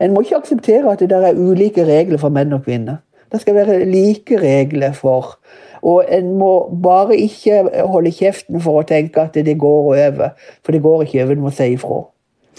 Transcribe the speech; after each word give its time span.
En 0.00 0.12
må 0.12 0.22
ikke 0.22 0.40
akseptere 0.42 0.92
at 0.92 1.00
det 1.00 1.10
der 1.10 1.28
er 1.28 1.38
ulike 1.38 1.84
regler 1.88 2.20
for 2.20 2.34
menn 2.34 2.52
og 2.52 2.64
kvinner. 2.66 3.02
Det 3.32 3.40
skal 3.40 3.54
være 3.54 3.84
like 3.84 4.38
regler 4.40 4.92
for. 4.92 5.38
Og 5.82 6.04
en 6.08 6.32
må 6.38 6.68
bare 6.82 7.16
ikke 7.16 7.62
holde 7.86 8.12
kjeften 8.14 8.60
for 8.62 8.80
å 8.80 8.86
tenke 8.86 9.22
at 9.22 9.34
det 9.34 9.58
går 9.58 9.90
over. 9.94 10.30
For 10.64 10.72
det 10.72 10.82
går 10.82 11.02
ikke 11.04 11.24
over, 11.24 11.36
en 11.36 11.44
må 11.46 11.52
si 11.54 11.70
ifra. 11.74 12.02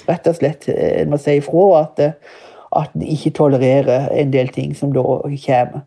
Rett 0.08 0.29
og 0.29 0.38
slett. 0.38 0.70
En 0.70 1.12
må 1.12 1.20
si 1.21 1.38
ifra 1.39 1.68
at, 1.81 2.02
at 2.81 2.96
en 2.96 3.05
ikke 3.05 3.33
tolererer 3.38 4.10
en 4.13 4.33
del 4.33 4.51
ting 4.54 4.76
som 4.78 4.94
da 4.96 5.04
kommer. 5.04 5.85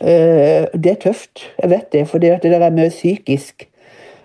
Eh, 0.00 0.64
det 0.72 0.94
er 0.94 1.00
tøft, 1.00 1.44
jeg 1.62 1.70
vet 1.70 1.92
det, 1.92 2.06
for 2.08 2.18
det 2.18 2.38
der 2.42 2.60
er 2.60 2.72
mye 2.72 2.88
psykisk. 2.88 3.66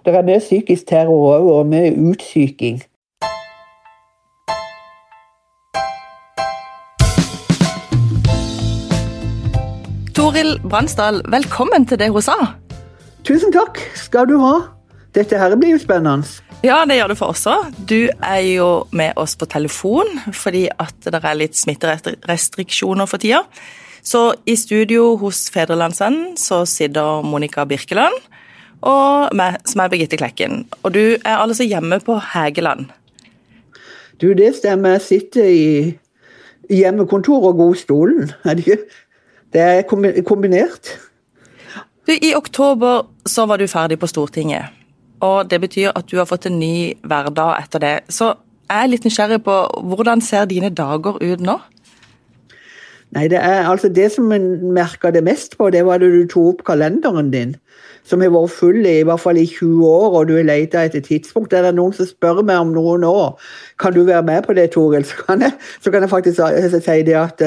Det 0.06 0.16
er 0.16 0.24
mye 0.24 0.40
psykisk 0.40 0.88
terror 0.88 1.40
og 1.40 1.66
mye 1.68 1.92
utsyking. 2.10 2.82
Toril 10.36 10.58
Bransdal, 10.68 11.22
velkommen 11.32 11.86
til 11.88 11.96
det 11.96 12.10
hun 12.12 12.20
sa. 12.20 12.34
Tusen 13.24 13.54
takk 13.56 13.78
skal 13.96 14.26
du 14.28 14.34
ha. 14.42 14.66
Dette 15.16 15.40
her 15.40 15.56
blir 15.56 15.72
jo 15.72 15.78
spennende. 15.80 16.28
Ja, 16.60 16.82
det 16.84 16.98
gjør 16.98 17.14
det 17.14 17.16
for 17.22 17.32
oss 17.32 17.46
òg. 17.48 17.70
Du 17.88 18.10
er 18.20 18.42
jo 18.44 18.68
med 18.92 19.16
oss 19.16 19.38
på 19.40 19.48
telefon 19.48 20.12
fordi 20.36 20.66
at 20.68 21.08
det 21.08 21.22
er 21.22 21.40
litt 21.40 21.56
smitterestriksjoner 21.56 23.08
for 23.08 23.24
tida. 23.24 23.46
Så 24.04 24.26
i 24.44 24.58
studio 24.60 25.14
hos 25.24 25.46
Fedrelandsvennen 25.56 26.36
så 26.36 26.66
sitter 26.68 27.24
Monica 27.24 27.64
Birkeland 27.64 28.20
og 28.84 29.32
meg, 29.40 29.62
som 29.64 29.86
er 29.86 29.96
Birgitte 29.96 30.20
Klekken. 30.20 30.66
Og 30.84 30.98
du 31.00 31.04
er 31.16 31.38
altså 31.38 31.64
hjemme 31.64 32.04
på 32.04 32.20
Hægeland. 32.34 32.90
Du, 34.20 34.34
det 34.36 34.58
stemmer. 34.60 35.00
Jeg 35.00 35.08
sitter 35.08 35.48
i 35.48 35.96
hjemmekontor 36.76 37.54
og 37.54 37.64
godstolen. 37.64 38.34
Er 38.44 38.60
det 38.60 38.68
ikke? 38.68 38.84
Det 39.56 39.64
er 39.64 39.86
kombinert. 40.28 40.90
Du, 42.06 42.12
I 42.12 42.34
oktober 42.36 43.06
så 43.26 43.46
var 43.48 43.58
du 43.58 43.70
ferdig 43.72 43.98
på 44.02 44.10
Stortinget. 44.12 44.74
Og 45.24 45.48
det 45.50 45.62
betyr 45.64 45.94
at 45.96 46.10
du 46.12 46.18
har 46.20 46.28
fått 46.28 46.50
en 46.50 46.60
ny 46.60 46.92
hverdag 47.08 47.62
etter 47.64 47.82
det. 47.82 47.94
Så 48.12 48.34
jeg 48.68 48.84
er 48.84 48.92
litt 48.92 49.08
nysgjerrig 49.08 49.40
på 49.46 49.56
hvordan 49.88 50.22
ser 50.26 50.50
dine 50.50 50.74
dager 50.76 51.22
ut 51.22 51.42
nå? 51.42 51.56
Nei, 53.16 53.28
det 53.32 53.40
er 53.40 53.70
altså 53.70 53.90
det 53.90 54.10
som 54.12 54.32
en 54.36 54.50
merka 54.76 55.12
det 55.12 55.24
mest 55.24 55.58
på, 55.58 55.70
det 55.72 55.86
var 55.88 56.02
da 56.04 56.10
du 56.12 56.26
tok 56.28 56.58
opp 56.58 56.66
kalenderen 56.68 57.32
din 57.32 57.56
som 58.06 58.22
har 58.22 58.32
vært 58.34 58.54
full 58.54 58.86
i, 58.86 59.00
i 59.02 59.06
hvert 59.08 59.22
fall 59.22 59.38
i 59.42 59.46
20 59.50 59.86
år, 59.90 60.18
og 60.20 60.28
du 60.30 60.36
har 60.38 60.46
leita 60.46 60.84
etter 60.86 61.02
tidspunkt. 61.06 61.54
Er 61.58 61.66
det 61.66 61.74
noen 61.78 61.94
som 61.96 62.06
spør 62.06 62.44
meg 62.46 62.62
om 62.62 62.74
noen 62.76 63.06
år 63.08 63.34
kan 63.82 63.96
du 63.96 64.04
være 64.08 64.24
med 64.28 64.46
på 64.46 64.54
det, 64.56 64.70
Toril, 64.76 65.04
så 65.08 65.18
kan 65.26 65.42
jeg, 65.44 65.56
så 65.84 65.92
kan 65.92 66.06
jeg 66.06 66.12
faktisk 66.12 66.40
si 66.86 66.98
det 67.08 67.18
at 67.20 67.42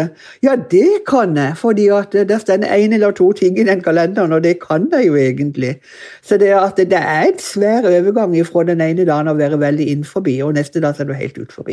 ja, 0.45 0.57
det 0.71 1.05
kan 1.09 1.37
jeg, 1.39 1.55
fordi 1.57 1.87
at 1.95 2.13
det 2.29 2.41
står 2.43 2.67
en 2.67 2.97
eller 2.99 3.15
to 3.17 3.31
ting 3.39 3.59
i 3.59 3.65
den 3.69 3.83
kalenderen, 3.85 4.35
og 4.35 4.43
det 4.45 4.59
kan 4.65 4.91
jeg 4.93 5.07
jo 5.07 5.17
egentlig. 5.17 5.77
Så 6.23 6.37
det, 6.43 6.51
at 6.59 6.77
det 6.77 6.99
er 6.99 7.31
en 7.31 7.41
svær 7.43 7.87
overgang 7.89 8.35
fra 8.47 8.67
den 8.67 8.83
ene 8.85 9.07
dagen 9.09 9.31
å 9.31 9.39
være 9.39 9.61
veldig 9.61 9.89
innenfor, 9.95 10.27
og 10.45 10.55
neste 10.59 10.83
dag 10.83 10.99
er 10.99 11.09
du 11.09 11.15
helt 11.15 11.39
utfor. 11.39 11.71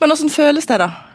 Men 0.00 0.10
hvordan 0.10 0.30
føles 0.30 0.66
det, 0.66 0.82
da? 0.82 1.13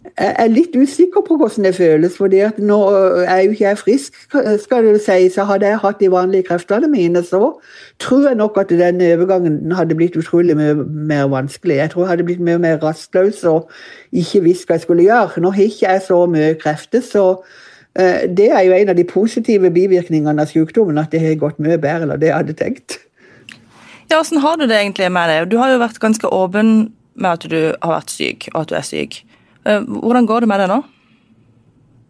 Jeg 0.00 0.32
er 0.38 0.48
litt 0.48 0.76
usikker 0.76 1.20
på 1.26 1.34
hvordan 1.36 1.66
det 1.66 1.74
føles, 1.76 2.14
for 2.16 2.32
nå 2.32 2.76
er 3.20 3.40
jo 3.44 3.52
ikke 3.52 3.64
jeg 3.66 3.78
frisk, 3.78 4.14
skal 4.62 4.86
du 4.86 4.96
si. 4.96 5.28
Så 5.28 5.44
hadde 5.44 5.68
jeg 5.68 5.80
hatt 5.82 6.00
de 6.00 6.08
vanlige 6.12 6.46
kreftene 6.48 6.88
mine, 6.88 7.20
så 7.24 7.60
tror 8.00 8.28
jeg 8.28 8.38
nok 8.40 8.56
at 8.62 8.72
den 8.72 9.02
overgangen 9.04 9.72
hadde 9.76 9.94
blitt 9.94 10.16
utrolig 10.16 10.56
mye 10.56 10.74
mer 10.88 11.28
vanskelig. 11.28 11.76
Jeg 11.76 11.92
tror 11.92 12.02
jeg 12.02 12.10
hadde 12.14 12.26
blitt 12.30 12.40
mye 12.40 12.58
mer 12.58 12.80
rastløs 12.80 13.44
og 13.44 13.68
ikke 14.12 14.40
visst 14.48 14.68
hva 14.68 14.78
jeg 14.78 14.86
skulle 14.86 15.04
gjøre. 15.04 15.44
Nå 15.44 15.52
har 15.52 15.68
ikke 15.68 15.92
jeg 15.92 16.02
så 16.08 16.24
mye 16.26 16.54
krefter, 16.62 17.04
så 17.04 17.24
uh, 17.36 18.20
det 18.24 18.48
er 18.48 18.64
jo 18.66 18.76
en 18.76 18.92
av 18.94 18.96
de 18.96 19.04
positive 19.04 19.70
bivirkningene 19.70 20.40
av 20.40 20.48
sykdommen, 20.48 20.98
at 20.98 21.12
det 21.12 21.20
har 21.20 21.40
gått 21.44 21.60
mye 21.60 21.76
bedre 21.76 22.08
enn 22.08 22.16
det 22.16 22.32
jeg 22.32 22.38
hadde 22.38 22.56
tenkt. 22.56 23.00
Ja, 24.08 24.16
Hvordan 24.16 24.40
har 24.40 24.56
du 24.56 24.64
det 24.66 24.80
egentlig 24.80 25.12
med 25.12 25.28
det? 25.28 25.50
Du 25.52 25.58
har 25.60 25.70
jo 25.70 25.84
vært 25.84 26.00
ganske 26.00 26.32
åpen 26.32 26.94
med 27.14 27.30
at 27.36 27.44
du 27.52 27.60
har 27.82 27.98
vært 28.00 28.10
syk, 28.10 28.48
og 28.54 28.64
at 28.64 28.72
du 28.72 28.80
er 28.80 28.88
syk. 28.88 29.20
Eh, 29.66 29.84
hvordan 29.84 30.26
går 30.26 30.40
det 30.40 30.48
med 30.48 30.62
det 30.62 30.70
nå? 30.72 30.80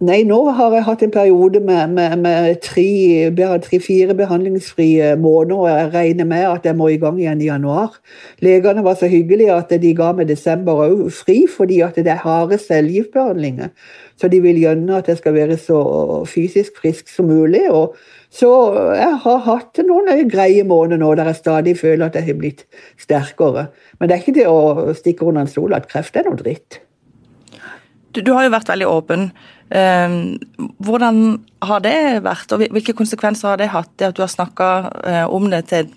Nei, 0.00 0.22
nå 0.24 0.38
har 0.56 0.72
jeg 0.72 0.84
hatt 0.86 1.02
en 1.04 1.10
periode 1.12 1.60
med, 1.60 1.90
med, 1.92 2.14
med 2.24 2.54
tre-fire 2.64 3.58
tre, 3.60 4.14
behandlingsfrie 4.16 5.10
måneder, 5.20 5.58
og 5.58 5.68
jeg 5.68 5.90
regner 5.92 6.28
med 6.30 6.46
at 6.48 6.64
jeg 6.64 6.78
må 6.78 6.88
i 6.88 6.96
gang 7.02 7.18
igjen 7.20 7.42
i 7.44 7.50
januar. 7.50 7.98
Legene 8.40 8.80
var 8.86 8.96
så 8.96 9.10
hyggelige 9.12 9.52
at 9.52 9.76
de 9.82 9.92
ga 9.98 10.14
meg 10.16 10.32
desember 10.32 10.80
òg 10.86 11.04
fri, 11.12 11.42
fordi 11.44 11.82
at 11.84 12.00
det 12.00 12.14
er 12.14 12.24
harde 12.24 12.56
cellegiftbehandlinger. 12.64 13.74
Så 14.16 14.32
de 14.32 14.40
vil 14.40 14.64
gjerne 14.64 15.02
at 15.02 15.12
jeg 15.12 15.20
skal 15.20 15.36
være 15.36 15.60
så 15.60 15.84
fysisk 16.24 16.80
frisk 16.80 17.12
som 17.12 17.28
mulig. 17.28 17.66
og 17.68 17.92
så 18.32 18.48
jeg 18.96 19.14
har 19.20 19.46
hatt 19.52 19.84
noen 19.84 20.28
greie 20.32 20.64
måneder 20.64 21.04
nå 21.04 21.12
der 21.18 21.34
jeg 21.34 21.42
stadig 21.44 21.76
føler 21.76 22.06
at 22.06 22.16
jeg 22.16 22.30
har 22.30 22.40
blitt 22.40 22.64
sterkere. 22.96 23.68
Men 23.98 24.08
det 24.08 24.16
er 24.16 24.24
ikke 24.24 24.40
det 24.40 24.48
å 24.48 24.94
stikke 24.96 25.28
under 25.28 25.44
en 25.44 25.58
stol 25.58 25.76
at 25.76 25.92
kreft 25.92 26.16
er 26.16 26.24
noe 26.24 26.40
dritt. 26.40 26.86
Du, 28.12 28.21
du, 28.26 28.32
har 28.34 28.47
jo 28.47 28.54
vært 28.54 28.71
veldig 28.72 28.88
åpen. 28.91 29.28
Eh, 29.71 30.16
hvordan 30.82 31.22
har 31.62 31.84
det 31.84 31.97
vært, 32.26 32.53
og 32.53 32.65
hvilke 32.75 32.97
konsekvenser 32.98 33.53
har 33.53 33.60
det 33.60 33.71
hatt, 33.75 33.93
det 33.98 34.10
at 34.10 34.19
du 34.19 34.25
har 34.25 34.32
snakka 34.32 34.69
eh, 35.06 35.25
om 35.31 35.50
det 35.53 35.66
til 35.71 35.93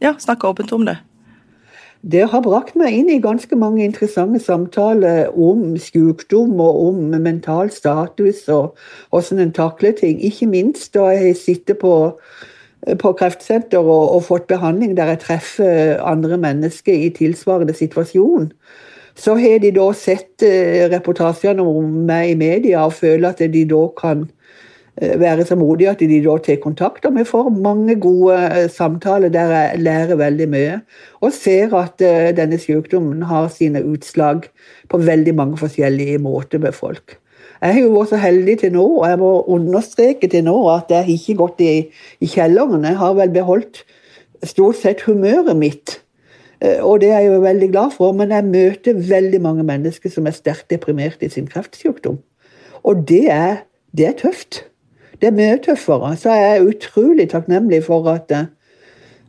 Ja, 0.00 0.14
snakka 0.16 0.48
åpent 0.48 0.72
om 0.72 0.86
det? 0.88 0.96
Det 2.00 2.22
har 2.32 2.40
brakt 2.40 2.78
meg 2.80 2.94
inn 2.96 3.10
i 3.12 3.18
ganske 3.20 3.56
mange 3.60 3.82
interessante 3.84 4.40
samtaler 4.40 5.34
om 5.36 5.74
sykdom 5.76 6.54
og 6.64 6.78
om 6.86 7.02
mental 7.20 7.68
status 7.74 8.46
og 8.48 8.78
hvordan 9.12 9.42
en 9.44 9.52
takler 9.52 9.92
ting. 9.98 10.16
Ikke 10.24 10.48
minst 10.48 10.94
da 10.96 11.10
jeg 11.12 11.36
sitter 11.36 11.76
på, 11.76 11.92
på 13.02 13.12
kreftsenter 13.20 13.84
og, 13.84 14.14
og, 14.16 14.24
fått 14.30 14.48
behandling 14.48 14.96
der 14.96 15.12
jeg 15.12 15.22
treffer 15.26 16.00
andre 16.00 16.40
mennesker 16.40 17.04
i 17.04 17.12
tilsvarende 17.12 17.76
situasjon. 17.76 18.48
Så 19.18 19.36
har 19.38 19.60
de 19.62 19.72
da 19.74 19.86
sett 19.96 20.42
eh, 20.46 20.86
reportasjene 20.92 21.64
om 21.64 22.04
meg 22.08 22.34
i 22.34 22.38
media 22.38 22.84
og 22.86 22.96
føler 22.98 23.32
at 23.32 23.42
de 23.52 23.64
da 23.68 23.82
kan 23.98 24.26
eh, 25.00 25.16
være 25.20 25.46
så 25.48 25.58
modige 25.58 25.92
at 25.92 26.04
de 26.04 26.20
da 26.24 26.36
tar 26.42 26.60
kontakt. 26.62 27.06
Og 27.08 27.16
vi 27.18 27.26
får 27.28 27.50
mange 27.56 27.96
gode 28.00 28.36
eh, 28.48 28.68
samtaler 28.72 29.32
der 29.32 29.54
jeg 29.54 29.84
lærer 29.84 30.20
veldig 30.20 30.50
mye. 30.52 30.80
Og 31.20 31.34
ser 31.36 31.74
at 31.78 32.00
denne 32.36 32.58
sykdommen 32.60 33.26
har 33.28 33.50
sine 33.52 33.82
utslag 33.84 34.46
på 34.88 35.02
veldig 35.02 35.34
mange 35.34 35.60
forskjellige 35.60 36.20
måter 36.22 36.62
med 36.62 36.76
folk. 36.76 37.18
Jeg 37.60 37.74
har 37.76 37.82
jo 37.84 37.92
vært 37.92 38.12
så 38.14 38.18
heldig 38.20 38.54
til 38.62 38.70
nå, 38.72 38.82
og 39.02 39.08
jeg 39.08 39.18
må 39.20 39.30
understreke 39.52 40.28
til 40.32 40.46
nå 40.46 40.54
at 40.72 40.88
jeg 40.88 41.04
har 41.04 41.10
ikke 41.12 41.36
gått 41.42 41.58
i, 41.60 41.72
i 42.24 42.28
kjelleren. 42.28 42.86
Jeg 42.88 42.96
har 42.96 43.16
vel 43.18 43.34
beholdt 43.34 43.82
stort 44.48 44.78
sett 44.80 45.04
humøret 45.04 45.58
mitt 45.60 45.98
og 46.60 47.00
det 47.00 47.08
er 47.08 47.22
jeg 47.24 47.32
jo 47.32 47.40
veldig 47.40 47.68
glad 47.72 47.94
for, 47.96 48.12
men 48.12 48.34
jeg 48.34 48.44
møter 48.44 48.98
veldig 49.08 49.40
mange 49.40 49.62
mennesker 49.64 50.12
som 50.12 50.26
er 50.28 50.36
sterkt 50.36 50.68
deprimert 50.70 51.22
i 51.24 51.30
sin 51.32 51.48
kreftsykdom. 51.48 52.18
Og 52.84 53.08
det 53.08 53.30
er, 53.32 53.62
det 53.96 54.06
er 54.06 54.16
tøft. 54.18 54.64
Det 55.20 55.28
er 55.28 55.36
mye 55.36 55.58
tøffere. 55.64 56.16
Så 56.16 56.32
jeg 56.32 56.56
er 56.56 56.68
utrolig 56.68 57.30
takknemlig 57.30 57.82
for 57.84 58.08
at 58.12 58.32
eh, 58.32 58.48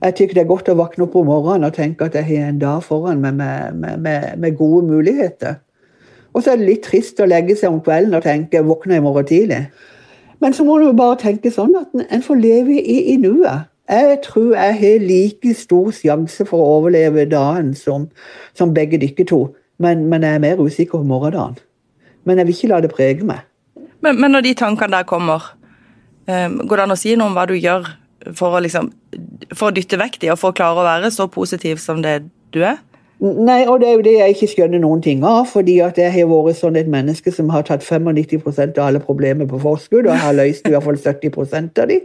jeg 0.02 0.16
tykker 0.16 0.38
det 0.38 0.44
er 0.44 0.50
godt 0.50 0.69
å 0.72 0.78
våkne 0.80 1.06
opp 1.06 1.16
om 1.19 1.28
morgenen 1.30 1.68
og 1.68 1.75
tenke 1.75 2.08
at 2.08 2.16
jeg 2.18 2.25
har 2.30 2.50
en 2.50 2.62
dag 2.62 2.84
foran 2.84 3.22
meg 3.22 3.36
med, 3.38 3.75
med, 3.80 4.00
med, 4.02 4.28
med, 4.40 4.56
gode 4.58 4.86
muligheter. 4.88 5.59
Og 6.34 6.44
så 6.44 6.53
er 6.53 6.62
det 6.62 6.69
litt 6.69 6.86
trist 6.88 7.19
å 7.19 7.28
legge 7.28 7.58
seg 7.59 7.74
om 7.74 7.81
kvelden 7.84 8.16
og 8.16 8.24
tenke 8.24 8.63
'våkne 8.63 8.98
i 8.98 9.03
morgen 9.03 9.28
tidlig'. 9.28 9.68
Men 10.42 10.53
så 10.53 10.63
må 10.63 10.80
du 10.80 10.94
bare 10.98 11.19
tenke 11.22 11.52
sånn 11.52 11.75
at 11.78 11.92
en 12.09 12.24
får 12.24 12.40
leve 12.40 12.80
i, 12.80 13.13
i 13.13 13.18
nuet. 13.22 13.68
Jeg 13.91 14.22
tror 14.24 14.53
jeg 14.56 14.75
har 14.79 15.02
like 15.03 15.53
stor 15.57 15.90
sjanse 15.91 16.46
for 16.47 16.63
å 16.63 16.75
overleve 16.78 17.25
dagen 17.28 17.74
som, 17.75 18.07
som 18.56 18.72
begge 18.74 19.00
dere 19.02 19.25
to, 19.28 19.41
men, 19.81 20.06
men, 20.07 20.24
jeg 20.24 20.38
er 20.38 20.44
mer 20.44 20.62
usikker 20.62 21.01
på 21.01 21.07
morgendagen. 21.10 21.57
Men 22.24 22.39
jeg 22.39 22.48
vil 22.48 22.56
ikke 22.56 22.69
la 22.71 22.80
det 22.86 22.92
prege 22.94 23.25
meg. 23.27 23.42
Men, 24.01 24.19
men 24.21 24.31
når 24.31 24.45
de 24.45 24.54
tankene 24.62 24.95
der 24.95 25.10
kommer, 25.10 25.51
um, 26.30 26.62
går 26.63 26.80
det 26.80 26.86
an 26.86 26.95
å 26.95 27.00
si 27.01 27.18
noe 27.18 27.31
om 27.31 27.36
hva 27.36 27.48
du 27.50 27.57
gjør 27.57 27.89
for 28.38 28.56
å, 28.56 28.62
liksom, 28.63 28.92
for 29.51 29.69
å 29.69 29.75
dytte 29.75 30.00
vekk 30.00 30.21
de, 30.21 30.31
og 30.31 30.39
for 30.39 30.54
å 30.54 30.57
klare 30.57 30.80
å 30.80 30.88
være 30.88 31.12
så 31.12 31.27
positiv 31.33 31.81
som 31.83 32.00
det 32.06 32.21
du 32.56 32.62
er? 32.63 32.80
Nei, 33.21 33.68
og 33.69 33.79
det 33.79 33.88
er 33.88 33.91
jo 33.94 34.01
det 34.01 34.13
jeg 34.15 34.33
ikke 34.33 34.47
skjønner 34.50 34.79
noen 34.81 35.01
ting 35.06 35.19
av. 35.23 35.44
fordi 35.45 35.75
at 35.85 35.97
jeg 36.01 36.09
har 36.15 36.29
vært 36.29 36.57
sånn 36.57 36.77
et 36.79 36.88
menneske 36.89 37.29
som 37.31 37.51
har 37.53 37.62
tatt 37.68 37.83
95 37.85 38.47
av 38.79 38.88
alle 38.88 39.00
problemer 39.00 39.45
på 39.45 39.59
forskudd, 39.62 40.07
og 40.07 40.18
har 40.18 40.33
løst 40.33 40.65
i 40.65 40.71
hvert 40.73 40.83
fall 40.83 40.97
70 40.97 41.77
av 41.79 41.88
de. 41.91 42.00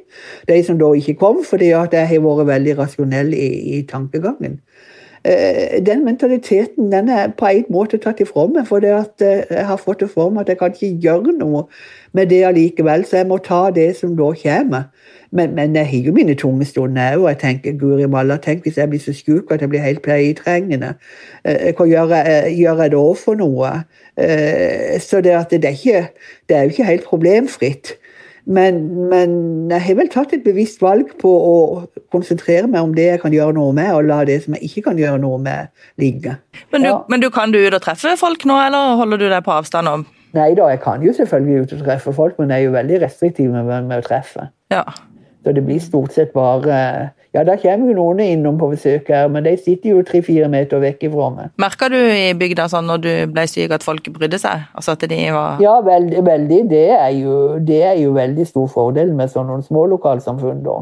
De 0.49 0.59
som 0.65 0.77
da 0.79 0.93
ikke 0.93 1.17
kom, 1.17 1.41
fordi 1.45 1.71
at 1.73 1.97
jeg 1.97 2.11
har 2.11 2.21
vært 2.21 2.51
veldig 2.53 2.77
rasjonell 2.83 3.33
i, 3.33 3.49
i 3.79 3.83
tankegangen. 3.89 4.61
eh, 5.25 5.87
den 5.87 6.05
mentaliteten 6.05 6.93
den 6.93 7.09
er 7.09 7.33
på 7.39 7.47
en 7.47 7.65
måte 7.71 7.97
tatt 7.97 8.21
ifra 8.21 8.47
meg. 8.47 8.67
For 8.69 8.85
eh, 8.85 9.47
jeg 9.51 9.67
har 9.67 9.81
fått 9.81 10.01
det 10.01 10.11
for 10.11 10.31
meg 10.31 10.45
at 10.45 10.49
jeg 10.53 10.59
kan 10.59 10.77
ikke 10.77 11.01
gjøre 11.01 11.33
noe 11.41 11.65
med 12.13 12.29
det 12.29 12.45
allikevel, 12.45 13.05
så 13.09 13.23
jeg 13.23 13.27
må 13.27 13.39
ta 13.39 13.71
det 13.71 13.97
som 13.97 14.13
da 14.17 14.35
kommer. 14.43 14.91
Men, 15.37 15.53
men 15.57 15.77
jeg 15.77 15.91
har 15.91 16.09
jo 16.09 16.15
mine 16.17 16.37
tunge 16.39 16.65
stunder 16.69 17.19
og 17.19 17.29
jeg 17.29 17.41
tenker 17.43 17.77
guri 17.81 18.09
malla, 18.09 18.39
tenk 18.43 18.65
hvis 18.65 18.79
jeg 18.81 18.89
blir 18.93 19.03
så 19.03 19.13
sjuk 19.17 19.53
at 19.53 19.61
jeg 19.65 19.73
blir 19.73 19.85
helt 19.85 20.03
pleietrengende. 20.07 20.95
Hva 21.45 21.87
gjør 21.91 22.15
jeg, 22.17 22.57
gjør 22.57 22.83
jeg 22.85 22.95
da 22.97 23.05
for 23.21 23.39
noe? 23.39 23.73
Så 25.03 25.21
det, 25.25 25.37
det, 25.53 25.65
er 25.65 25.77
ikke, 25.77 26.03
det 26.49 26.57
er 26.57 26.65
jo 26.65 26.77
ikke 26.77 26.91
helt 26.91 27.09
problemfritt. 27.11 27.97
Men, 28.47 29.09
men, 29.11 29.31
jeg 29.71 29.83
har 29.83 29.97
vel 29.99 30.11
tatt 30.11 30.31
et 30.37 30.45
bevisst 30.45 30.79
valg 30.83 31.09
på 31.19 31.31
å 31.31 31.55
konsentrere 32.15 32.69
meg 32.71 32.85
om 32.87 32.93
det 32.95 33.09
jeg 33.09 33.23
kan 33.25 33.35
gjøre 33.35 33.57
noe 33.57 33.75
med, 33.75 33.91
og 33.91 34.07
la 34.07 34.21
det 34.29 34.39
som 34.45 34.55
jeg 34.55 34.69
ikke 34.69 34.85
kan 34.87 35.01
gjøre 35.01 35.19
noe 35.25 35.41
med, 35.43 35.73
ligge. 35.99 36.37
Men 36.71 36.87
du, 36.87 36.91
ja. 36.93 37.01
men 37.11 37.25
du 37.25 37.27
kan 37.35 37.51
du 37.51 37.59
ut 37.59 37.75
og 37.75 37.83
treffe 37.83 38.15
folk 38.21 38.47
nå, 38.47 38.61
eller 38.69 39.01
holder 39.03 39.25
du 39.25 39.27
deg 39.33 39.43
på 39.47 39.57
avstand? 39.57 39.91
om? 39.91 40.07
Nei 40.37 40.53
da, 40.55 40.69
jeg 40.71 40.83
kan 40.85 41.03
jo 41.03 41.15
selvfølgelig 41.17 41.65
ut 41.65 41.75
og 41.75 41.83
treffe 41.89 42.15
folk, 42.15 42.39
men 42.39 42.55
jeg 42.55 42.63
er 42.63 42.69
jo 42.69 42.77
veldig 42.77 43.03
restriktiv 43.03 43.51
med, 43.51 43.73
med 43.91 43.99
å 43.99 44.07
treffe. 44.07 44.47
Ja. 44.71 44.85
Så 45.47 45.53
det 45.55 45.63
blir 45.63 45.79
stort 45.79 46.11
sett 46.11 46.33
bare 46.35 47.13
Ja, 47.37 47.43
da 47.47 47.55
kommer 47.61 47.91
jo 47.93 47.95
noen 47.95 48.19
innom 48.25 48.57
på 48.59 48.71
besøk 48.73 49.11
her, 49.13 49.29
men 49.31 49.45
de 49.45 49.53
sitter 49.61 49.93
jo 49.93 50.01
tre-fire 50.03 50.49
meter 50.51 50.81
vekk 50.83 51.03
ifra 51.11 51.27
meg. 51.35 51.51
Merka 51.61 51.87
du 51.93 51.97
i 52.01 52.33
bygda 52.35 52.65
sånn 52.73 52.89
når 52.89 53.03
du 53.05 53.11
ble 53.35 53.45
syk 53.47 53.75
at 53.77 53.85
folk 53.85 54.09
brydde 54.15 54.41
seg? 54.41 54.65
Altså 54.75 54.95
at 54.97 55.05
de 55.07 55.19
var 55.37 55.61
Ja, 55.63 55.77
veldig. 55.85 56.25
veldig. 56.27 56.61
Det, 56.71 56.85
er 56.97 57.11
jo, 57.21 57.37
det 57.61 57.83
er 57.85 58.01
jo 58.01 58.15
veldig 58.17 58.47
stor 58.49 58.67
fordel 58.73 59.13
med 59.15 59.31
sånne 59.31 59.61
små 59.69 59.85
lokalsamfunn, 59.93 60.65
da. 60.65 60.81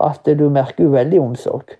At 0.00 0.22
du 0.38 0.46
merker 0.54 0.86
jo 0.86 0.94
veldig 0.94 1.20
omsorg 1.20 1.74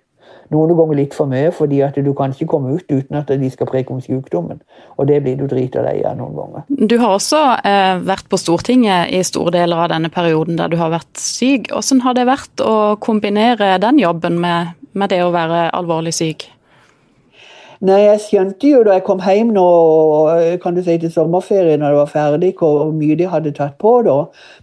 noen 0.53 0.75
ganger 0.77 0.97
litt 0.97 1.15
for 1.17 1.29
mye, 1.29 1.51
fordi 1.55 1.81
at 1.85 1.97
du 2.01 2.11
kan 2.17 2.33
ikke 2.33 2.49
komme 2.49 2.75
ut 2.77 2.91
uten 2.91 3.19
at 3.19 3.29
de 3.29 3.49
skal 3.53 3.69
preke 3.69 3.93
om 3.93 4.01
sykdommen. 4.03 4.61
Og 4.97 5.09
det 5.09 5.21
blir 5.25 5.37
du 5.39 5.45
drita 5.49 5.83
deg 5.85 6.03
av 6.09 6.17
noen 6.19 6.35
ganger. 6.37 6.67
Du 6.89 6.97
har 7.01 7.15
også 7.15 7.41
eh, 7.63 8.01
vært 8.05 8.29
på 8.31 8.39
Stortinget 8.41 9.13
i 9.13 9.23
store 9.27 9.53
deler 9.59 9.85
av 9.85 9.91
denne 9.93 10.11
perioden 10.13 10.59
der 10.59 10.71
du 10.71 10.77
har 10.81 10.93
vært 10.93 11.21
syk. 11.21 11.71
Hvordan 11.73 12.05
har 12.05 12.17
det 12.17 12.29
vært 12.29 12.65
å 12.65 12.77
kombinere 13.01 13.75
den 13.81 14.01
jobben 14.01 14.39
med, 14.41 14.73
med 14.93 15.13
det 15.13 15.21
å 15.25 15.33
være 15.35 15.67
alvorlig 15.77 16.15
syk? 16.17 16.49
Nei, 17.79 18.01
Jeg 18.09 18.19
skjønte 18.19 18.67
jo 18.67 18.79
da 18.83 18.97
jeg 18.97 19.05
kom 19.07 19.21
hjem 19.23 19.53
nå, 19.55 19.65
kan 20.59 20.75
du 20.75 20.81
si 20.83 20.97
til 20.99 21.11
sommerferien 21.13 21.79
når 21.79 21.93
det 21.93 21.99
var 22.01 22.09
ferdig, 22.11 22.49
hvor 22.59 22.89
mye 22.91 23.15
de 23.15 23.29
hadde 23.31 23.53
tatt 23.55 23.77
på 23.79 23.93
da. 24.03 24.17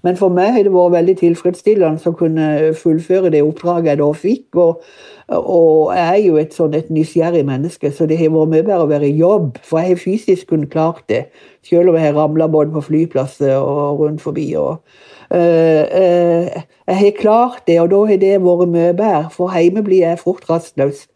Men 0.04 0.18
for 0.20 0.28
meg 0.28 0.52
har 0.52 0.66
det 0.66 0.74
vært 0.74 0.98
veldig 0.98 1.14
tilfredsstillende 1.22 2.12
å 2.12 2.18
kunne 2.18 2.48
fullføre 2.76 3.32
det 3.32 3.40
oppdraget 3.46 3.94
jeg 3.94 4.02
da 4.02 4.10
fikk. 4.12 4.60
Og, 4.60 4.84
og 5.28 5.90
jeg 5.96 6.06
er 6.06 6.22
jo 6.22 6.36
et 6.38 6.54
sånn 6.54 6.74
et 6.78 6.90
nysgjerrig 6.94 7.42
menneske, 7.48 7.90
så 7.90 8.06
det 8.06 8.20
har 8.20 8.30
vært 8.30 8.52
mye 8.52 8.66
bedre 8.66 8.84
å 8.84 8.90
være 8.90 9.08
i 9.08 9.18
jobb. 9.18 9.56
For 9.66 9.82
jeg 9.82 9.96
har 9.96 10.02
fysisk 10.04 10.52
kunnet 10.52 10.70
klart 10.70 11.02
det, 11.10 11.24
selv 11.66 11.90
om 11.90 11.98
jeg 11.98 12.06
har 12.06 12.14
ramla 12.14 12.46
både 12.46 12.70
på 12.76 12.84
flyplasser 12.90 13.56
og 13.58 14.04
rundt 14.04 14.22
forbi. 14.22 14.52
og 14.54 14.82
Uh, 15.26 15.82
uh, 15.90 16.62
jeg 16.86 16.96
har 16.96 17.12
klart 17.18 17.62
det, 17.66 17.80
og 17.80 17.90
da 17.90 17.98
har 18.06 18.18
det 18.22 18.36
vært 18.44 18.68
mye 18.70 18.92
bedre, 18.94 19.24
for 19.34 19.50
hjemme 19.50 19.82
blir 19.82 20.04
jeg 20.04 20.20
fort 20.20 20.44
rastløs. 20.46 21.08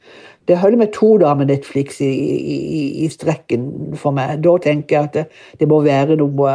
Det 0.49 0.59
holder 0.59 0.81
med 0.81 0.91
to 0.97 1.13
dager 1.23 1.39
med 1.39 1.47
Netflix 1.47 2.01
i, 2.01 2.11
i, 2.11 2.57
i, 3.05 3.09
strekken 3.09 3.95
for 3.95 4.11
meg. 4.11 4.41
Da 4.43 4.57
tenker 4.59 4.97
jeg 4.97 5.05
at 5.05 5.15
det, 5.15 5.25
det, 5.61 5.69
må 5.71 5.79
være 5.85 6.17
noe 6.19 6.55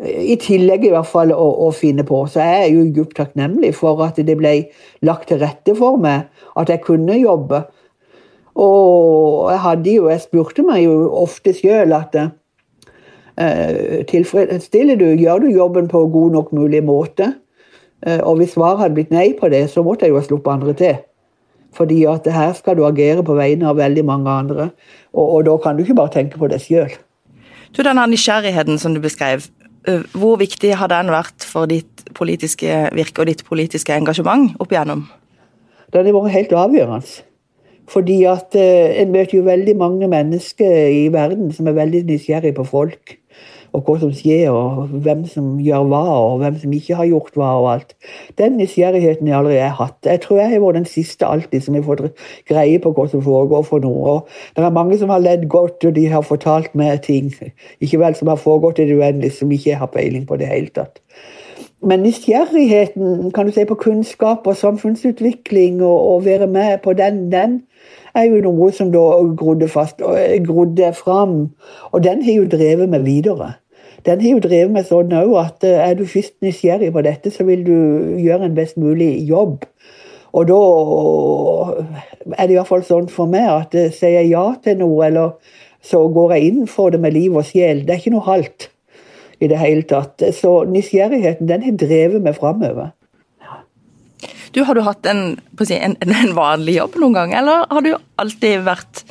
i 0.00 0.36
tillegg 0.40 0.86
i 0.86 0.92
hvert 0.94 1.08
fall 1.08 1.32
å, 1.34 1.46
å 1.66 1.68
finne 1.76 2.04
på. 2.08 2.22
Så 2.30 2.40
jeg 2.40 2.62
er 2.62 2.70
jo 2.72 2.86
djupt 2.88 3.18
takknemlig 3.18 3.74
for 3.76 4.00
at 4.06 4.16
det 4.16 4.36
ble 4.38 4.54
lagt 5.04 5.28
til 5.28 5.42
rette 5.42 5.74
for 5.76 6.00
meg, 6.00 6.30
at 6.56 6.72
jeg 6.72 6.84
kunne 6.86 7.18
jobbe. 7.20 7.64
Og 8.60 9.50
jeg 9.52 9.60
hadde 9.66 9.96
jo, 9.98 10.08
jeg 10.10 10.24
spurte 10.24 10.64
meg 10.66 10.84
jo 10.86 10.94
ofte 11.20 11.52
sjøl 11.56 11.92
at 11.96 12.16
eh, 12.20 14.00
tilfredsstiller 14.10 14.98
du, 15.00 15.06
gjør 15.20 15.44
du 15.44 15.52
jobben 15.52 15.88
på 15.92 16.02
god 16.12 16.34
nok 16.38 16.50
mulig 16.56 16.82
måte? 16.84 17.34
Eh, 18.06 18.20
og 18.24 18.40
hvis 18.40 18.56
svaret 18.56 18.86
hadde 18.86 18.96
blitt 18.96 19.14
nei 19.14 19.30
på 19.36 19.52
det, 19.52 19.66
så 19.72 19.84
måtte 19.84 20.08
jeg 20.08 20.14
jo 20.14 20.20
ha 20.20 20.26
sluppet 20.26 20.52
andre 20.56 20.76
til. 20.80 20.98
Fordi 21.76 22.02
at 22.10 22.26
her 22.34 22.56
skal 22.58 22.80
du 22.80 22.86
agere 22.88 23.22
på 23.22 23.36
vegne 23.38 23.68
av 23.70 23.78
veldig 23.78 24.04
mange 24.08 24.32
andre, 24.32 24.70
og, 25.12 25.26
og 25.26 25.46
da 25.46 25.60
kan 25.62 25.76
du 25.76 25.84
ikke 25.84 26.00
bare 26.00 26.16
tenke 26.16 26.40
på 26.40 26.48
deg 26.50 26.64
sjøl. 26.64 26.96
Du, 27.70 27.84
denne 27.86 28.02
nysgjerrigheten 28.10 28.80
som 28.82 28.96
du 28.96 29.00
beskrev, 29.02 29.44
hvor 30.12 30.36
viktig 30.40 30.74
har 30.76 30.90
den 30.92 31.08
vært 31.12 31.46
for 31.46 31.70
ditt 31.70 32.04
politiske 32.16 32.90
virke 32.96 33.22
og 33.22 33.30
ditt 33.30 33.44
politiske 33.46 33.94
engasjement 33.96 34.52
opp 34.60 34.74
igjennom? 34.74 35.06
Den 35.90 36.06
har 36.06 36.16
vært 36.16 36.36
helt 36.36 36.52
avgjørende. 36.52 37.26
Fordi 37.90 38.20
at 38.30 38.54
eh, 38.58 39.00
en 39.02 39.10
møter 39.10 39.40
jo 39.40 39.46
veldig 39.46 39.74
mange 39.78 40.08
mennesker 40.10 40.76
i 40.94 41.08
verden 41.10 41.50
som 41.54 41.66
er 41.66 41.78
veldig 41.80 42.04
nysgjerrige 42.06 42.54
på 42.60 42.66
folk 42.68 43.16
og 43.76 43.86
hva 43.86 43.96
som 44.02 44.12
skjer, 44.14 44.50
og 44.52 44.92
hvem 45.04 45.24
som 45.30 45.52
gjør 45.62 45.86
hva, 45.90 46.02
og 46.18 46.42
hvem 46.42 46.58
som 46.62 46.74
ikke 46.76 46.98
har 46.98 47.08
gjort 47.10 47.38
hva, 47.38 47.50
og 47.60 47.68
alt. 47.74 47.94
Den 48.40 48.58
nysgjerrigheten 48.60 49.30
jeg 49.30 49.36
aldri 49.38 49.58
har 49.60 49.76
hatt. 49.78 49.98
Jeg 50.06 50.22
tror 50.24 50.40
jeg 50.42 50.52
har 50.52 50.64
vært 50.64 50.80
den 50.80 50.88
siste 50.90 51.26
alltid 51.26 51.66
som 51.66 51.78
har 51.78 51.86
fått 51.86 52.06
greie 52.50 52.80
på 52.82 52.94
hva 52.96 53.06
som 53.10 53.24
foregår 53.24 53.66
for 53.68 53.84
noe. 53.84 54.20
Og 54.20 54.56
det 54.56 54.66
er 54.66 54.78
mange 54.78 54.98
som 55.00 55.12
har 55.12 55.22
ledd 55.24 55.46
godt, 55.52 55.84
og 55.84 55.96
de 55.96 56.06
har 56.10 56.26
fortalt 56.26 56.74
meg 56.78 57.02
ting 57.06 57.30
ikke 57.80 58.00
vel, 58.00 58.16
som 58.16 58.30
har 58.30 58.40
foregått 58.40 58.80
i 58.80 58.88
det 58.88 58.96
uendelige, 58.98 59.38
som 59.40 59.52
ikke 59.52 59.78
har 59.80 59.90
peiling 59.92 60.26
på 60.28 60.38
det 60.40 60.50
hele 60.50 60.72
tatt. 60.74 61.02
Men 61.80 62.02
nysgjerrigheten 62.04 63.30
kan 63.32 63.48
du 63.48 63.54
si, 63.56 63.64
på 63.64 63.78
kunnskap 63.80 64.46
og 64.46 64.56
samfunnsutvikling, 64.56 65.80
og, 65.82 65.98
og 66.14 66.24
være 66.24 66.46
med 66.50 66.78
på 66.84 66.92
den, 66.92 67.28
den 67.32 67.62
er 68.14 68.28
jo 68.28 68.42
noe 68.44 68.70
som 68.74 68.92
da 68.92 69.06
grodde 69.38 69.68
fast, 69.68 70.02
og 70.02 70.46
grodde 70.46 70.92
fram. 70.98 71.50
Og 71.92 72.04
den 72.04 72.22
har 72.26 72.40
jo 72.40 72.48
drevet 72.50 72.90
meg 72.90 73.04
videre 73.06 73.54
den 74.06 74.20
har 74.20 74.30
jo 74.30 74.42
drevet 74.44 74.72
meg 74.72 74.86
sånn 74.88 75.12
òg 75.16 75.34
at 75.40 75.66
eh, 75.66 75.80
er 75.84 75.96
du 75.98 76.06
først 76.08 76.38
nysgjerrig 76.44 76.90
på 76.94 77.02
dette, 77.04 77.32
så 77.32 77.44
vil 77.48 77.64
du 77.66 77.76
gjøre 78.20 78.48
en 78.48 78.56
best 78.56 78.78
mulig 78.80 79.12
jobb. 79.28 79.66
Og 80.36 80.46
da 80.48 80.60
er 82.36 82.46
det 82.46 82.54
i 82.54 82.58
hvert 82.58 82.70
fall 82.70 82.84
sånn 82.86 83.10
for 83.12 83.30
meg 83.30 83.48
at 83.50 83.76
eh, 83.76 83.90
sier 83.94 84.20
jeg 84.20 84.32
ja 84.32 84.46
til 84.64 84.80
noe, 84.80 85.02
eller 85.08 85.56
så 85.84 86.02
går 86.12 86.36
jeg 86.36 86.52
inn 86.52 86.70
for 86.70 86.92
det 86.92 87.00
med 87.02 87.16
liv 87.16 87.36
og 87.36 87.46
sjel. 87.48 87.84
Det 87.84 87.94
er 87.94 88.02
ikke 88.02 88.14
noe 88.16 88.28
halt 88.28 88.70
i 89.40 89.48
det 89.48 89.60
hele 89.60 89.84
tatt. 89.88 90.22
Så 90.36 90.62
nysgjerrigheten, 90.68 91.48
den 91.48 91.64
har 91.64 91.76
drevet 91.80 92.24
meg 92.24 92.36
framover. 92.36 92.92
Du, 94.54 94.62
Har 94.66 94.74
du 94.74 94.80
hatt 94.82 95.06
en, 95.06 95.36
en, 95.60 95.96
en, 96.00 96.32
vanlig 96.34 96.76
jobb 96.80 96.96
noen 96.98 97.14
gang, 97.14 97.34
eller 97.38 97.66
har 97.70 97.84
du 97.86 97.92
alltid 98.18 98.64
vært 98.66 99.04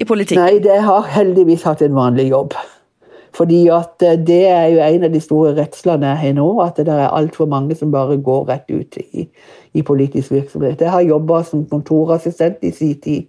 i 0.00 0.06
politikk? 0.08 0.38
Nei, 0.40 0.62
jeg 0.64 0.84
har 0.86 1.10
heldigvis 1.12 1.66
hatt 1.68 1.82
en 1.84 1.92
vanlig 1.96 2.30
jobb. 2.30 2.56
Fordi 3.36 3.66
at 3.72 4.04
eh, 4.04 4.16
det 4.16 4.40
er 4.48 4.66
jo 4.72 4.80
en 4.84 5.04
av 5.08 5.12
de 5.12 5.20
store 5.20 5.52
redslene 5.56 6.14
jeg 6.14 6.20
har 6.22 6.34
nå, 6.36 6.46
at 6.64 6.80
det 6.80 6.92
er 6.92 7.12
altfor 7.12 7.48
mange 7.52 7.76
som 7.76 7.92
bare 7.92 8.16
går 8.20 8.48
rett 8.48 8.72
ut 8.72 8.96
i, 9.00 9.26
i 9.72 9.84
politisk 9.84 10.32
virksomhet. 10.32 10.80
Jeg 10.80 10.92
har 10.92 11.04
jobba 11.04 11.42
som 11.48 11.66
kontorassistent 11.68 12.64
i 12.64 12.72
sin 12.76 12.96
tid 13.00 13.28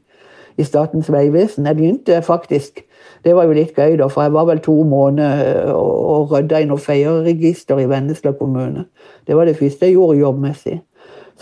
i 0.59 0.63
Statens 0.67 1.11
vegvesen. 1.11 1.67
Jeg 1.67 1.79
begynte 1.79 2.21
faktisk 2.21 2.83
Det 3.23 3.31
var 3.35 3.45
jo 3.47 3.53
litt 3.55 3.71
gøy, 3.75 3.93
da, 3.95 4.09
for 4.11 4.25
jeg 4.25 4.33
var 4.35 4.49
vel 4.49 4.59
to 4.59 4.73
måneder 4.83 5.69
og, 5.71 5.91
og 6.11 6.31
rydda 6.33 6.59
i 6.59 6.65
noe 6.67 6.79
feierregister 6.79 7.79
i 7.79 7.85
Vennesla 7.87 8.33
kommune. 8.35 8.83
Det 9.27 9.35
var 9.35 9.47
det 9.47 9.55
første 9.55 9.87
jeg 9.87 9.95
gjorde 9.95 10.17
jobbmessig. 10.19 10.81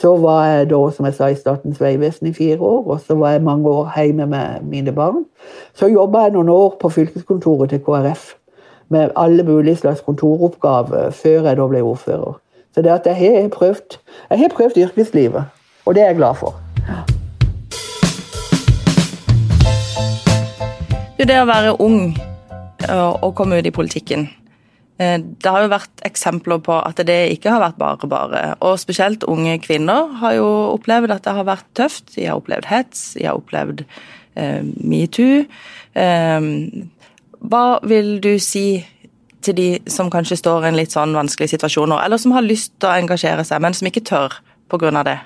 Så 0.02 0.16
var 0.18 0.46
jeg 0.46 0.70
da, 0.70 0.78
som 0.90 1.06
jeg 1.06 1.14
sa, 1.14 1.28
i 1.30 1.36
Statens 1.38 1.82
vegvesen 1.82 2.28
i 2.28 2.34
fire 2.34 2.58
år, 2.58 2.88
og 2.90 3.02
så 3.06 3.14
var 3.16 3.36
jeg 3.36 3.44
mange 3.46 3.70
år 3.70 3.92
hjemme 3.94 4.26
med 4.26 4.64
mine 4.66 4.92
barn. 4.92 5.26
Så 5.78 5.92
jobba 5.92 6.24
jeg 6.26 6.34
noen 6.34 6.50
år 6.50 6.74
på 6.82 6.90
fylkeskontoret 6.90 7.70
til 7.70 7.84
KrF 7.86 8.32
med 8.90 9.14
alle 9.16 9.44
mulige 9.44 9.76
slags 9.76 10.02
kontoroppgaver 10.02 11.14
før 11.14 11.46
jeg 11.46 11.58
da 11.58 11.68
ble 11.70 11.84
ordfører. 11.86 12.34
Så 12.74 12.82
det 12.82 12.90
at 12.90 13.06
jeg 13.06 13.16
har 13.16 13.48
prøvd, 13.54 14.00
jeg 14.30 14.40
har 14.40 14.50
prøvd 14.56 14.82
yrkeslivet, 14.88 15.44
og 15.86 15.96
det 15.96 16.04
er 16.04 16.08
jeg 16.08 16.16
glad 16.16 16.36
for. 16.42 16.58
Det 21.22 21.38
å 21.38 21.46
være 21.46 21.78
ung 21.82 22.16
og 23.22 23.36
komme 23.38 23.62
ut 23.62 23.70
i 23.70 23.72
politikken 23.72 24.26
eh, 24.26 24.41
det 25.02 25.50
har 25.50 25.64
jo 25.64 25.72
vært 25.72 26.04
eksempler 26.06 26.60
på 26.62 26.76
at 26.78 27.00
det 27.08 27.20
ikke 27.34 27.54
har 27.54 27.64
vært 27.64 27.80
bare 27.82 28.10
bare. 28.12 28.42
Og 28.62 28.80
spesielt 28.82 29.26
unge 29.26 29.56
kvinner 29.64 30.12
har 30.22 30.36
jo 30.38 30.48
opplevd 30.76 31.16
at 31.16 31.26
det 31.26 31.36
har 31.40 31.48
vært 31.48 31.68
tøft. 31.80 32.12
De 32.16 32.28
har 32.28 32.38
opplevd 32.42 32.70
hets, 32.70 33.14
de 33.18 33.26
har 33.26 33.40
opplevd 33.40 33.86
eh, 34.36 34.62
metoo. 34.62 35.46
Eh, 35.98 36.50
hva 37.42 37.66
vil 37.90 38.20
du 38.22 38.36
si 38.44 38.84
til 39.42 39.58
de 39.58 39.68
som 39.90 40.12
kanskje 40.14 40.38
står 40.38 40.66
i 40.66 40.70
en 40.70 40.78
litt 40.78 40.94
sånn 40.94 41.16
vanskelig 41.18 41.50
situasjon 41.56 41.90
nå, 41.90 41.98
eller 42.04 42.22
som 42.22 42.36
har 42.36 42.46
lyst 42.46 42.76
til 42.78 42.92
å 42.92 42.98
engasjere 43.02 43.46
seg, 43.48 43.62
men 43.64 43.74
som 43.78 43.90
ikke 43.90 44.06
tør 44.06 44.38
pga. 44.70 45.04
det? 45.04 45.18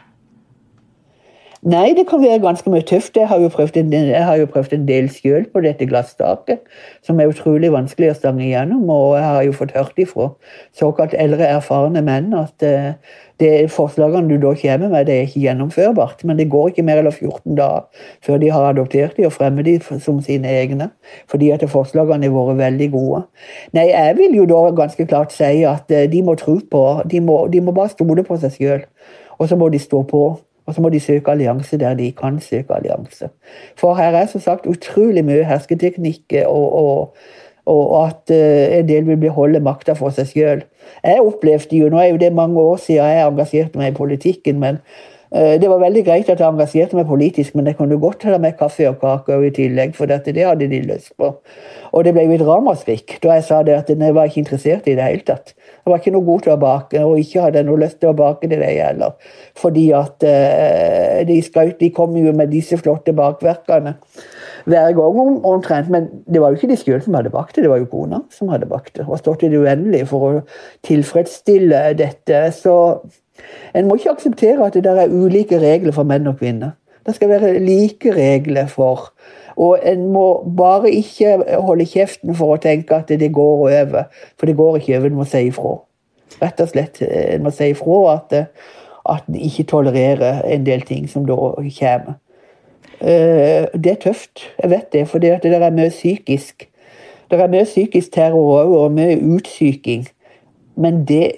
Nei, 1.66 1.96
det 1.98 2.04
kan 2.06 2.22
være 2.22 2.44
ganske 2.44 2.70
mye 2.70 2.86
tøft. 2.86 3.16
Jeg 3.18 3.26
har 3.26 3.40
jo 3.42 3.48
prøvd 3.50 3.80
en, 3.80 3.94
jo 4.38 4.46
prøvd 4.54 4.74
en 4.76 4.84
del 4.86 5.08
sjøl 5.10 5.48
på 5.50 5.64
dette 5.66 5.88
glasstaket, 5.90 6.60
som 7.02 7.18
er 7.18 7.32
utrolig 7.32 7.72
vanskelig 7.74 8.12
å 8.12 8.18
stange 8.20 8.44
igjennom. 8.46 8.84
Og 8.94 9.16
jeg 9.18 9.26
har 9.26 9.46
jo 9.48 9.56
fått 9.58 9.74
hørt 9.74 9.98
ifra 10.04 10.28
såkalt 10.78 11.16
eldre, 11.18 11.48
erfarne 11.58 12.06
menn 12.06 12.38
at 12.38 12.62
uh, 12.70 13.18
det 13.42 13.52
forslagene 13.74 14.30
du 14.30 14.38
da 14.46 14.54
kommer 14.62 14.94
med, 14.94 15.10
det 15.10 15.18
er 15.18 15.26
ikke 15.26 15.44
gjennomførbart. 15.48 16.22
Men 16.30 16.38
det 16.38 16.52
går 16.54 16.70
ikke 16.70 16.86
mer 16.86 17.02
enn 17.02 17.10
14 17.10 17.58
dager 17.58 18.08
før 18.30 18.46
de 18.46 18.54
har 18.54 18.70
adoptert 18.70 19.18
de 19.18 19.26
og 19.26 19.34
fremmer 19.34 19.66
de 19.66 19.80
som 20.06 20.22
sine 20.22 20.54
egne. 20.62 20.92
Fordi 21.34 21.50
at 21.58 21.66
forslagene 21.66 22.30
har 22.30 22.42
vært 22.54 22.62
veldig 22.62 22.94
gode. 22.94 23.26
Nei, 23.74 23.90
jeg 23.90 24.20
vil 24.22 24.44
jo 24.44 24.52
da 24.54 24.68
ganske 24.86 25.10
klart 25.10 25.34
si 25.34 25.66
at 25.66 25.90
uh, 25.90 26.06
de 26.14 26.28
må 26.30 26.38
tro 26.38 26.60
på 26.62 26.90
De 27.10 27.26
må, 27.26 27.48
de 27.50 27.66
må 27.66 27.74
bare 27.74 27.98
stole 27.98 28.22
på 28.22 28.38
seg 28.38 28.60
sjøl. 28.62 28.92
Og 29.42 29.50
så 29.50 29.58
må 29.58 29.74
de 29.74 29.82
stå 29.82 30.06
på. 30.06 30.28
Og 30.66 30.74
så 30.74 30.82
må 30.82 30.90
de 30.90 31.00
søke 31.00 31.32
allianse 31.32 31.78
der 31.78 31.94
de 31.94 32.12
kan 32.12 32.40
søke 32.42 32.76
allianse. 32.76 33.30
For 33.78 33.96
her 33.96 34.18
er 34.18 34.26
som 34.26 34.42
sagt 34.42 34.66
utrolig 34.66 35.26
mye 35.26 35.46
hersketeknikker, 35.46 36.48
og, 36.48 36.74
og, 36.74 37.18
og 37.66 38.08
at 38.08 38.34
uh, 38.34 38.78
en 38.80 38.88
del 38.90 39.08
vil 39.08 39.18
beholde 39.18 39.62
makta 39.62 39.94
for 39.98 40.14
seg 40.16 40.32
sjøl. 40.32 40.64
Jeg 41.04 41.22
opplevde 41.22 41.78
jo, 41.78 41.90
Nå 41.90 42.02
er 42.02 42.14
jo 42.14 42.22
det 42.22 42.34
mange 42.34 42.62
år 42.62 42.82
siden 42.82 43.06
jeg 43.06 43.28
engasjerte 43.28 43.82
meg 43.82 43.94
i 43.94 43.98
politikken, 43.98 44.60
men 44.60 44.82
det 45.34 45.68
var 45.68 45.82
veldig 45.82 46.04
greit 46.06 46.30
at 46.30 46.40
jeg 46.40 46.48
engasjerte 46.48 46.96
meg 46.96 47.08
politisk, 47.10 47.56
men 47.58 47.68
jeg 47.68 47.80
kunne 47.80 47.98
godt 48.00 48.22
ta 48.24 48.38
med 48.40 48.58
kaffe 48.60 48.86
og 48.88 49.00
kake 49.02 49.40
i 49.48 49.52
tillegg, 49.56 49.96
for 49.98 50.08
det 50.08 50.36
hadde 50.38 50.70
de 50.72 50.82
lyst 50.86 51.16
på. 51.18 51.32
Og 51.96 52.04
det 52.06 52.14
ble 52.16 52.26
jo 52.28 52.36
et 52.36 52.44
ramaskrik 52.46 53.18
da 53.24 53.38
jeg 53.38 53.46
sa 53.48 53.62
det 53.66 53.76
at 53.78 53.90
jeg 53.92 54.16
var 54.16 54.30
ikke 54.30 54.42
interessert 54.44 54.88
i 54.92 54.96
det 54.98 55.06
hele 55.06 55.26
tatt. 55.28 55.54
Jeg 55.56 55.92
var 55.92 56.02
ikke 56.02 56.14
noe 56.16 56.26
god 56.28 56.46
til 56.46 56.54
å 56.54 56.60
bake, 56.62 57.02
og 57.06 57.20
ikke 57.22 57.44
hadde 57.46 57.64
noe 57.68 57.82
lyst 57.84 58.00
til 58.02 58.12
å 58.12 58.18
bake 58.18 58.50
det, 58.52 58.60
jeg 58.64 58.82
heller. 58.82 59.16
Fordi 59.60 59.86
at 59.96 60.26
uh, 60.26 61.20
de, 61.30 61.40
skal, 61.46 61.76
de 61.80 61.92
kom 61.96 62.16
jo 62.18 62.34
med 62.36 62.52
disse 62.54 62.80
flotte 62.82 63.14
bakverkene 63.16 63.96
hver 64.66 64.96
gang 64.98 65.20
omtrent. 65.46 65.92
Men 65.94 66.10
det 66.26 66.42
var 66.42 66.52
jo 66.52 66.60
ikke 66.60 66.72
de 66.74 66.80
sjøl 66.82 67.04
som 67.06 67.18
hadde 67.20 67.34
bakt 67.34 67.56
det, 67.56 67.66
det 67.66 67.72
var 67.72 67.84
jo 67.84 67.92
kona 67.92 68.24
som 68.34 68.50
hadde 68.52 68.70
bakt 68.72 68.96
det. 68.98 69.06
Og 69.08 69.22
stått 69.22 69.46
i 69.46 69.52
det 69.54 69.62
uendelige 69.62 70.10
for 70.10 70.28
å 70.28 70.42
tilfredsstille 70.86 71.86
dette. 72.02 72.48
Så 72.58 72.76
en 73.76 73.88
må 73.88 73.98
ikke 73.98 74.16
akseptere 74.16 74.66
at 74.66 74.74
det 74.74 74.84
der 74.84 75.02
er 75.04 75.12
ulike 75.12 75.60
regler 75.60 75.96
for 75.96 76.08
menn 76.08 76.28
og 76.28 76.40
kvinner. 76.40 76.78
Det 77.06 77.16
skal 77.16 77.30
være 77.30 77.60
like 77.60 78.14
regler 78.16 78.68
for 78.72 79.12
og 79.56 79.80
en 79.84 80.08
må 80.12 80.54
bare 80.58 80.92
ikke 80.92 81.38
holde 81.64 81.88
kjeften 81.88 82.36
for 82.36 82.56
å 82.56 82.62
tenke 82.62 82.98
at 82.98 83.08
det 83.08 83.32
går 83.34 83.62
over, 83.70 84.04
for 84.36 84.50
det 84.50 84.58
går 84.58 84.80
ikke 84.80 84.98
over. 84.98 85.08
En 85.08 85.20
må 85.22 85.28
si 85.30 85.46
ifra. 85.48 85.78
Rett 86.42 86.60
og 86.60 86.72
slett. 86.74 87.00
En 87.06 87.46
må 87.46 87.54
si 87.56 87.70
ifra 87.72 88.18
at, 88.18 88.36
at 89.16 89.30
en 89.32 89.40
ikke 89.40 89.68
tolererer 89.72 90.44
en 90.44 90.68
del 90.68 90.84
ting 90.88 91.08
som 91.12 91.28
da 91.28 91.38
kommer. 91.80 92.20
Eh, 93.00 93.68
det 93.76 93.92
er 93.92 94.02
tøft, 94.04 94.46
jeg 94.62 94.72
vet 94.72 94.92
det, 94.94 95.08
for 95.12 95.24
det 95.24 95.40
der 95.44 95.64
er 95.64 95.76
mye 95.76 95.92
psykisk. 95.92 96.68
Det 97.32 97.40
er 97.40 97.52
mye 97.52 97.68
psykisk 97.68 98.12
terror 98.12 98.52
òg, 98.60 98.76
og 98.76 98.92
mye 98.96 99.18
utsyking. 99.36 100.08
Men 100.76 101.06
det 101.08 101.32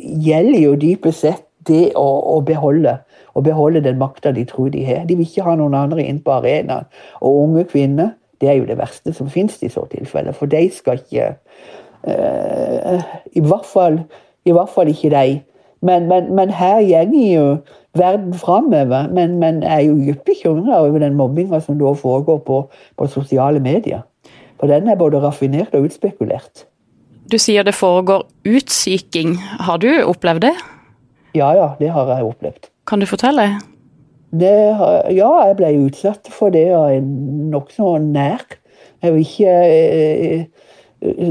gjelder 0.00 0.58
jo 0.60 0.74
dypest 0.80 1.26
sett 1.26 1.46
det 1.68 1.90
å, 1.98 2.08
å 2.34 2.40
beholde 2.46 2.98
å 3.34 3.42
beholde 3.44 3.82
den 3.84 3.98
makta 4.00 4.32
de 4.34 4.44
tror 4.48 4.70
de 4.74 4.84
har. 4.84 5.04
De 5.06 5.16
vil 5.18 5.28
ikke 5.28 5.44
ha 5.46 5.56
noen 5.58 5.76
andre 5.78 6.04
inn 6.06 6.20
på 6.24 6.34
arenaen. 6.34 6.88
Og 7.20 7.44
unge 7.44 7.66
kvinner, 7.70 8.14
det 8.40 8.50
er 8.50 8.58
jo 8.60 8.68
det 8.68 8.78
verste 8.80 9.14
som 9.16 9.30
finnes 9.30 9.60
i 9.62 9.70
så 9.72 9.84
tilfelle. 9.92 10.34
For 10.36 10.50
de 10.50 10.64
skal 10.74 11.02
ikke 11.02 11.34
uh, 12.08 13.06
i, 13.32 13.40
hvert 13.44 13.68
fall, 13.68 14.00
i, 14.44 14.54
hvert 14.56 14.72
fall, 14.74 14.90
ikke 14.90 15.12
de. 15.14 15.40
Men, 15.86 16.08
men, 16.10 16.32
men 16.36 16.52
her 16.52 16.80
gjenger 16.84 17.26
jo 17.34 17.46
verden 17.96 18.34
framover. 18.36 19.10
Men, 19.12 19.38
men 19.42 19.62
er 19.62 19.84
jo 19.86 19.98
dypt 20.00 20.26
bekymra 20.28 20.82
over 20.86 21.02
den 21.02 21.18
mobbinga 21.20 21.62
som 21.64 21.78
da 21.80 21.94
foregår 21.96 22.42
på, 22.46 22.64
på 22.96 23.10
sosiale 23.12 23.62
medier. 23.62 24.04
For 24.60 24.68
den 24.68 24.90
er 24.92 24.98
både 25.00 25.22
raffinert 25.22 25.74
og 25.76 25.86
utspekulert. 25.88 26.66
Du 27.30 27.38
sier 27.38 27.62
det 27.62 27.76
foregår 27.78 28.24
utsyking. 28.44 29.36
Har 29.38 29.78
du 29.78 29.90
opplevd 30.02 30.42
det? 30.48 30.54
Ja, 31.34 31.52
ja, 31.54 31.68
det 31.78 31.92
har 31.94 32.08
jeg 32.10 32.26
opplevd. 32.26 32.66
Kan 32.90 33.00
du 33.00 33.06
fortelle? 33.06 33.44
Det, 34.30 34.50
ja, 35.14 35.28
jeg 35.46 35.56
ble 35.58 35.70
utsatt 35.84 36.30
for 36.34 36.50
det 36.54 36.64
av 36.74 36.90
en 36.96 37.12
nokså 37.52 37.98
nær. 38.02 38.42
Jeg 39.02 39.14
vil 39.14 39.22
ikke 39.24 39.54
eh, 39.70 40.44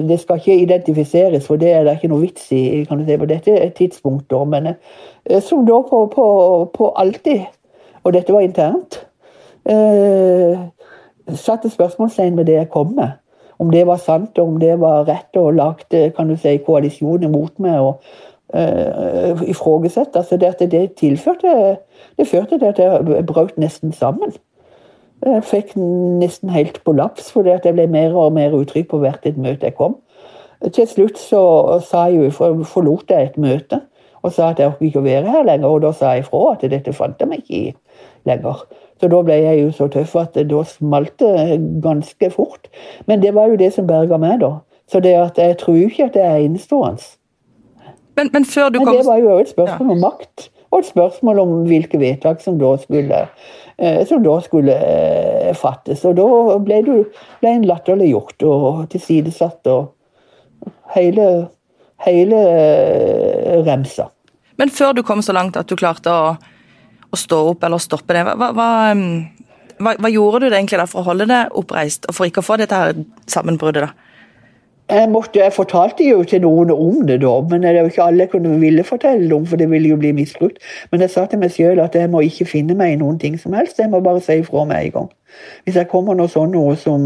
Det 0.09 0.17
skal 0.19 0.39
ikke 0.39 0.61
identifiseres, 0.63 1.45
for 1.47 1.59
det 1.59 1.73
er 1.73 1.83
det 1.85 1.99
ikke 1.99 2.09
noe 2.09 2.23
vits 2.23 2.47
i 2.55 2.85
kan 2.89 2.97
du 2.97 3.05
si, 3.05 3.17
på 3.19 3.27
dette 3.29 3.57
tidspunktet. 3.77 4.47
Men 4.47 4.71
eh, 4.73 5.41
som 5.43 5.65
da 5.67 5.81
på, 5.83 6.05
på, 6.15 6.25
på 6.73 6.91
alltid, 6.95 7.43
og 8.03 8.15
dette 8.15 8.33
var 8.33 8.47
internt, 8.47 9.01
eh, 9.67 10.55
satte 11.35 11.69
spørsmålstegn 11.69 12.39
ved 12.39 12.47
det 12.49 12.61
jeg 12.61 12.71
kom 12.73 12.95
med. 12.95 13.19
Om 13.59 13.71
det 13.71 13.85
var 13.87 13.99
sant, 13.99 14.37
og 14.39 14.47
om 14.47 14.59
det 14.59 14.79
var 14.79 15.07
rett, 15.07 15.35
og 15.37 15.53
lagde 15.53 16.09
kan 16.15 16.29
du 16.29 16.37
si, 16.39 16.57
koalisjoner 16.63 17.31
mot 17.31 17.59
meg. 17.59 17.79
og 17.79 18.01
uh. 18.53 19.43
Altså 20.15 20.37
det 20.39 20.71
det 20.71 20.95
tilførte 20.95 21.77
Det 22.17 22.27
førte 22.27 22.59
til 22.59 22.65
at 22.65 22.79
jeg 22.79 23.25
brøt 23.25 23.57
nesten 23.57 23.91
sammen. 23.91 24.33
Jeg 25.25 25.43
fikk 25.43 25.75
nesten 25.75 26.49
helt 26.49 26.83
på 26.83 26.91
laps, 26.91 27.31
fordi 27.31 27.49
at 27.49 27.65
jeg 27.65 27.75
ble 27.75 27.87
mer 27.87 28.15
og 28.15 28.33
mer 28.33 28.55
utrygg 28.55 28.87
på 28.87 28.97
hvert 28.97 29.25
et 29.27 29.37
møte 29.37 29.67
jeg 29.67 29.75
kom. 29.75 29.97
Til 30.73 30.87
slutt 30.87 31.19
så 31.19 31.41
sa 31.83 32.05
jeg 32.11 32.33
forlot 32.33 33.11
jeg 33.11 33.23
et 33.23 33.37
møte 33.37 33.81
og 34.21 34.33
sa 34.35 34.49
at 34.51 34.59
jeg 34.59 34.67
orket 34.67 34.89
ikke 34.89 34.99
å 34.99 35.05
være 35.05 35.31
her 35.31 35.45
lenger. 35.47 35.67
Og 35.67 35.83
da 35.83 35.91
sa 35.95 36.13
jeg 36.15 36.25
ifra 36.25 36.53
at 36.53 36.65
dette 36.71 36.95
fant 36.95 37.19
jeg 37.19 37.31
meg 37.31 37.43
ikke 37.43 37.59
i 37.59 37.73
lenger. 38.27 38.63
Så 38.99 39.07
da 39.07 39.21
ble 39.23 39.37
jeg 39.39 39.61
jo 39.61 39.69
så 39.75 39.87
tøff 39.91 40.15
at 40.19 40.35
da 40.49 40.63
smalt 40.67 41.15
det 41.21 41.59
ganske 41.83 42.31
fort. 42.33 42.67
Men 43.07 43.23
det 43.23 43.31
var 43.35 43.51
jo 43.51 43.59
det 43.59 43.71
som 43.75 43.87
berga 43.87 44.19
meg, 44.19 44.41
da. 44.43 44.57
Så 44.91 44.99
det 45.03 45.13
at 45.15 45.37
jeg 45.39 45.57
tror 45.61 45.77
ikke 45.77 46.09
at 46.09 46.17
det 46.17 46.25
er 46.25 46.43
innestående. 46.43 47.15
Men, 48.17 48.29
men 48.33 48.45
før 48.45 48.69
du 48.69 48.79
kom... 48.79 48.89
Men 48.89 48.97
det 48.97 49.07
var 49.07 49.21
jo 49.21 49.37
et 49.39 49.51
spørsmål 49.51 49.91
om 49.95 50.01
makt, 50.03 50.49
og 50.71 50.81
et 50.81 50.89
spørsmål 50.89 51.39
om 51.39 51.53
hvilke 51.69 51.99
vedtak 52.01 52.41
som 52.43 52.57
da 52.59 52.73
skulle, 52.81 53.21
eh, 53.77 54.01
som 54.09 54.23
da 54.25 54.35
skulle 54.43 54.75
eh, 54.75 55.53
fattes. 55.55 56.03
Og 56.09 56.17
da 56.17 56.57
ble, 56.65 56.81
du, 56.83 57.23
ble 57.39 57.53
en 57.55 57.67
latterliggjort 57.69 58.43
og 58.49 58.83
tilsidesatt 58.91 59.71
og 59.71 59.93
hele, 60.97 61.29
hele 62.03 62.43
eh, 62.49 63.55
remsa. 63.63 64.09
Men 64.59 64.73
før 64.75 64.97
du 64.97 65.05
kom 65.07 65.23
så 65.23 65.37
langt 65.37 65.55
at 65.55 65.69
du 65.71 65.77
klarte 65.79 66.11
å, 66.11 66.33
å 67.09 67.19
stå 67.19 67.39
opp 67.53 67.63
eller 67.65 67.81
stoppe 67.81 68.15
det, 68.15 68.25
hva, 68.27 68.51
hva, 68.53 68.69
hva, 69.79 69.95
hva 69.95 70.11
gjorde 70.13 70.49
du 70.49 70.55
egentlig 70.55 70.81
da 70.81 70.85
for 70.89 71.01
å 71.01 71.09
holde 71.11 71.29
det 71.29 71.41
oppreist, 71.57 72.05
og 72.09 72.17
for 72.17 72.29
ikke 72.29 72.43
å 72.43 72.49
få 72.49 72.59
dette 72.61 72.77
her 72.77 73.03
sammenbruddet? 73.31 73.89
da? 73.89 74.09
Jeg, 74.89 75.05
måtte, 75.13 75.37
jeg, 75.37 75.53
fortalte 75.53 76.01
jo 76.01 76.23
til 76.25 76.41
noen 76.41 76.71
om 76.73 77.03
det, 77.05 77.19
da, 77.21 77.35
men 77.45 77.61
det 77.61 77.69
er 77.69 77.83
jo 77.83 77.91
ikke 77.91 78.07
alle 78.07 78.25
jeg 78.25 78.31
kunne 78.31 78.55
ville 78.57 78.85
fortelle 78.85 79.29
om, 79.35 79.45
for 79.45 79.61
det 79.61 79.67
ville 79.69 79.91
jo 79.91 79.99
bli 80.01 80.15
misbrukt. 80.17 80.57
Men 80.89 81.03
jeg 81.05 81.13
sa 81.13 81.27
til 81.29 81.43
meg 81.43 81.53
sjøl 81.53 81.81
at 81.83 81.93
jeg 81.93 82.09
må 82.09 82.23
ikke 82.25 82.47
finne 82.49 82.73
meg 82.77 82.95
i 82.95 82.97
noen 82.97 83.19
ting 83.21 83.37
som 83.37 83.53
helst, 83.53 83.77
jeg 83.77 83.91
må 83.93 84.01
bare 84.01 84.23
si 84.25 84.39
ifra 84.41 84.65
med 84.65 84.87
en 84.87 84.95
gang. 84.95 85.11
Hvis 85.67 85.77
jeg 85.77 85.91
kommer 85.91 86.17
noe 86.17 86.31
sånn 86.33 86.49
noe 86.57 86.73
som 86.81 87.05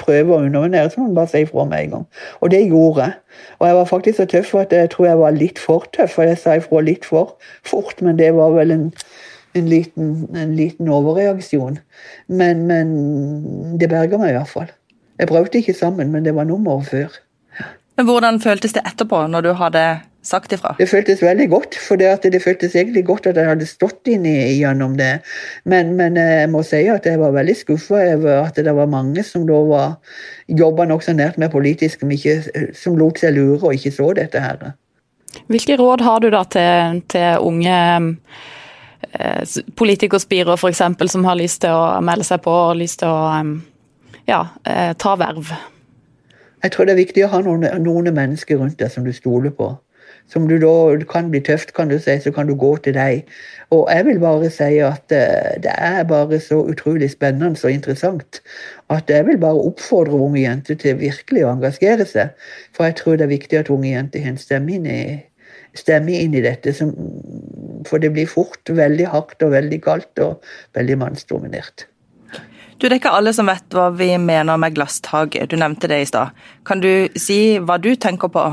prøver 0.00 0.34
å 0.34 0.40
underminere, 0.46 0.90
så 0.90 1.00
må 1.00 1.08
man 1.08 1.20
bare 1.20 1.32
si 1.32 1.44
ifra 1.44 1.66
med 1.68 1.84
en 1.84 1.90
gang. 1.96 2.06
Og 2.40 2.50
det 2.54 2.62
gjorde 2.66 3.08
jeg. 3.08 3.18
Og 3.58 3.68
jeg 3.68 3.76
var 3.76 3.90
faktisk 3.90 4.20
så 4.20 4.26
tøff 4.30 4.54
at 4.60 4.72
jeg 4.72 4.90
tror 4.94 5.06
jeg 5.06 5.20
var 5.20 5.36
litt 5.36 5.60
for 5.62 5.86
tøff, 5.96 6.18
og 6.18 6.28
jeg 6.30 6.40
sa 6.40 6.56
ifra 6.60 6.82
litt 6.84 7.08
for 7.08 7.36
fort, 7.66 8.02
men 8.02 8.18
det 8.18 8.32
var 8.36 8.54
vel 8.56 8.74
en 8.74 8.88
en 9.54 9.68
liten, 9.68 10.28
en 10.36 10.56
liten 10.56 10.88
overreaksjon. 10.90 11.78
Men, 12.26 12.64
men 12.66 12.88
det 13.78 13.90
berga 13.92 14.18
meg 14.18 14.32
i 14.32 14.38
hvert 14.38 14.50
fall. 14.50 14.72
Jeg 15.20 15.30
brøt 15.30 15.54
ikke 15.54 15.76
sammen, 15.78 16.10
men 16.10 16.26
det 16.26 16.34
var 16.34 16.48
nummeret 16.48 16.88
før. 16.90 17.20
Men 17.94 18.08
Hvordan 18.08 18.40
føltes 18.42 18.74
det 18.74 18.82
etterpå, 18.86 19.26
når 19.30 19.46
du 19.46 19.52
hadde 19.60 19.84
sagt 20.24 20.52
ifra? 20.56 20.74
Det 20.78 20.88
føltes 20.90 21.22
veldig 21.22 21.46
godt, 21.52 21.78
for 21.80 22.00
det, 22.00 22.10
det 22.32 22.42
føltes 22.42 22.74
egentlig 22.74 23.04
godt 23.06 23.28
at 23.30 23.38
jeg 23.38 23.50
hadde 23.50 23.68
stått 23.68 24.08
inn 24.10 24.26
gjennom 24.26 24.96
det. 24.98 25.18
Men, 25.68 25.94
men, 25.98 26.16
jeg 26.20 26.48
må 26.52 26.64
si 26.66 26.84
at 26.90 27.06
jeg 27.08 27.20
var 27.20 27.34
veldig 27.36 27.56
skuffa 27.58 28.00
over 28.14 28.46
at 28.46 28.60
det 28.64 28.74
var 28.76 28.90
mange 28.90 29.24
som 29.26 29.46
da 29.48 29.60
var 29.68 30.16
jobba 30.48 30.88
nokså 30.88 31.14
nært 31.16 31.38
med 31.40 31.52
politisk, 31.52 32.00
som, 32.00 32.12
ikke, 32.14 32.72
som 32.76 32.98
lot 33.00 33.20
seg 33.20 33.36
lure 33.36 33.60
og 33.62 33.76
ikke 33.76 33.94
så 33.94 34.10
dette 34.16 34.40
her. 34.40 34.72
Hvilke 35.50 35.76
råd 35.80 36.04
har 36.06 36.22
du 36.22 36.30
da 36.32 36.44
til, 36.46 37.02
til 37.10 37.44
unge 37.44 37.76
eh, 39.12 39.60
politikerspirer 39.76 40.56
f.eks. 40.56 40.82
som 41.10 41.28
har 41.28 41.38
lyst 41.38 41.62
til 41.64 41.74
å 41.74 42.00
melde 42.04 42.26
seg 42.26 42.42
på 42.44 42.54
og 42.70 42.76
lyst 42.80 43.02
til 43.02 43.10
å 43.10 43.44
ja, 44.30 44.44
eh, 44.64 44.92
ta 44.96 45.16
verv? 45.20 45.52
Jeg 46.64 46.72
tror 46.72 46.86
det 46.88 46.94
er 46.94 47.02
viktig 47.02 47.24
å 47.26 47.32
ha 47.34 47.42
noen, 47.44 47.66
noen 47.84 48.08
mennesker 48.16 48.56
rundt 48.56 48.78
deg 48.80 48.92
som 48.92 49.04
du 49.04 49.12
stoler 49.12 49.52
på. 49.52 49.74
Som 50.32 50.48
du 50.48 50.56
da 50.58 51.04
kan 51.10 51.28
bli 51.30 51.40
tøft, 51.44 51.74
kan 51.76 51.90
du 51.92 51.98
si, 52.00 52.16
så 52.20 52.32
kan 52.32 52.48
du 52.48 52.54
gå 52.58 52.76
til 52.82 52.96
deg. 52.96 53.28
Og 53.74 53.88
jeg 53.92 54.06
vil 54.06 54.20
bare 54.22 54.48
si 54.50 54.78
at 54.82 55.12
eh, 55.12 55.60
det 55.62 55.74
er 55.74 56.02
bare 56.08 56.40
så 56.40 56.62
utrolig 56.64 57.10
spennende 57.12 57.54
og 57.54 57.70
interessant 57.70 58.40
at 58.92 59.10
jeg 59.10 59.26
vil 59.26 59.38
bare 59.40 59.62
oppfordre 59.68 60.16
unge 60.16 60.42
jenter 60.42 60.78
til 60.80 60.98
virkelig 61.00 61.44
å 61.44 61.52
engasjere 61.54 62.06
seg. 62.08 62.34
For 62.76 62.88
jeg 62.88 62.98
tror 63.00 63.16
det 63.16 63.28
er 63.28 63.34
viktig 63.36 63.60
at 63.60 63.72
unge 63.72 63.92
jenter 63.92 64.24
har 64.24 64.34
en 64.34 64.40
stemme 64.40 64.76
inn 64.76 64.88
i, 64.90 65.00
stemme 65.76 66.18
inn 66.18 66.36
i 66.36 66.44
dette 66.44 66.74
som 66.76 66.92
for 67.88 68.02
det 68.02 68.12
blir 68.14 68.28
fort 68.30 68.70
veldig 68.70 69.08
hardt 69.12 69.42
og 69.44 69.54
veldig 69.56 69.80
kaldt 69.84 70.22
og 70.24 70.44
veldig 70.76 71.00
mannsdominert. 71.00 71.88
Du, 72.78 72.88
Det 72.88 72.92
er 72.92 73.00
ikke 73.00 73.16
alle 73.16 73.32
som 73.32 73.48
vet 73.48 73.74
hva 73.74 73.90
vi 73.94 74.10
mener 74.18 74.58
med 74.60 74.74
glasstak. 74.74 75.36
Du 75.48 75.56
nevnte 75.56 75.88
det 75.88 76.00
i 76.02 76.08
stad. 76.10 76.34
Kan 76.66 76.82
du 76.82 77.08
si 77.16 77.58
hva 77.62 77.78
du 77.78 77.94
tenker 77.94 78.32
på? 78.32 78.44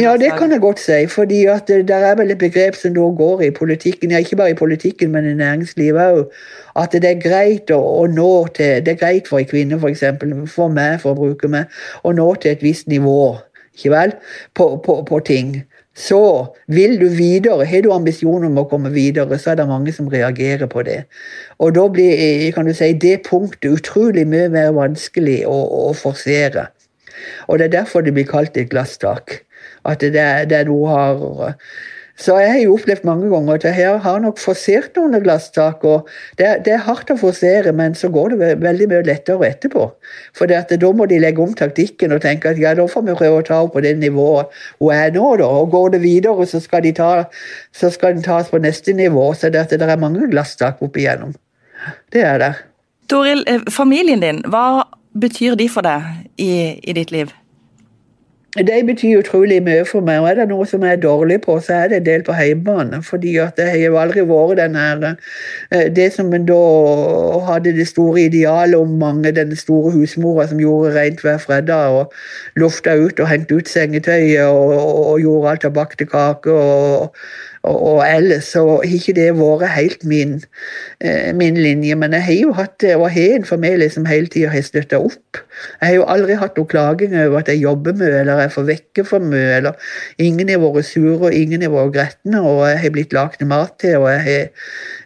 Ja, 0.00 0.16
det 0.16 0.30
kan 0.38 0.52
jeg 0.52 0.60
godt 0.60 0.80
si. 0.80 1.06
fordi 1.06 1.44
at 1.52 1.68
det 1.68 1.90
er 1.90 2.14
vel 2.16 2.30
et 2.30 2.38
begrep 2.38 2.74
som 2.74 2.94
da 2.94 3.00
går 3.00 3.42
i 3.42 3.50
politikken, 3.50 4.10
ja 4.10 4.18
ikke 4.18 4.36
bare 4.36 4.50
i 4.50 4.54
politikken, 4.54 5.10
men 5.12 5.28
i 5.28 5.34
næringslivet 5.34 6.00
òg. 6.00 6.32
At 6.76 6.92
det 6.92 7.04
er 7.04 7.20
greit 7.20 7.70
å, 7.70 7.78
å, 7.78 8.06
nå 8.06 8.46
til 8.56 8.80
Det 8.84 8.94
er 8.94 9.00
greit 9.00 9.28
for 9.28 9.38
en 9.38 9.46
kvinne, 9.46 9.76
f.eks., 9.76 10.04
for, 10.20 10.46
for 10.46 10.68
meg, 10.68 11.00
for 11.00 11.12
å 11.12 11.20
bruke 11.20 11.48
meg, 11.48 11.68
å 12.02 12.12
nå 12.12 12.34
til 12.40 12.54
et 12.54 12.62
visst 12.64 12.88
nivå 12.88 13.36
ikke 13.74 13.90
vel, 13.90 14.12
på, 14.54 14.76
på, 14.84 15.02
på 15.08 15.20
ting. 15.24 15.62
Så 15.96 16.46
vil 16.72 17.00
du 17.00 17.08
videre, 17.08 17.66
har 17.68 17.82
du 17.84 17.90
ambisjoner 17.92 18.48
om 18.48 18.60
å 18.62 18.68
komme 18.68 18.92
videre, 18.94 19.36
så 19.38 19.52
er 19.52 19.60
det 19.60 19.68
mange 19.68 19.92
som 19.92 20.08
reagerer 20.08 20.68
på 20.72 20.84
det. 20.88 21.02
Og 21.60 21.74
da 21.76 21.84
blir 21.92 22.52
kan 22.56 22.68
du 22.68 22.72
si, 22.76 22.92
det 22.96 23.26
punktet 23.28 23.76
utrolig 23.76 24.24
mye 24.28 24.48
mer 24.52 24.72
vanskelig 24.76 25.42
å, 25.48 25.58
å 25.88 25.92
forsere. 25.96 26.70
Og 27.48 27.58
det 27.58 27.70
er 27.70 27.78
derfor 27.80 28.04
det 28.04 28.14
blir 28.16 28.28
kalt 28.28 28.56
et 28.56 28.70
glasstak. 28.70 29.42
At 29.88 30.00
det, 30.00 30.16
er 30.16 30.46
det 30.50 30.66
du 30.66 30.84
har 30.86 31.18
så 32.22 32.36
jeg 32.38 32.50
har 32.52 32.60
jo 32.60 32.74
opplevd 32.76 33.06
mange 33.08 33.28
ganger 33.32 33.56
at 33.56 33.64
jeg 33.80 34.00
har 34.04 34.18
nok 34.20 34.38
forsert 34.38 34.98
noen 34.98 35.16
glasstak. 35.24 35.84
og 35.84 36.08
det, 36.38 36.50
det, 36.66 36.74
er 36.74 36.84
hardt 36.86 37.10
å 37.10 37.16
forsere, 37.16 37.72
men 37.72 37.96
så 37.98 38.10
går 38.12 38.34
det 38.34 38.50
veldig 38.62 38.88
mye 38.90 39.06
lettere 39.08 39.48
etterpå. 39.48 39.86
For 40.36 40.50
da 40.50 40.92
må 40.92 41.08
de 41.10 41.18
legge 41.22 41.42
om 41.42 41.54
taktikken 41.56 42.12
og 42.12 42.22
tenke 42.22 42.52
at 42.52 42.60
ja, 42.60 42.74
da 42.78 42.86
får 42.86 43.06
vi 43.08 43.16
prøve 43.18 43.40
å 43.40 43.46
ta 43.48 43.62
henne 43.62 43.74
på 43.74 43.84
det 43.84 43.94
nivået 43.98 44.52
hun 44.78 44.92
er 44.94 45.14
nå. 45.16 45.36
da, 45.40 45.48
og 45.48 45.70
Går 45.72 45.94
det 45.96 46.02
videre, 46.02 46.46
så 46.46 46.60
skal, 46.60 46.84
de 46.84 46.92
ta, 46.92 47.10
så 47.72 47.90
skal 47.90 48.18
den 48.18 48.26
tas 48.26 48.52
på 48.52 48.60
neste 48.60 48.92
nivå. 48.92 49.32
Så 49.34 49.50
det, 49.50 49.70
det 49.72 49.82
er 49.82 50.00
mange 50.00 50.28
glasstak 50.30 50.82
opp 50.84 50.96
igjennom. 51.00 51.32
Det 52.12 52.22
er 52.22 52.38
det. 52.38 52.52
Toril, 53.10 53.42
eh, 53.48 53.64
familien 53.72 54.20
din, 54.22 54.44
hva 54.52 54.84
betyr 55.20 55.54
de 55.54 55.68
for 55.68 55.86
deg 55.86 56.02
i, 56.38 56.80
i 56.82 56.92
ditt 56.92 57.10
liv? 57.10 57.32
De 58.52 58.82
betyr 58.84 59.22
utrolig 59.22 59.62
mye 59.64 59.84
for 59.88 60.04
meg. 60.04 60.18
og 60.20 60.28
Er 60.28 60.34
det 60.34 60.44
noe 60.50 60.66
som 60.68 60.82
jeg 60.84 60.92
er 60.92 61.00
dårlig 61.00 61.38
på, 61.40 61.54
så 61.64 61.72
er 61.72 61.88
det 61.88 61.96
en 61.96 62.06
del 62.06 62.22
på 62.22 62.34
hjemmebane. 62.36 63.02
fordi 63.02 63.36
at 63.40 63.56
jeg 63.56 63.70
har 63.70 63.78
jo 63.78 63.96
aldri 63.96 64.24
vært 64.28 64.58
den 64.58 64.74
her 64.74 65.16
eh, 65.70 65.88
Det 65.96 66.12
som 66.12 66.34
en 66.34 66.44
da 66.44 66.58
hadde 67.48 67.72
det 67.72 67.88
store 67.88 68.26
idealet 68.28 68.76
om 68.76 68.88
mange, 68.88 69.32
den 69.32 69.56
store 69.56 69.92
husmora 69.92 70.46
som 70.48 70.60
gjorde 70.60 70.94
rent 71.00 71.20
hver 71.20 71.38
fredag 71.38 71.96
og 71.96 72.12
lufta 72.56 72.94
ut 72.94 73.20
og 73.20 73.28
hengte 73.28 73.54
ut 73.54 73.68
sengetøyet 73.68 74.44
og, 74.44 74.76
og, 74.76 75.06
og 75.06 75.20
gjorde 75.20 75.50
alt 75.50 75.64
av 75.64 75.72
bakte 75.72 76.04
kaker 76.04 76.52
og 76.52 77.16
og, 77.62 77.76
og 77.92 77.98
ellers 78.02 78.48
så 78.50 78.62
har 78.66 78.86
ikke 78.86 79.14
det 79.14 79.28
vært 79.38 79.70
helt 79.76 80.04
min, 80.08 80.34
eh, 81.00 81.30
min, 81.34 81.58
linje. 81.58 81.94
Men 81.98 82.16
jeg 82.16 82.26
har 82.26 82.38
jo 82.40 82.54
hatt 82.58 82.86
og 82.96 83.06
har 83.14 83.36
en 83.36 83.46
familie 83.46 83.90
som 83.90 84.06
hele 84.08 84.26
tida 84.32 84.50
har 84.50 84.64
støtta 84.66 84.98
opp. 84.98 85.38
Jeg 85.80 85.86
har 85.86 85.94
jo 85.94 86.06
aldri 86.10 86.38
hatt 86.40 86.58
noe 86.58 86.70
klaging 86.70 87.14
over 87.14 87.38
at 87.42 87.52
jeg 87.52 87.62
jobber 87.62 87.94
mye 88.00 88.22
eller 88.22 88.42
jeg 88.42 88.54
får 88.56 88.66
vekke 88.70 89.04
for 89.06 89.22
mye. 89.22 89.58
eller 89.60 89.92
Ingen 90.18 90.50
har 90.50 90.62
vært 90.64 90.90
sure 90.90 91.30
og 91.30 91.36
ingen 91.36 91.62
har 91.62 91.74
vært 91.74 91.94
gretne, 91.98 92.42
og 92.42 92.64
jeg 92.66 92.80
har 92.82 92.96
blitt 92.96 93.14
lagd 93.14 93.46
mat 93.46 93.78
til. 93.78 94.00
og 94.02 94.10
jeg 94.10 94.50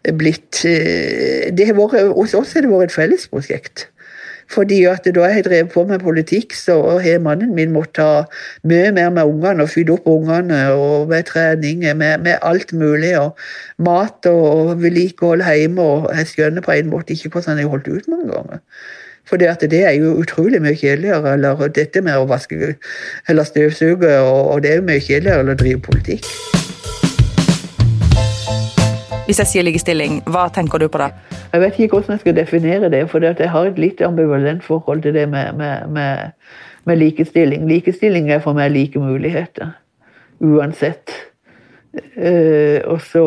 har 0.07 0.17
blitt 0.17 0.65
eh, 0.65 1.53
det 1.53 1.69
har 1.69 1.77
vært, 1.77 2.15
Hos 2.17 2.35
oss 2.35 2.57
har 2.57 2.65
det 2.65 2.73
vært 2.73 2.91
et 2.91 2.97
fellesprosjekt. 2.97 3.91
Fordi 4.53 4.85
at 4.91 5.07
da 5.15 5.29
jeg 5.31 5.45
drev 5.45 5.71
på 5.73 5.85
med 5.85 5.99
politikk, 6.05 6.55
så 6.55 6.99
har 7.03 7.23
mannen 7.23 7.55
min 7.55 7.73
måttet 7.75 8.03
ha 8.05 8.25
mye 8.65 8.93
mer 8.95 9.11
med 9.11 9.25
ungene 9.27 9.67
og 9.67 9.73
fylle 9.73 9.97
opp 9.97 10.07
ungene 10.11 10.61
og 10.73 11.09
med 11.11 11.27
trening, 11.31 11.83
med, 11.97 12.19
med 12.23 12.39
alt 12.43 12.73
mulig. 12.73 13.17
og 13.19 13.39
Mat 13.79 14.27
og 14.31 14.83
vedlikehold 14.83 15.43
hjemme. 15.43 15.83
og 15.83 16.11
Jeg 16.17 16.27
skjønner 16.27 16.63
på 16.63 16.77
en 16.77 16.93
måte 16.93 17.13
ikke 17.13 17.35
hvordan 17.37 17.59
jeg 17.59 17.73
holdt 17.73 17.89
ut 17.89 18.09
mange 18.09 18.31
ganger. 18.33 18.63
For 19.27 19.37
det, 19.37 19.73
er 19.73 19.91
jo 19.91 20.15
utrolig 20.23 20.63
mye 20.63 20.77
kjedeligere 20.79 21.33
eller 21.35 21.67
dette 21.75 22.01
med 22.01 22.15
å 22.15 22.29
vaske 22.31 22.77
eller 23.29 23.45
støvsuge, 23.45 24.13
og, 24.23 24.53
og 24.55 24.63
det 24.63 24.71
er 24.71 24.79
jo 24.79 24.87
mye 24.87 25.03
kjedeligere 25.03 25.51
å 25.51 25.59
drive 25.59 25.83
politikk. 25.83 26.31
Hvis 29.27 29.41
jeg 29.43 29.51
sier 29.51 29.65
likestilling, 29.67 30.21
hva 30.31 30.45
tenker 30.55 30.79
du 30.79 30.87
på 30.87 31.01
da? 31.03 31.09
Jeg 31.51 31.63
vet 31.65 31.79
ikke 31.83 31.97
hvordan 31.97 32.15
jeg 32.15 32.21
skal 32.23 32.35
definere 32.37 32.91
det, 32.93 33.01
for 33.11 33.25
jeg 33.27 33.51
har 33.51 33.67
et 33.67 33.79
litt 33.83 34.03
ambivalent 34.07 34.63
forhold 34.63 35.03
til 35.03 35.17
det 35.17 35.25
med, 35.29 35.57
med, 35.59 35.89
med, 35.91 36.31
med 36.87 37.01
likestilling. 37.01 37.65
Likestilling 37.67 38.31
er 38.31 38.39
for 38.45 38.55
meg 38.55 38.71
like 38.71 39.03
muligheter. 39.03 39.73
Uansett. 40.39 41.11
Uh, 42.15 42.79
og 42.87 43.01
så 43.03 43.25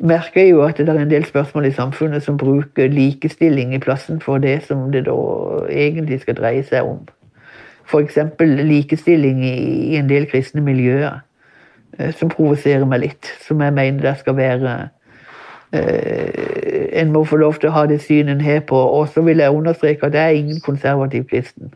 merker 0.00 0.42
jeg 0.42 0.50
jo 0.50 0.64
at 0.66 0.82
det 0.82 0.88
er 0.88 0.98
en 0.98 1.14
del 1.14 1.26
spørsmål 1.28 1.70
i 1.70 1.72
samfunnet 1.78 2.26
som 2.26 2.40
bruker 2.42 2.90
likestilling 2.90 3.74
i 3.74 3.82
plassen 3.82 4.18
for 4.24 4.42
det 4.42 4.64
som 4.66 4.90
det 4.90 5.04
da 5.06 5.14
egentlig 5.70 6.24
skal 6.24 6.40
dreie 6.42 6.66
seg 6.66 6.90
om. 6.90 7.06
F.eks. 7.86 8.18
likestilling 8.66 9.46
i 9.46 9.94
en 9.96 10.10
del 10.10 10.26
kristne 10.26 10.66
miljøer. 10.66 11.22
Eh, 11.98 12.14
som 12.14 12.30
provoserer 12.30 12.86
meg 12.86 13.02
litt. 13.02 13.32
Som 13.46 13.62
jeg 13.64 13.74
mener 13.74 14.04
det 14.04 14.18
skal 14.20 14.36
være 14.38 14.74
eh, 15.72 17.00
En 17.00 17.12
må 17.12 17.24
få 17.28 17.38
lov 17.38 17.58
til 17.58 17.70
å 17.70 17.74
ha 17.74 17.86
det 17.90 18.00
synet 18.02 18.36
en 18.36 18.44
har 18.44 18.62
på. 18.68 18.78
Og 18.78 19.10
så 19.14 19.24
vil 19.26 19.42
jeg 19.42 19.54
understreke 19.54 20.06
at 20.06 20.14
jeg 20.14 20.24
er 20.24 20.38
ingen 20.42 20.60
konservativ 20.64 21.26
kristen. 21.30 21.74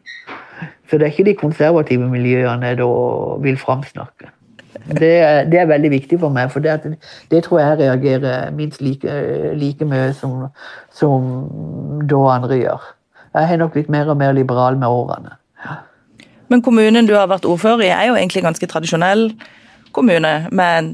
Så 0.90 0.98
det 0.98 1.06
er 1.06 1.12
ikke 1.14 1.30
de 1.30 1.34
konservative 1.40 2.08
miljøene 2.10 2.72
jeg 2.72 2.78
da 2.82 2.88
vil 3.42 3.58
framsnakke. 3.58 4.30
Det 4.98 5.10
er, 5.20 5.44
det 5.46 5.60
er, 5.60 5.68
veldig 5.68 5.90
viktig 5.92 6.18
for 6.18 6.32
meg, 6.32 6.48
for 6.50 6.64
det, 6.64 6.96
det 7.30 7.42
tror 7.44 7.60
jeg 7.60 7.78
reagerer 7.78 8.50
minst 8.56 8.80
like, 8.82 9.14
like 9.54 9.84
mye 9.86 10.10
som, 10.16 10.48
som 10.90 11.28
da 12.10 12.22
andre 12.32 12.58
gjør. 12.58 12.88
Jeg 13.36 13.48
har 13.48 13.60
nok 13.60 13.76
blitt 13.76 13.92
mer 13.92 14.10
og 14.10 14.18
mer 14.18 14.32
liberal 14.32 14.78
med 14.80 14.88
årene. 14.88 15.36
Men 16.48 16.64
kommunen 16.64 17.06
du 17.08 17.14
har 17.14 17.30
vært 17.30 17.46
ordfører 17.48 17.84
i, 17.84 17.92
er 17.92 18.08
jo 18.10 18.16
egentlig 18.18 18.42
ganske 18.44 18.68
tradisjonell 18.68 19.30
kommune, 19.92 20.32
med, 20.52 20.90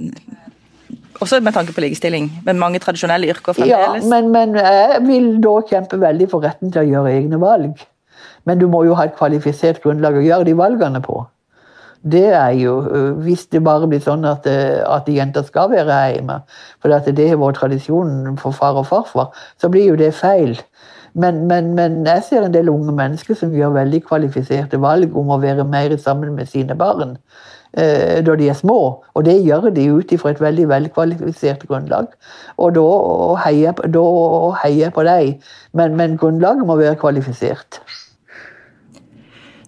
også 1.20 1.40
med 1.44 1.54
tanke 1.56 1.74
på 1.74 1.82
likestilling, 1.84 2.30
med 2.46 2.61
mange 2.61 2.80
tradisjonelle 2.82 3.30
yrker 3.30 3.56
fremdeles. 3.56 4.04
Ja, 4.04 4.11
men, 4.11 4.30
men, 4.34 4.58
jeg 4.58 5.00
vil 5.06 5.32
da 5.44 5.54
kjempe 5.70 6.00
veldig 6.00 6.28
for 6.30 6.44
retten 6.44 6.74
til 6.74 6.84
å 6.84 6.92
gjøre 6.92 7.16
egne 7.16 7.40
valg. 7.42 7.82
Men 8.46 8.61
du 8.61 8.68
må 8.70 8.84
jo 8.87 8.94
ha 8.96 9.08
et 9.08 9.16
kvalifisert 9.18 9.82
grunnlag 9.84 10.16
å 10.16 10.24
gjøre 10.24 10.48
de 10.48 10.54
valgene 10.56 11.02
på. 11.04 11.22
Det 12.08 12.28
er 12.30 12.54
jo, 12.54 12.80
øh, 12.87 13.16
Hvis 13.24 13.46
det 13.46 13.64
bare 13.64 13.88
blir 13.90 14.00
sånn 14.00 14.24
at, 14.24 14.46
øh, 14.46 14.84
at 14.87 15.08
jenter 15.08 15.42
skal 15.42 15.70
være 15.70 15.96
hjemme, 16.14 16.40
for 16.80 16.88
det 16.88 17.28
har 17.28 17.37
vært 17.37 17.58
tradisjonen 17.58 18.38
for 18.38 18.52
far 18.52 18.78
og 18.78 18.87
farfar, 18.87 19.32
så 19.61 19.68
blir 19.68 19.88
jo 19.88 19.96
det 19.96 20.14
feil. 20.14 20.61
Men, 21.14 21.46
men, 21.46 21.74
men, 21.74 22.06
jeg 22.06 22.22
ser 22.22 22.44
en 22.46 22.54
del 22.54 22.68
unge 22.70 22.92
mennesker 22.92 23.34
som 23.34 23.52
gjør 23.54 23.74
veldig 23.74 24.02
kvalifiserte 24.06 24.78
valg 24.80 25.16
om 25.16 25.30
å 25.34 25.40
være 25.42 25.64
mer 25.64 25.96
sammen 25.96 26.34
med 26.37 26.46
sine 26.48 26.76
barn 26.78 27.16
eh, 27.76 28.18
da 28.24 28.37
de 28.38 28.48
er 28.48 28.57
små. 28.59 28.78
Og 29.14 29.24
det 29.26 29.38
gjør 29.44 29.68
de 29.74 29.87
ut 29.92 30.12
ifra 30.14 30.33
et 30.33 30.42
veldig 30.42 30.68
velkvalifisert 30.70 31.66
grunnlag. 31.68 32.11
Og 32.57 32.74
da 32.78 32.88
heier 33.44 33.72
jeg 34.68 34.92
på 34.94 35.07
dem, 35.09 35.35
men, 35.72 35.96
men 35.96 36.16
grunnlaget 36.20 36.68
må 36.68 36.78
være 36.81 36.98
kvalifisert. 37.00 37.83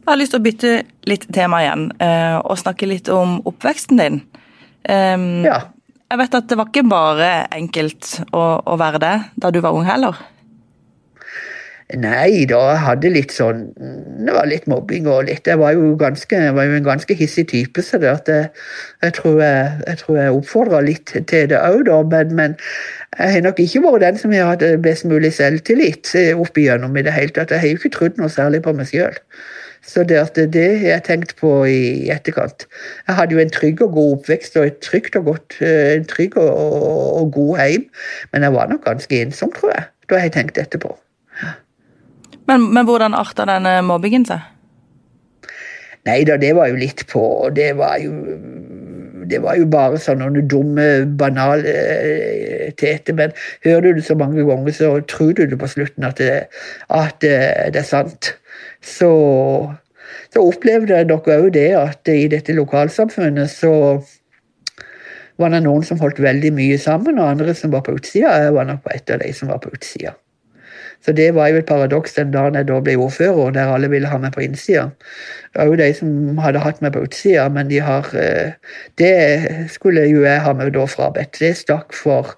Jeg 0.01 0.09
har 0.09 0.19
lyst 0.19 0.33
til 0.35 0.41
å 0.41 0.47
bytte 0.47 0.71
litt 1.07 1.29
tema 1.35 1.61
igjen 1.63 1.91
eh, 2.03 2.39
og 2.41 2.59
snakke 2.59 2.89
litt 2.89 3.11
om 3.13 3.39
oppveksten 3.47 4.01
din. 4.01 4.23
Um, 4.89 5.45
ja. 5.45 5.61
Jeg 6.11 6.19
vet 6.19 6.35
at 6.35 6.49
det 6.51 6.57
var 6.59 6.71
ikke 6.73 6.89
bare 6.91 7.29
enkelt 7.55 8.17
å, 8.35 8.43
å 8.67 8.79
være 8.81 8.99
det 9.03 9.17
da 9.39 9.53
du 9.55 9.61
var 9.63 9.77
ung 9.77 9.87
heller? 9.87 10.17
Nei 11.99 12.45
da, 12.47 12.59
jeg 12.71 12.81
hadde 12.85 13.11
litt 13.11 13.33
sånn 13.35 13.63
Det 13.75 14.35
var 14.35 14.47
litt 14.47 14.67
mobbing 14.71 15.09
og 15.11 15.25
litt 15.27 15.49
Jeg 15.49 15.59
var 15.59 15.75
jo, 15.75 15.95
ganske, 15.99 16.37
jeg 16.45 16.55
var 16.55 16.69
jo 16.69 16.77
en 16.79 16.87
ganske 16.87 17.17
hissig 17.19 17.49
type, 17.51 17.83
så 17.83 17.99
det 17.99 18.11
at 18.11 18.31
jeg, 18.31 18.51
jeg 19.03 19.17
tror 19.17 19.41
jeg, 19.43 19.73
jeg, 19.89 20.03
jeg 20.21 20.37
oppfordra 20.37 20.83
litt 20.87 21.11
til 21.11 21.49
det 21.51 21.59
òg, 21.59 21.83
da. 21.89 21.99
Men, 22.13 22.35
men, 22.37 22.55
jeg 23.19 23.35
har 23.35 23.43
nok 23.47 23.59
ikke 23.65 23.83
vært 23.87 24.05
den 24.05 24.21
som 24.21 24.35
har 24.37 24.53
hatt 24.53 24.63
best 24.85 25.09
mulig 25.09 25.33
selvtillit 25.35 26.13
eh, 26.19 26.31
opp 26.39 26.59
igjennom 26.61 26.95
i 26.95 27.05
det 27.07 27.17
hele 27.17 27.35
tatt. 27.35 27.51
Jeg 27.51 27.65
har 27.65 27.73
jo 27.73 27.81
ikke 27.81 27.95
trodd 27.97 28.21
noe 28.21 28.31
særlig 28.31 28.63
på 28.67 28.77
meg 28.77 28.91
sjøl. 28.93 29.19
Så 29.87 30.05
det, 30.07 30.21
at 30.21 30.39
det 30.55 30.67
har 30.83 30.89
jeg 30.93 31.07
tenkt 31.09 31.35
på 31.41 31.51
i 31.67 32.11
etterkant. 32.13 32.69
Jeg 33.09 33.19
hadde 33.19 33.35
jo 33.35 33.43
en 33.43 33.55
trygg 33.55 33.83
og 33.83 33.97
god 33.97 34.19
oppvekst 34.19 34.59
og 34.61 34.69
et 34.69 34.81
trygt 34.85 35.19
og 35.19 35.31
godt, 35.33 35.59
eh, 35.65 35.97
en 35.97 36.07
trygg 36.11 36.37
og, 36.39 36.51
og, 36.53 37.07
og 37.23 37.33
god 37.35 37.55
heim, 37.65 37.89
men 38.33 38.47
jeg 38.47 38.55
var 38.55 38.71
nok 38.71 38.85
ganske 38.87 39.23
ensom, 39.25 39.55
tror 39.57 39.75
jeg, 39.75 39.89
da 40.13 40.23
jeg 40.23 40.37
tenkte 40.37 40.69
etterpå. 40.69 40.95
Men, 42.49 42.71
men 42.75 42.87
hvordan 42.89 43.17
arta 43.17 43.47
denne 43.49 43.81
mobbingen 43.87 44.25
seg? 44.29 44.47
Nei 46.09 46.23
da, 46.25 46.39
det 46.41 46.55
var 46.57 46.71
jo 46.71 46.79
litt 46.81 47.03
på 47.11 47.23
Det 47.53 47.75
var 47.77 47.99
jo 48.01 48.15
det 49.31 49.39
var 49.45 49.59
jo 49.61 49.67
bare 49.71 49.99
sånne 50.01 50.43
dumme, 50.51 50.87
banale 51.19 51.71
eh. 51.71 53.11
Men 53.15 53.35
hører 53.65 53.85
du 53.85 53.99
det 53.99 54.05
så 54.07 54.17
mange 54.19 54.43
ganger, 54.47 54.73
så 54.73 54.89
tror 55.07 55.35
du 55.37 55.45
det 55.47 55.59
på 55.61 55.69
slutten 55.69 56.07
at 56.09 56.19
det, 56.19 56.47
at 56.89 57.21
det, 57.23 57.37
det 57.75 57.83
er 57.83 57.87
sant. 57.87 58.33
Så, 58.83 59.11
så 60.33 60.43
opplevde 60.43 60.97
jeg 60.97 61.11
nok 61.11 61.29
òg 61.29 61.51
det 61.55 61.69
at 61.77 62.11
i 62.11 62.25
dette 62.33 62.57
lokalsamfunnet 62.57 63.53
så 63.53 63.75
var 65.41 65.53
det 65.53 65.63
noen 65.65 65.85
som 65.87 66.01
holdt 66.01 66.21
veldig 66.23 66.53
mye 66.57 66.81
sammen, 66.81 67.21
og 67.21 67.31
andre 67.37 67.55
som 67.55 67.73
var 67.73 67.85
på 67.87 67.95
utsida. 67.97 68.33
Jeg 68.45 68.57
var 68.57 68.69
nok 68.69 68.83
på 68.85 68.95
et 68.97 69.15
av 69.15 69.23
de 69.23 69.31
som 69.37 69.53
var 69.53 69.63
på 69.63 69.73
utsida. 69.77 70.17
Så 71.01 71.13
det 71.17 71.31
var 71.35 71.49
jo 71.49 71.61
et 71.61 71.69
paradoks 71.69 72.13
den 72.19 72.33
dagen 72.35 72.57
jeg 72.59 72.67
da 72.69 72.77
ble 72.85 72.97
ordfører, 73.01 73.55
der 73.57 73.71
alle 73.73 73.89
ville 73.89 74.09
ha 74.11 74.19
meg 74.21 74.35
på 74.35 74.43
innsida. 74.45 74.91
Det 75.51 75.63
var 75.63 75.71
jo 75.71 75.79
de 75.81 75.87
som 75.97 76.41
hadde 76.45 76.61
hatt 76.61 76.83
meg 76.85 76.93
på 76.93 77.05
utsida, 77.07 77.47
men 77.49 77.71
de 77.71 77.81
har 77.81 78.11
eh, 78.21 78.53
Det 79.01 79.15
skulle 79.73 80.05
jo 80.11 80.27
jeg 80.27 80.43
ha 80.45 80.53
meg 80.53 80.75
da 80.75 80.85
frabedt. 80.87 81.41
Det 81.41 81.55
stakk 81.57 81.97
for 81.97 82.35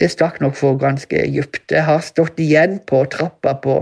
Det 0.00 0.08
stakk 0.10 0.40
nok 0.40 0.56
for 0.56 0.78
ganske 0.80 1.24
dypt. 1.34 1.70
Jeg 1.70 1.84
har 1.84 2.00
stått 2.00 2.40
igjen 2.40 2.78
på 2.86 3.04
trappa 3.12 3.54
på 3.60 3.80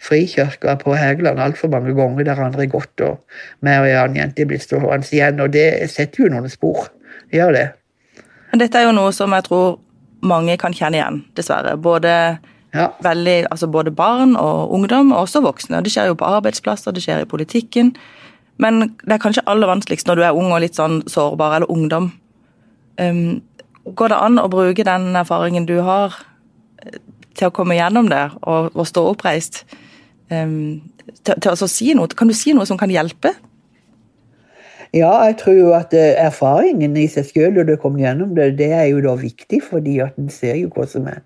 Frikirka 0.00 0.76
på 0.80 0.96
Hægeland 0.96 1.40
altfor 1.40 1.68
mange 1.68 1.94
ganger 1.94 2.24
der 2.24 2.40
andre 2.40 2.64
har 2.64 2.72
gått, 2.72 3.00
og 3.00 3.20
meg 3.60 3.82
og 3.82 3.86
ei 3.86 3.98
annen 4.00 4.16
jente 4.16 4.46
blitt 4.48 4.64
stående 4.64 5.06
igjen, 5.12 5.40
og 5.40 5.52
det 5.52 5.90
setter 5.92 6.24
jo 6.24 6.32
noen 6.32 6.50
spor. 6.50 6.88
Gjør 7.30 7.52
det. 7.54 7.66
Dette 8.58 8.80
er 8.80 8.88
jo 8.88 8.96
noe 8.96 9.12
som 9.14 9.30
jeg 9.36 9.46
tror 9.46 9.76
mange 10.26 10.56
kan 10.58 10.74
kjenne 10.74 10.98
igjen, 10.98 11.20
dessverre. 11.36 11.76
Både 11.76 12.40
ja. 12.74 12.90
Veldig, 13.02 13.46
altså 13.50 13.66
både 13.66 13.90
barn 13.90 14.36
og 14.38 14.72
ungdom, 14.74 15.12
og 15.12 15.24
også 15.26 15.42
voksne. 15.42 15.82
Det 15.82 15.92
skjer 15.92 16.10
jo 16.10 16.18
på 16.18 16.28
arbeidsplasser, 16.28 16.94
det 16.94 17.02
skjer 17.02 17.24
i 17.24 17.28
politikken. 17.30 17.94
Men 18.62 18.92
det 19.02 19.16
er 19.16 19.22
kanskje 19.22 19.46
aller 19.50 19.70
vanskeligst 19.70 20.06
når 20.06 20.20
du 20.20 20.24
er 20.26 20.38
ung 20.38 20.52
og 20.52 20.62
litt 20.62 20.78
sånn 20.78 21.00
sårbar, 21.10 21.56
eller 21.58 21.72
ungdom. 21.72 22.10
Um, 23.00 23.40
går 23.96 24.12
det 24.12 24.20
an 24.22 24.38
å 24.42 24.48
bruke 24.52 24.86
den 24.86 25.16
erfaringen 25.18 25.66
du 25.66 25.80
har, 25.86 26.14
eh, 26.84 27.00
til 27.34 27.48
å 27.48 27.54
komme 27.54 27.78
gjennom 27.78 28.10
det 28.10 28.26
og, 28.42 28.70
og 28.74 28.86
stå 28.86 29.06
oppreist? 29.14 29.64
Um, 30.30 30.82
til, 31.24 31.40
til 31.40 31.50
å 31.50 31.70
si 31.70 31.94
noe? 31.96 32.10
Kan 32.14 32.30
du 32.30 32.36
si 32.36 32.54
noe 32.54 32.68
som 32.68 32.78
kan 32.78 32.92
hjelpe 32.92 33.34
ja, 34.96 35.10
jeg 35.28 35.36
tror 35.38 35.54
jo 35.54 35.68
at 35.76 35.94
eh, 35.94 36.16
erfaringen 36.18 36.96
i 36.98 37.06
seg 37.10 37.28
selv, 37.28 37.60
og 37.62 37.68
det 37.68 37.78
kommer 37.82 38.02
gjennom 38.02 38.34
det, 38.34 38.48
det 38.58 38.72
er 38.74 38.88
jo 38.90 39.02
da 39.04 39.14
viktig, 39.20 39.62
fordi 39.62 40.00
at 40.02 40.18
en 40.18 40.30
ser 40.32 40.56
jo 40.58 40.72
hva 40.74 40.86
som 40.90 41.06
er 41.10 41.22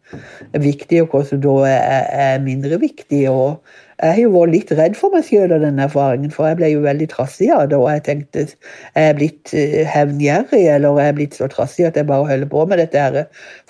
viktig, 0.61 1.01
og 1.05 1.15
hva 1.15 1.23
som 1.29 1.41
da 1.45 1.57
er 1.71 2.45
mindre 2.45 2.81
viktig. 2.83 3.25
og 3.31 3.65
jeg 4.05 4.13
har 4.13 4.21
jo 4.21 4.33
vært 4.35 4.53
litt 4.53 4.73
redd 4.77 4.97
for 4.99 5.15
meg 5.15 5.23
selv 5.25 5.55
av 5.57 5.63
den 5.65 5.79
erfaringen, 5.81 6.33
for 6.33 6.45
jeg 6.51 6.59
ble 6.59 6.69
jo 6.75 6.83
veldig 6.85 7.07
trassig 7.09 7.49
av 7.55 7.71
det. 7.71 7.79
Og 7.81 7.89
jeg 7.89 8.03
tenkte 8.05 8.43
jeg 8.45 9.01
er 9.01 9.17
blitt 9.17 9.55
eh, 9.57 9.81
hevngjerrig, 9.89 10.61
eller 10.75 11.01
jeg 11.01 11.13
er 11.13 11.17
blitt 11.17 11.39
så 11.39 11.49
trassig 11.49 11.87
at 11.89 11.97
jeg 11.97 12.09
bare 12.11 12.29
holder 12.29 12.51
på 12.53 12.67
med 12.69 12.83
dette 12.83 13.01
her 13.01 13.17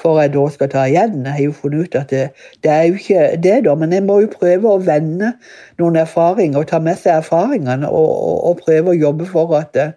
for 0.01 0.19
jeg 0.19 0.35
da 0.35 0.45
skal 0.51 0.73
ta 0.73 0.85
igjen. 0.91 1.21
Jeg 1.23 1.37
har 1.37 1.45
jo 1.45 1.57
funnet 1.61 1.87
ut 1.87 1.99
at 2.03 2.11
det, 2.11 2.25
det 2.67 2.75
er 2.75 2.89
jo 2.89 2.99
ikke 2.99 3.25
det, 3.47 3.57
da, 3.69 3.77
men 3.79 3.95
jeg 3.95 4.07
må 4.09 4.19
jo 4.25 4.33
prøve 4.35 4.75
å 4.75 4.83
vende 4.83 5.35
noen 5.79 6.03
erfaringer 6.03 6.65
og 6.65 6.71
ta 6.73 6.83
med 6.83 6.99
seg 6.99 7.21
erfaringene 7.21 7.87
og, 7.87 8.11
og, 8.11 8.39
og 8.51 8.65
prøve 8.67 8.91
å 8.91 8.99
jobbe 8.99 9.31
for 9.31 9.55
at 9.61 9.71
det, 9.79 9.93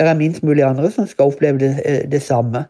det 0.00 0.08
er 0.08 0.16
minst 0.18 0.42
mulig 0.46 0.64
andre 0.66 0.88
som 0.94 1.06
skal 1.10 1.34
oppleve 1.34 1.60
det, 1.60 1.74
eh, 1.84 2.04
det 2.08 2.24
samme. 2.24 2.64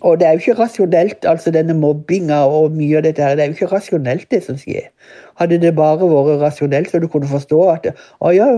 Og 0.00 0.20
det 0.20 0.26
er 0.26 0.36
jo 0.36 0.42
ikke 0.44 0.58
rasjonelt, 0.62 1.24
altså 1.28 1.52
denne 1.52 1.74
mobbinga 1.76 2.38
og 2.48 2.72
mye 2.72 3.00
av 3.00 3.04
dette 3.04 3.22
her, 3.22 3.34
det 3.36 3.44
er 3.44 3.50
jo 3.50 3.58
ikke 3.58 3.72
rasjonelt, 3.74 4.30
det 4.30 4.42
som 4.46 4.56
skjer. 4.60 4.88
Hadde 5.40 5.58
det 5.60 5.74
bare 5.76 6.08
vært 6.08 6.40
rasjonelt, 6.40 6.88
så 6.90 7.00
du 7.02 7.08
kunne 7.08 7.28
forstå 7.28 7.60
at 7.74 7.90
å 8.20 8.32
ja, 8.32 8.48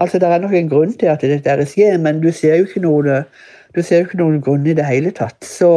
altså 0.00 0.20
det 0.22 0.30
er 0.30 0.40
nok 0.40 0.56
en 0.56 0.70
grunn 0.72 0.96
til 0.96 1.12
at 1.12 1.24
dette 1.24 1.50
her 1.50 1.64
skjer, 1.68 1.98
men 2.00 2.22
du 2.24 2.30
ser 2.32 2.56
jo 2.56 2.68
ikke 2.68 2.84
noen, 2.86 3.28
du 3.76 3.82
ser 3.82 4.02
jo 4.02 4.08
ikke 4.08 4.22
noen 4.22 4.40
grunn 4.44 4.64
i 4.66 4.76
det 4.78 4.86
hele 4.88 5.12
tatt. 5.12 5.36
Så 5.44 5.68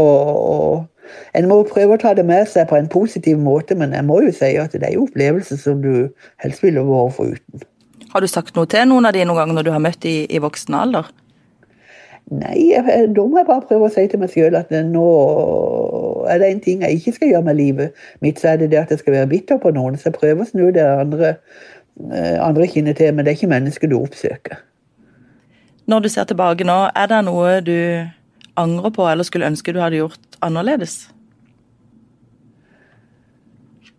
en 1.36 1.50
må 1.52 1.60
prøve 1.68 1.98
å 1.98 2.02
ta 2.02 2.14
det 2.16 2.24
med 2.28 2.48
seg 2.48 2.70
på 2.70 2.80
en 2.80 2.88
positiv 2.92 3.40
måte, 3.42 3.76
men 3.76 3.96
jeg 3.98 4.08
må 4.08 4.22
jo 4.24 4.32
si 4.36 4.54
at 4.62 4.72
det 4.78 4.88
er 4.88 4.96
jo 4.96 5.10
opplevelser 5.10 5.60
som 5.60 5.84
du 5.84 6.08
helst 6.44 6.64
ville 6.64 6.84
vært 6.88 7.18
foruten. 7.18 7.68
Har 8.12 8.24
du 8.24 8.28
sagt 8.28 8.56
noe 8.56 8.68
til 8.68 8.88
noen 8.88 9.08
av 9.08 9.16
de 9.16 9.24
noen 9.28 9.40
ganger 9.40 9.60
når 9.60 9.68
du 9.68 9.76
har 9.76 9.84
møtt 9.84 10.08
i, 10.08 10.24
i 10.28 10.40
voksen 10.44 10.76
alder? 10.76 11.12
Nei, 12.32 12.70
da 13.12 13.24
må 13.28 13.42
jeg 13.42 13.48
bare 13.50 13.66
prøve 13.68 13.90
å 13.90 13.92
si 13.92 14.06
til 14.08 14.22
meg 14.22 14.32
selv 14.32 14.56
at 14.62 14.70
nå 14.88 15.08
er 16.32 16.40
det 16.40 16.48
en 16.48 16.64
ting 16.64 16.84
jeg 16.86 17.00
ikke 17.00 17.14
skal 17.18 17.32
gjøre 17.34 17.48
med 17.50 17.58
livet 17.60 18.04
mitt, 18.24 18.40
så 18.40 18.54
er 18.54 18.62
det 18.62 18.70
det 18.72 18.80
at 18.80 18.94
jeg 18.94 19.02
skal 19.02 19.18
være 19.18 19.30
bitter 19.34 19.60
på 19.60 19.74
noen. 19.76 19.98
Så 20.00 20.08
jeg 20.10 20.20
prøver 20.20 20.46
å 20.46 20.48
snu 20.48 20.70
det 20.72 20.86
andre, 20.86 21.34
eh, 22.14 22.38
andre 22.40 22.68
kinnet 22.72 23.02
til, 23.02 23.12
men 23.12 23.26
det 23.26 23.34
er 23.34 23.40
ikke 23.40 23.52
mennesket 23.52 23.92
du 23.92 23.98
oppsøker. 24.00 24.62
Når 25.92 26.06
du 26.06 26.10
ser 26.14 26.30
tilbake 26.30 26.64
nå, 26.64 26.78
er 26.96 27.10
det 27.12 27.24
noe 27.28 27.58
du 27.66 27.76
angrer 28.62 28.94
på 28.96 29.10
eller 29.10 29.28
skulle 29.28 29.50
ønske 29.50 29.74
du 29.74 29.82
hadde 29.82 30.00
gjort 30.00 30.40
annerledes? 30.46 31.10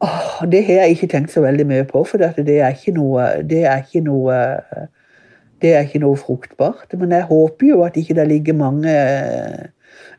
Åh, 0.03 0.41
det 0.51 0.65
har 0.67 0.83
jeg 0.83 0.97
ikke 0.97 1.11
tenkt 1.13 1.35
så 1.35 1.45
veldig 1.45 1.67
mye 1.69 1.85
på, 1.87 2.01
for 2.09 2.19
det 2.19 2.57
er 2.57 2.73
ikke 2.73 2.95
noe, 2.97 3.29
det 3.47 3.67
er 3.69 3.85
ikke 3.85 4.03
noe 4.07 4.39
det 5.63 5.75
er 5.75 5.87
ikke 5.87 6.03
noe 6.03 6.19
fruktbart. 6.19 6.93
Men 6.99 7.15
jeg 7.15 7.29
håper 7.31 7.67
jo 7.67 7.83
at 7.87 7.97
ikke 7.97 8.19
det 8.19 8.29
ligger 8.29 8.59
mange 8.59 8.97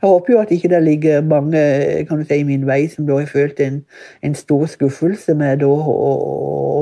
jeg 0.03 0.09
håper 0.09 0.33
jo 0.33 0.39
at 0.39 0.51
ikke 0.51 0.67
det 0.67 0.83
ligger 0.83 1.21
mange 1.21 1.59
kan 2.07 2.17
du 2.19 2.23
si, 2.23 2.35
i 2.35 2.43
min 2.43 2.67
vei 2.67 2.87
som 2.91 3.07
da 3.07 3.17
har 3.17 3.25
følt 3.25 3.59
en, 3.63 3.85
en 4.23 4.35
stor 4.35 4.65
skuffelse 4.67 5.33
med 5.39 5.63
å, 5.63 5.71
å, 5.71 6.09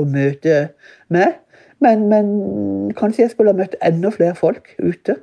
møte 0.10 0.56
meg. 1.08 1.38
Men, 1.78 2.08
men, 2.10 2.32
kanskje 2.98 3.22
jeg 3.22 3.30
skulle 3.30 3.54
ha 3.54 3.60
møtt 3.60 3.76
enda 3.82 4.10
flere 4.10 4.34
folk 4.34 4.74
ute. 4.78 5.16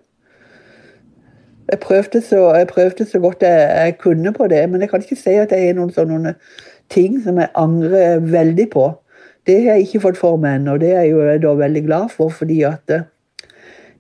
Jeg 1.70 1.80
prøvde 1.84 2.22
så, 2.24 2.40
jeg 2.56 2.72
prøvde 2.72 3.06
så 3.06 3.20
godt 3.20 3.44
jeg, 3.44 3.68
jeg, 3.68 3.98
kunne 4.00 4.34
på 4.34 4.48
det, 4.48 4.64
men 4.70 4.82
jeg 4.82 4.90
kan 4.90 5.04
ikke 5.04 5.20
si 5.20 5.36
at 5.36 5.52
jeg 5.52 5.68
har 5.68 5.78
noen 5.78 5.92
sånne 5.94 6.34
ting 6.90 7.20
som 7.24 7.38
jeg 7.38 7.52
angrer 7.60 8.24
veldig 8.24 8.70
på. 8.74 8.90
Det 9.48 9.60
har 9.60 9.76
jeg 9.76 9.90
ikke 9.90 10.06
fått 10.08 10.24
for 10.24 10.40
meg 10.40 10.62
ennå, 10.62 10.80
og 10.80 10.82
det 10.88 10.96
er 10.96 11.04
jeg 11.04 11.18
jo 11.18 11.28
da 11.44 11.56
veldig 11.66 11.84
glad 11.86 12.16
for, 12.16 12.32
fordi 12.32 12.64
at 12.68 13.02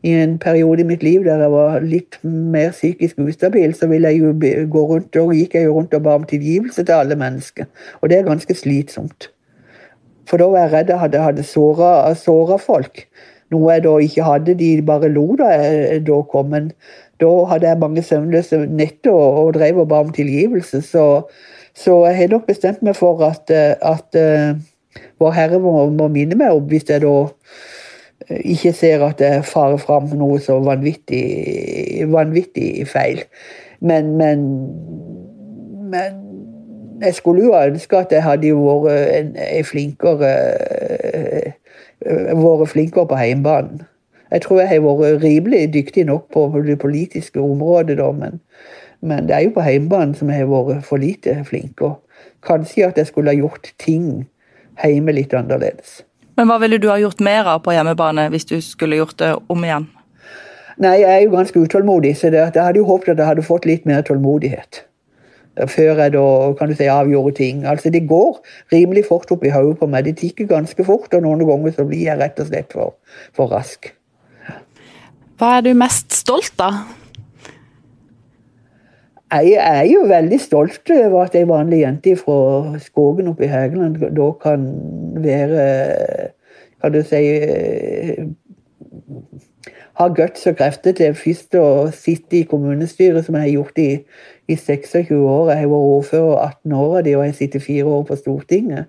i 0.03 0.13
en 0.15 0.37
periode 0.39 0.81
i 0.81 0.87
mitt 0.87 1.03
liv 1.03 1.25
der 1.25 1.41
jeg 1.43 1.51
var 1.51 1.81
litt 1.83 2.19
mer 2.23 2.71
psykisk 2.71 3.19
ustabil, 3.19 3.73
så 3.75 3.89
ville 3.91 4.07
jeg 4.07 4.21
jo 4.21 4.67
gå 4.71 4.85
rundt, 4.93 5.15
og 5.19 5.33
gikk 5.35 5.57
jeg 5.57 5.67
jo 5.67 5.75
rundt 5.75 5.93
og 5.97 6.05
ba 6.05 6.15
om 6.15 6.27
tilgivelse 6.27 6.85
til 6.85 6.95
alle 6.95 7.17
mennesker. 7.19 7.67
Og 7.99 8.09
det 8.09 8.19
er 8.19 8.29
ganske 8.29 8.55
slitsomt. 8.55 9.31
For 10.29 10.39
da 10.39 10.47
var 10.47 10.67
jeg 10.67 10.73
redd 10.73 10.93
jeg 10.93 11.01
hadde, 11.01 11.25
hadde 11.25 11.43
såra 11.43 12.57
folk. 12.61 13.03
Noe 13.49 13.73
jeg 13.73 13.83
da 13.83 13.95
ikke 14.05 14.25
hadde. 14.25 14.55
De 14.59 14.69
bare 14.85 15.09
lo 15.11 15.25
da 15.39 15.49
jeg 15.55 16.03
da 16.07 16.19
kom. 16.31 16.51
Men 16.53 16.71
da 17.21 17.29
hadde 17.49 17.67
jeg 17.67 17.81
mange 17.81 18.03
søvnløse 18.05 18.61
netter 18.67 19.11
og, 19.11 19.39
og 19.41 19.53
drev 19.57 19.81
og 19.83 19.89
ba 19.89 20.03
om 20.05 20.13
tilgivelse. 20.15 20.83
Så, 20.85 21.05
så, 21.73 21.95
jeg 22.07 22.17
har 22.21 22.35
nok 22.35 22.45
bestemt 22.47 22.85
meg 22.85 22.95
for 22.99 23.25
at, 23.25 23.49
at 23.51 24.21
uh, 24.21 24.59
Vår 25.19 25.33
Herre 25.35 25.59
må, 25.61 25.73
må 25.93 26.07
minne 26.11 26.37
meg 26.37 26.55
om 26.55 26.65
hvis 26.69 26.87
jeg 26.89 27.03
da 27.03 27.11
ikke 28.29 28.73
ser 28.73 29.03
at 29.05 29.19
det 29.19 29.45
farer 29.45 29.77
fram 29.81 30.09
noe 30.17 30.39
så 30.43 30.59
vanvittig, 30.63 32.05
vanvittig 32.11 32.87
feil. 32.87 33.23
Men, 33.81 34.15
men, 34.17 34.43
men 35.89 36.19
jeg 37.01 37.15
skulle 37.15 37.43
jo 37.43 37.55
ønske 37.57 37.97
at 37.97 38.11
jeg 38.11 38.23
hadde 38.23 38.53
vært 38.53 39.15
en, 39.15 39.31
en 39.39 39.65
flinkere 39.65 40.33
vært 41.99 42.69
flinkere 42.69 43.07
på 43.07 43.17
hjemmebanen. 43.17 43.81
Jeg 44.31 44.41
tror 44.41 44.59
jeg 44.59 44.69
har 44.69 44.83
vært 44.83 45.23
rimelig 45.23 45.73
dyktig 45.73 46.05
nok 46.05 46.29
på 46.33 46.45
det 46.65 46.79
politiske 46.79 47.41
området, 47.41 47.97
da, 47.97 48.11
men, 48.11 48.41
men 49.01 49.27
det 49.27 49.35
er 49.35 49.47
jo 49.47 49.55
på 49.55 49.65
hjemmebanen 49.65 50.13
som 50.15 50.29
jeg 50.29 50.45
har 50.45 50.51
vært 50.51 50.85
for 50.85 51.01
lite 51.01 51.43
flink. 51.45 51.81
Og 51.81 51.97
kanskje 52.45 52.87
at 52.87 52.97
jeg 52.97 53.09
skulle 53.09 53.33
ha 53.33 53.39
gjort 53.39 53.73
ting 53.79 54.27
hjemme 54.83 55.11
litt 55.11 55.33
annerledes. 55.33 56.03
Men 56.39 56.47
hva 56.47 56.55
ville 56.61 56.77
du 56.79 56.87
ha 56.87 56.95
gjort 56.95 57.19
mer 57.19 57.47
av 57.51 57.65
på 57.65 57.73
hjemmebane 57.75 58.29
hvis 58.31 58.47
du 58.47 58.61
skulle 58.63 58.95
gjort 58.95 59.17
det 59.19 59.33
om 59.51 59.63
igjen? 59.65 59.89
Nei, 60.79 61.01
jeg 61.01 61.09
er 61.11 61.25
jo 61.25 61.33
ganske 61.33 61.59
utålmodig, 61.59 62.13
så 62.15 62.29
det, 62.31 62.45
jeg 62.55 62.63
hadde 62.63 62.79
jo 62.79 62.85
håpet 62.87 63.11
at 63.11 63.19
jeg 63.19 63.27
hadde 63.27 63.43
fått 63.43 63.67
litt 63.67 63.89
mer 63.89 64.05
tålmodighet. 64.07 64.85
Før 65.67 65.99
jeg 65.99 66.13
da 66.13 66.23
kan 66.55 66.71
du 66.71 66.77
si, 66.79 66.87
avgjorde 66.87 67.33
ting. 67.41 67.65
Altså, 67.67 67.91
Det 67.91 68.05
går 68.07 68.39
rimelig 68.71 69.03
fort 69.09 69.27
opp 69.35 69.43
i 69.43 69.51
hodet 69.51 69.75
på 69.81 69.89
meg. 69.91 70.07
Det 70.07 70.15
tikker 70.21 70.47
ganske 70.47 70.85
fort, 70.87 71.11
og 71.11 71.25
noen 71.27 71.43
ganger 71.43 71.75
så 71.75 71.83
blir 71.89 72.05
jeg 72.05 72.21
rett 72.21 72.39
og 72.39 72.47
slett 72.47 72.71
for, 72.71 72.95
for 73.35 73.51
rask. 73.51 73.91
Hva 75.35 75.57
er 75.57 75.67
du 75.67 75.73
mest 75.75 76.15
stolt 76.15 76.63
av? 76.63 76.79
Jeg 79.31 79.57
er 79.61 79.83
jo 79.85 80.07
veldig 80.09 80.39
stolt 80.41 80.89
over 80.89 81.23
at 81.27 81.35
ei 81.37 81.45
vanlig 81.45 81.83
jente 81.83 82.15
fra 82.17 82.79
skogen 82.81 83.29
oppe 83.29 83.45
i 83.45 83.51
Hægeland 83.51 83.99
da 84.17 84.31
kan 84.41 84.65
være 85.21 85.65
Kan 86.81 86.93
du 86.93 87.01
si 87.03 87.19
Ha 89.99 90.07
guts 90.07 90.47
og 90.47 90.55
krefter 90.55 90.95
til 90.95 91.13
først 91.13 91.55
å 91.59 91.91
sitte 91.91 92.37
i 92.39 92.45
kommunestyret, 92.47 93.25
som 93.25 93.35
jeg 93.35 93.41
har 93.41 93.49
gjort 93.51 93.81
i, 93.83 93.89
i 94.47 94.55
26 94.55 95.11
år. 95.11 95.49
Jeg 95.51 95.67
vært 95.67 95.89
ordfører 95.95 96.37
18 96.45 96.75
år 96.79 96.93
av 96.97 97.03
de, 97.03 97.15
og 97.17 97.25
jeg 97.25 97.35
sitter 97.35 97.59
fire 97.65 97.97
år 97.97 98.05
på 98.07 98.15
Stortinget. 98.15 98.87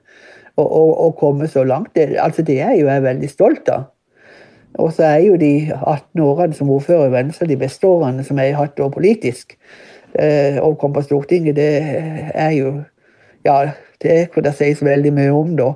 Og, 0.54 0.68
og, 0.68 0.92
og 1.00 1.16
komme 1.18 1.48
så 1.50 1.64
langt. 1.66 1.96
Det, 1.98 2.14
altså 2.14 2.46
det 2.46 2.60
er 2.62 2.76
jo 2.78 2.86
jeg 2.86 3.02
veldig 3.02 3.30
stolt 3.32 3.72
av. 3.74 3.88
Og 4.78 4.92
så 4.94 5.08
er 5.08 5.24
jo 5.26 5.34
de 5.40 5.72
18 5.74 6.22
årene 6.22 6.54
som 6.54 6.70
ordfører 6.70 7.10
i 7.10 7.14
Venstre 7.16 7.50
de 7.50 7.58
beste 7.58 7.90
årene 7.90 8.22
som 8.24 8.38
jeg 8.38 8.54
har 8.54 8.70
hatt 8.70 8.78
politisk. 8.94 9.58
Eh, 10.18 10.58
å 10.58 10.74
komme 10.74 10.98
på 10.98 11.06
Stortinget, 11.06 11.56
det 11.56 11.70
er 12.34 12.56
jo 12.56 12.80
Ja, 13.40 13.70
det 14.02 14.30
kunne 14.34 14.50
det 14.50 14.56
sies 14.58 14.82
veldig 14.84 15.10
mye 15.16 15.32
om, 15.32 15.54
da. 15.56 15.70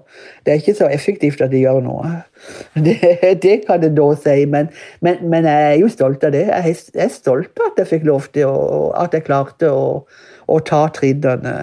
Det 0.44 0.52
er 0.52 0.58
ikke 0.60 0.74
så 0.76 0.88
effektivt 0.92 1.40
at 1.40 1.52
de 1.52 1.62
gjør 1.62 1.80
noe. 1.84 2.10
Det, 2.86 2.98
det 3.40 3.54
kan 3.64 3.80
det 3.80 3.94
da 3.96 4.10
si, 4.20 4.44
men, 4.44 4.68
men, 5.00 5.22
men, 5.32 5.46
jeg 5.48 5.68
er 5.70 5.78
jo 5.80 5.88
stolt 5.88 6.24
av 6.28 6.34
det. 6.34 6.42
Jeg 6.50 6.74
er 7.06 7.08
stolt 7.12 7.56
av 7.56 7.70
at 7.70 7.80
jeg 7.80 7.88
fikk 7.88 8.04
lov 8.04 8.26
til 8.34 8.50
og 8.50 8.90
At 9.00 9.16
jeg 9.16 9.24
klarte 9.24 9.70
å, 9.72 10.02
å 10.44 10.58
ta 10.60 10.82
trinnene 10.92 11.54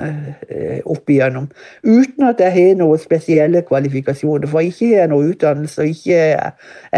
eh, 0.49 0.79
opp 0.89 1.09
igjennom. 1.09 1.51
Uten 1.85 2.25
at 2.31 2.41
jeg 2.41 2.55
har 2.55 2.81
noen 2.81 3.01
spesielle 3.01 3.61
kvalifikasjoner, 3.67 4.49
for 4.49 4.65
ikke 4.65 4.89
har 4.95 5.03
jeg 5.03 5.13
noe 5.13 5.29
utdannelse. 5.35 5.85
Ikke, 5.93 6.17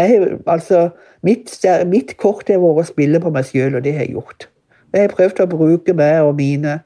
jeg, 0.00 0.32
altså, 0.46 0.86
mitt, 1.20 1.52
mitt 1.92 2.16
kort 2.16 2.48
har 2.48 2.64
vært 2.64 2.86
å 2.86 2.90
spille 2.94 3.20
på 3.20 3.36
meg 3.36 3.52
sjøl, 3.52 3.76
og 3.76 3.84
det 3.84 3.98
har 3.98 4.08
jeg 4.08 4.16
gjort. 4.16 4.48
Jeg 4.94 5.08
har 5.08 5.14
prøvd 5.16 5.42
å 5.42 5.50
bruke 5.50 5.94
meg 5.98 6.22
og 6.22 6.36
mine 6.38 6.78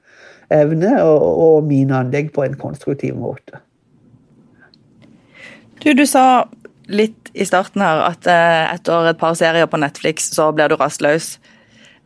evner 0.55 1.03
og, 1.05 1.25
og 1.45 1.67
mine 1.69 1.99
anlegg 2.01 2.31
på 2.33 2.47
en 2.47 2.57
konstruktiv 2.57 3.19
måte. 3.21 3.61
Du, 5.83 5.93
du 5.93 6.07
sa 6.09 6.49
litt 6.89 7.29
i 7.37 7.45
starten 7.47 7.85
her 7.85 8.01
at 8.07 8.27
eh, 8.27 8.65
etter 8.73 9.11
et 9.11 9.21
par 9.21 9.37
serier 9.39 9.69
på 9.69 9.81
Netflix, 9.81 10.31
så 10.35 10.49
blir 10.57 10.73
du 10.73 10.79
rastløs. 10.81 11.37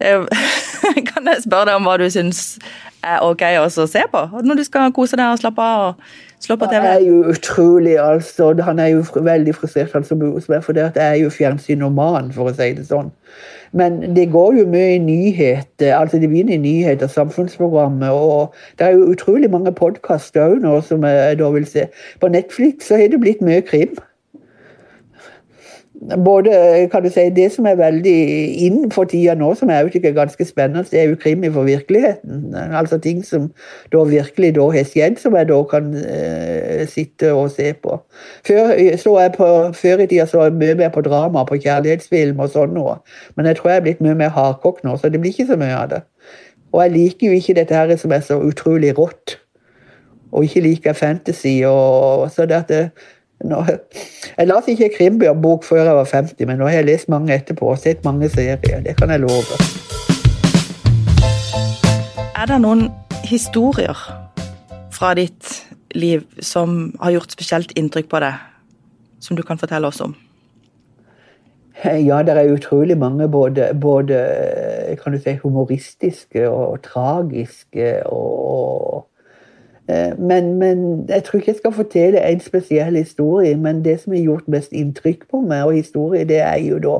Eh, 0.02 0.26
kan 1.08 1.30
jeg 1.30 1.44
spørre 1.46 1.70
deg 1.70 1.78
om 1.78 1.86
hva 1.86 1.96
du 2.02 2.08
syns 2.10 2.58
er 3.02 3.22
ok 3.22 3.46
å 3.62 3.68
se 3.70 4.02
på? 4.10 4.26
Når 4.42 4.60
du 4.60 4.66
skal 4.66 4.92
kose 4.94 5.18
deg 5.18 5.30
og 5.30 5.40
slappe 5.42 5.62
av 5.62 5.86
og 5.92 6.04
slå 6.42 6.56
på 6.60 6.68
TV? 6.70 6.82
Det 6.82 6.92
er 6.92 7.06
jo 7.06 7.22
utrolig, 7.32 7.96
altså. 8.02 8.52
Han 8.66 8.78
er 8.82 8.92
jo 8.92 9.04
veldig 9.14 9.54
frustrert, 9.54 9.92
han 9.92 10.04
som 10.04 10.18
bor 10.18 10.40
for 10.62 10.76
det 10.76 10.92
er 10.96 11.16
jo 11.22 11.30
fjernsynoman, 11.30 12.32
for 12.34 12.50
å 12.50 12.54
si 12.56 12.72
det 12.76 12.86
sånn. 12.90 13.12
Men 13.72 14.16
det 14.16 14.28
går 14.32 14.58
jo 14.58 14.66
mye 14.68 14.94
i 14.94 14.98
nyheter. 15.00 15.94
altså 15.96 16.18
Det 16.18 16.28
begynner 16.28 16.54
i 16.54 16.56
nyheter, 16.60 17.06
samfunnsprogrammet, 17.06 18.10
og 18.10 18.54
det 18.78 18.86
er 18.86 18.90
jo 18.98 19.10
utrolig 19.14 19.50
mange 19.50 19.72
podkaster 19.72 20.44
òg 20.44 20.60
nå 20.64 20.80
som 20.84 21.04
jeg 21.08 21.38
da 21.40 21.50
vil 21.54 21.66
se. 21.66 21.86
På 22.20 22.28
Netflix 22.28 22.90
så 22.90 23.00
har 23.00 23.08
det 23.08 23.20
blitt 23.20 23.40
mye 23.40 23.64
krim 23.64 23.96
både 26.24 26.88
kan 26.90 27.02
du 27.02 27.10
si, 27.10 27.30
Det 27.30 27.52
som 27.52 27.66
er 27.66 27.74
veldig 27.78 28.16
inn 28.66 28.90
for 28.90 29.04
tida 29.04 29.34
nå, 29.38 29.54
som 29.54 29.70
jeg 29.70 29.90
er 30.04 30.14
ganske 30.16 30.44
spennende, 30.44 30.84
det 30.90 31.00
er 31.00 31.08
jo 31.08 31.16
krimi 31.16 31.50
for 31.52 31.62
virkeligheten. 31.62 32.54
Altså 32.54 32.98
ting 32.98 33.24
som 33.24 33.52
da 33.92 34.02
virkelig 34.04 34.54
da 34.54 34.68
har 34.70 34.84
skjedd, 34.84 35.18
som 35.18 35.36
jeg 35.36 35.48
da 35.48 35.62
kan 35.70 35.94
eh, 35.94 36.88
sitte 36.88 37.32
og 37.32 37.50
se 37.50 37.72
på. 37.72 38.00
Før, 38.46 39.30
på, 39.36 39.72
før 39.72 40.02
i 40.02 40.06
tida 40.06 40.26
så 40.26 40.42
jeg 40.42 40.52
mye 40.58 40.74
mer 40.74 40.88
på 40.88 41.00
drama, 41.00 41.44
på 41.44 41.60
kjærlighetsfilm 41.62 42.40
og 42.40 42.50
sånn 42.50 42.74
noe. 42.74 42.98
Men 43.36 43.46
jeg 43.46 43.60
tror 43.60 43.70
jeg 43.70 43.76
er 43.76 43.86
blitt 43.86 44.02
mye 44.02 44.18
mer 44.18 44.34
hardkokk 44.34 44.82
nå, 44.84 44.96
så 44.96 45.08
det 45.08 45.20
blir 45.22 45.30
ikke 45.30 45.52
så 45.52 45.60
mye 45.60 45.76
av 45.76 45.88
det. 45.94 46.02
Og 46.72 46.82
jeg 46.82 46.92
liker 46.96 47.26
jo 47.26 47.38
ikke 47.38 47.54
dette 47.60 47.76
her 47.76 47.96
som 48.00 48.12
er 48.12 48.20
så 48.24 48.40
utrolig 48.42 48.94
rått. 48.98 49.38
Og 50.32 50.48
ikke 50.48 50.64
liker 50.64 50.92
fantasy. 50.96 51.60
og 51.68 52.30
så 52.32 52.46
det 52.46 52.56
at 52.56 52.68
det, 52.68 52.84
nå, 53.44 53.60
jeg 54.38 54.48
leste 54.48 54.74
ikke 54.74 54.90
krimbok 54.96 55.64
før 55.66 55.82
jeg 55.84 55.96
var 55.98 56.08
50, 56.12 56.46
men 56.46 56.60
nå 56.60 56.68
har 56.68 56.80
jeg 56.80 56.88
lest 56.88 57.10
mange 57.12 57.34
etterpå 57.34 57.72
og 57.74 57.78
sett 57.82 58.04
mange 58.06 58.28
serier. 58.32 58.82
Det 58.84 58.96
kan 58.98 59.10
jeg 59.10 59.22
love. 59.24 59.58
Er 62.38 62.50
det 62.50 62.58
noen 62.62 62.88
historier 63.26 63.98
fra 64.92 65.12
ditt 65.18 65.62
liv 65.94 66.24
som 66.40 66.92
har 67.00 67.16
gjort 67.16 67.34
spesielt 67.34 67.74
inntrykk 67.78 68.10
på 68.10 68.22
deg, 68.24 68.38
som 69.22 69.38
du 69.38 69.42
kan 69.46 69.60
fortelle 69.60 69.90
oss 69.90 70.02
om? 70.04 70.16
Ja, 71.82 72.20
det 72.22 72.36
er 72.36 72.52
utrolig 72.52 72.94
mange 72.98 73.26
både, 73.28 73.72
både 73.74 74.18
kan 75.02 75.14
du 75.14 75.18
si, 75.18 75.34
humoristiske 75.42 76.44
og 76.48 76.82
tragiske 76.84 77.94
og 78.06 79.08
men, 80.18 80.54
men, 80.58 80.84
jeg 81.08 81.24
tror 81.24 81.38
ikke 81.38 81.50
jeg 81.50 81.58
skal 81.58 81.72
fortelle 81.72 82.22
en 82.26 82.40
spesiell 82.40 82.96
historie. 82.96 83.56
Men 83.56 83.84
det 83.84 84.00
som 84.00 84.12
har 84.12 84.22
gjort 84.22 84.48
mest 84.48 84.72
inntrykk 84.72 85.26
på 85.30 85.40
meg, 85.40 85.64
og 85.64 85.78
historie, 85.78 86.24
det 86.28 86.40
er 86.40 86.60
jo 86.62 86.78
da 86.82 86.98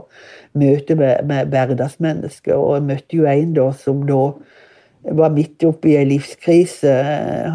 møtet 0.59 0.99
med, 0.99 1.23
med 1.29 1.53
hverdagsmennesker. 1.53 2.55
Og 2.55 2.75
jeg 2.77 2.89
møtte 2.91 3.17
jo 3.17 3.29
en 3.31 3.55
da 3.57 3.71
som 3.77 4.05
da 4.09 4.23
var 5.11 5.33
midt 5.35 5.65
oppi 5.67 5.97
ei 5.99 6.05
livskrise. 6.07 6.93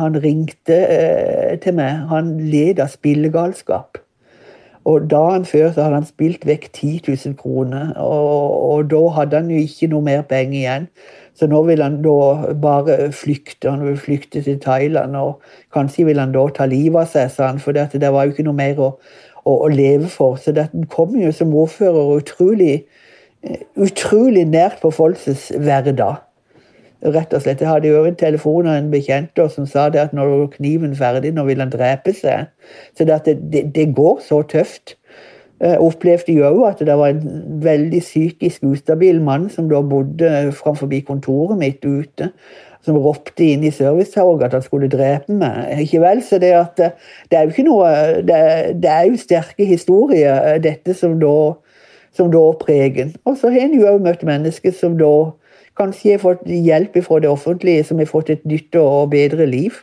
Han 0.02 0.20
ringte 0.24 0.82
eh, 0.88 1.56
til 1.64 1.78
meg. 1.80 2.08
Han 2.12 2.36
led 2.52 2.82
av 2.84 2.92
spillegalskap. 2.92 4.02
Og 4.88 5.10
Dagen 5.12 5.44
før 5.46 5.72
så 5.72 5.84
hadde 5.84 6.00
han 6.00 6.08
spilt 6.08 6.46
vekk 6.48 6.70
10 6.72 6.92
000 7.08 7.34
kroner, 7.36 7.90
og, 8.00 8.54
og 8.72 8.86
da 8.92 9.02
hadde 9.18 9.42
han 9.42 9.50
jo 9.52 9.60
ikke 9.60 9.90
noe 9.92 10.06
mer 10.06 10.22
penger 10.30 10.60
igjen. 10.62 10.86
Så 11.38 11.48
nå 11.48 11.62
vil 11.68 11.84
han 11.86 12.00
da 12.02 12.54
bare 12.58 13.12
flykte. 13.14 13.70
Han 13.70 13.86
vil 13.86 13.98
flykte 14.02 14.42
til 14.42 14.60
Thailand, 14.60 15.16
og 15.16 15.42
kanskje 15.74 16.08
vil 16.08 16.20
han 16.20 16.34
da 16.34 16.48
ta 16.54 16.66
livet 16.66 17.04
av 17.04 17.12
seg, 17.12 17.32
sa 17.34 17.52
han, 17.52 17.62
for 17.62 17.78
det, 17.78 18.02
var 18.02 18.26
jo 18.26 18.34
ikke 18.34 18.48
noe 18.48 18.58
mer 18.58 18.82
å, 18.82 18.92
å, 19.44 19.54
å 19.54 19.68
leve 19.70 20.10
for. 20.10 20.40
Så 20.42 20.56
dette 20.58 20.88
kom 20.94 21.14
jo 21.20 21.30
som 21.36 21.54
ordfører 21.54 22.16
utrolig, 22.18 22.80
utrolig 23.78 24.48
nært 24.50 24.82
på 24.82 24.92
folks 24.92 25.52
hverdag. 25.54 26.24
Rett 27.06 27.34
og 27.38 27.44
slett. 27.44 27.62
Jeg 27.62 27.70
hadde 27.70 27.92
jo 27.92 28.02
en 28.10 28.18
telefon 28.18 28.66
av 28.66 28.80
en 28.80 28.90
bekjent 28.90 29.38
som 29.54 29.68
sa 29.70 29.86
det 29.94 30.08
at 30.08 30.18
når 30.18 30.48
kniven 30.58 30.96
ferdig, 30.98 31.36
nå 31.38 31.46
vil 31.46 31.62
han 31.62 31.70
drepe 31.70 32.16
seg. 32.18 32.50
Så 32.98 33.06
det, 33.06 33.38
det, 33.54 33.68
det 33.76 33.92
går 33.94 34.24
så 34.26 34.42
tøft. 34.50 34.97
Jeg 35.58 35.80
opplevde 35.82 36.34
jo 36.38 36.46
òg 36.46 36.64
at 36.68 36.82
det 36.86 36.96
var 37.00 37.16
en 37.16 37.46
veldig 37.64 38.00
psykisk 38.04 38.66
ustabil 38.70 39.22
mann 39.26 39.48
som 39.50 39.70
da 39.72 39.82
bodde 39.82 40.52
framfor 40.54 40.92
kontoret 41.08 41.58
mitt 41.58 41.86
ute, 41.86 42.30
som 42.86 43.00
ropte 43.02 43.44
inn 43.44 43.66
i 43.66 43.72
servicetorget 43.74 44.46
at 44.46 44.58
han 44.60 44.66
skulle 44.66 44.90
drepe 44.92 45.34
meg. 45.34 45.82
Ikke 45.82 46.04
vel, 46.04 46.22
så 46.22 46.38
det, 46.38 46.54
at 46.54 46.78
det 47.32 47.40
er 47.40 47.48
jo 47.48 47.56
ikke 47.56 47.66
noe 47.66 47.90
Det, 48.28 48.38
det 48.84 48.92
er 48.92 49.10
jo 49.10 49.18
sterke 49.18 49.66
historier, 49.66 50.62
dette 50.62 50.94
som 50.94 51.18
da, 51.20 51.34
som 52.14 52.30
da 52.32 52.46
preger 52.62 53.16
Og 53.26 53.38
så 53.38 53.50
har 53.50 53.66
en 53.66 53.76
jo 53.80 53.90
òg 53.90 54.06
møtt 54.06 54.24
mennesker 54.28 54.72
som 54.78 54.98
da 55.02 55.12
kanskje 55.78 56.16
har 56.16 56.22
fått 56.22 56.46
hjelp 56.46 56.98
fra 57.06 57.20
det 57.22 57.30
offentlige, 57.30 57.84
som 57.84 57.98
har 58.02 58.10
fått 58.10 58.30
et 58.34 58.46
nytt 58.46 58.76
og 58.78 59.12
bedre 59.14 59.46
liv. 59.46 59.74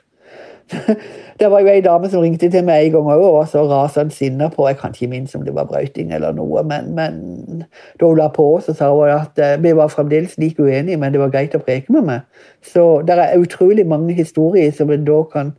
Det 1.40 1.50
var 1.50 1.61
jo 1.61 1.68
ei 1.68 1.81
dame 1.83 2.09
som 2.11 2.22
ringte 2.22 2.48
til 2.50 2.64
meg 2.64 2.87
en 2.87 2.92
gang 2.94 3.09
og 3.11 3.22
var 3.35 3.48
så 3.50 3.64
rasende 3.68 4.14
sinna 4.14 4.48
på 4.48 4.68
Jeg 4.68 4.79
kan 4.79 4.94
ikke 4.94 5.11
minnes 5.11 5.35
om 5.35 5.44
det 5.44 5.55
var 5.55 5.66
brøyting 5.68 6.12
eller 6.14 6.33
noe, 6.33 6.62
men, 6.62 6.92
men 6.94 7.64
da 8.00 8.07
hun 8.07 8.18
la 8.18 8.29
på, 8.33 8.46
så 8.64 8.74
sa 8.74 8.90
hun 8.94 9.11
at 9.11 9.38
eh, 9.38 9.57
vi 9.62 9.74
var 9.77 9.92
fremdeles 9.92 10.38
like 10.38 10.62
uenige, 10.62 10.96
men 10.96 11.12
det 11.12 11.20
var 11.20 11.33
greit 11.35 11.57
å 11.57 11.62
preke 11.62 11.92
med 11.92 12.07
meg. 12.09 12.46
Så 12.62 13.03
det 13.07 13.18
er 13.18 13.40
utrolig 13.40 13.87
mange 13.87 14.14
historier 14.14 14.72
som 14.72 14.92
en 14.94 15.05
da 15.05 15.20
kan 15.33 15.53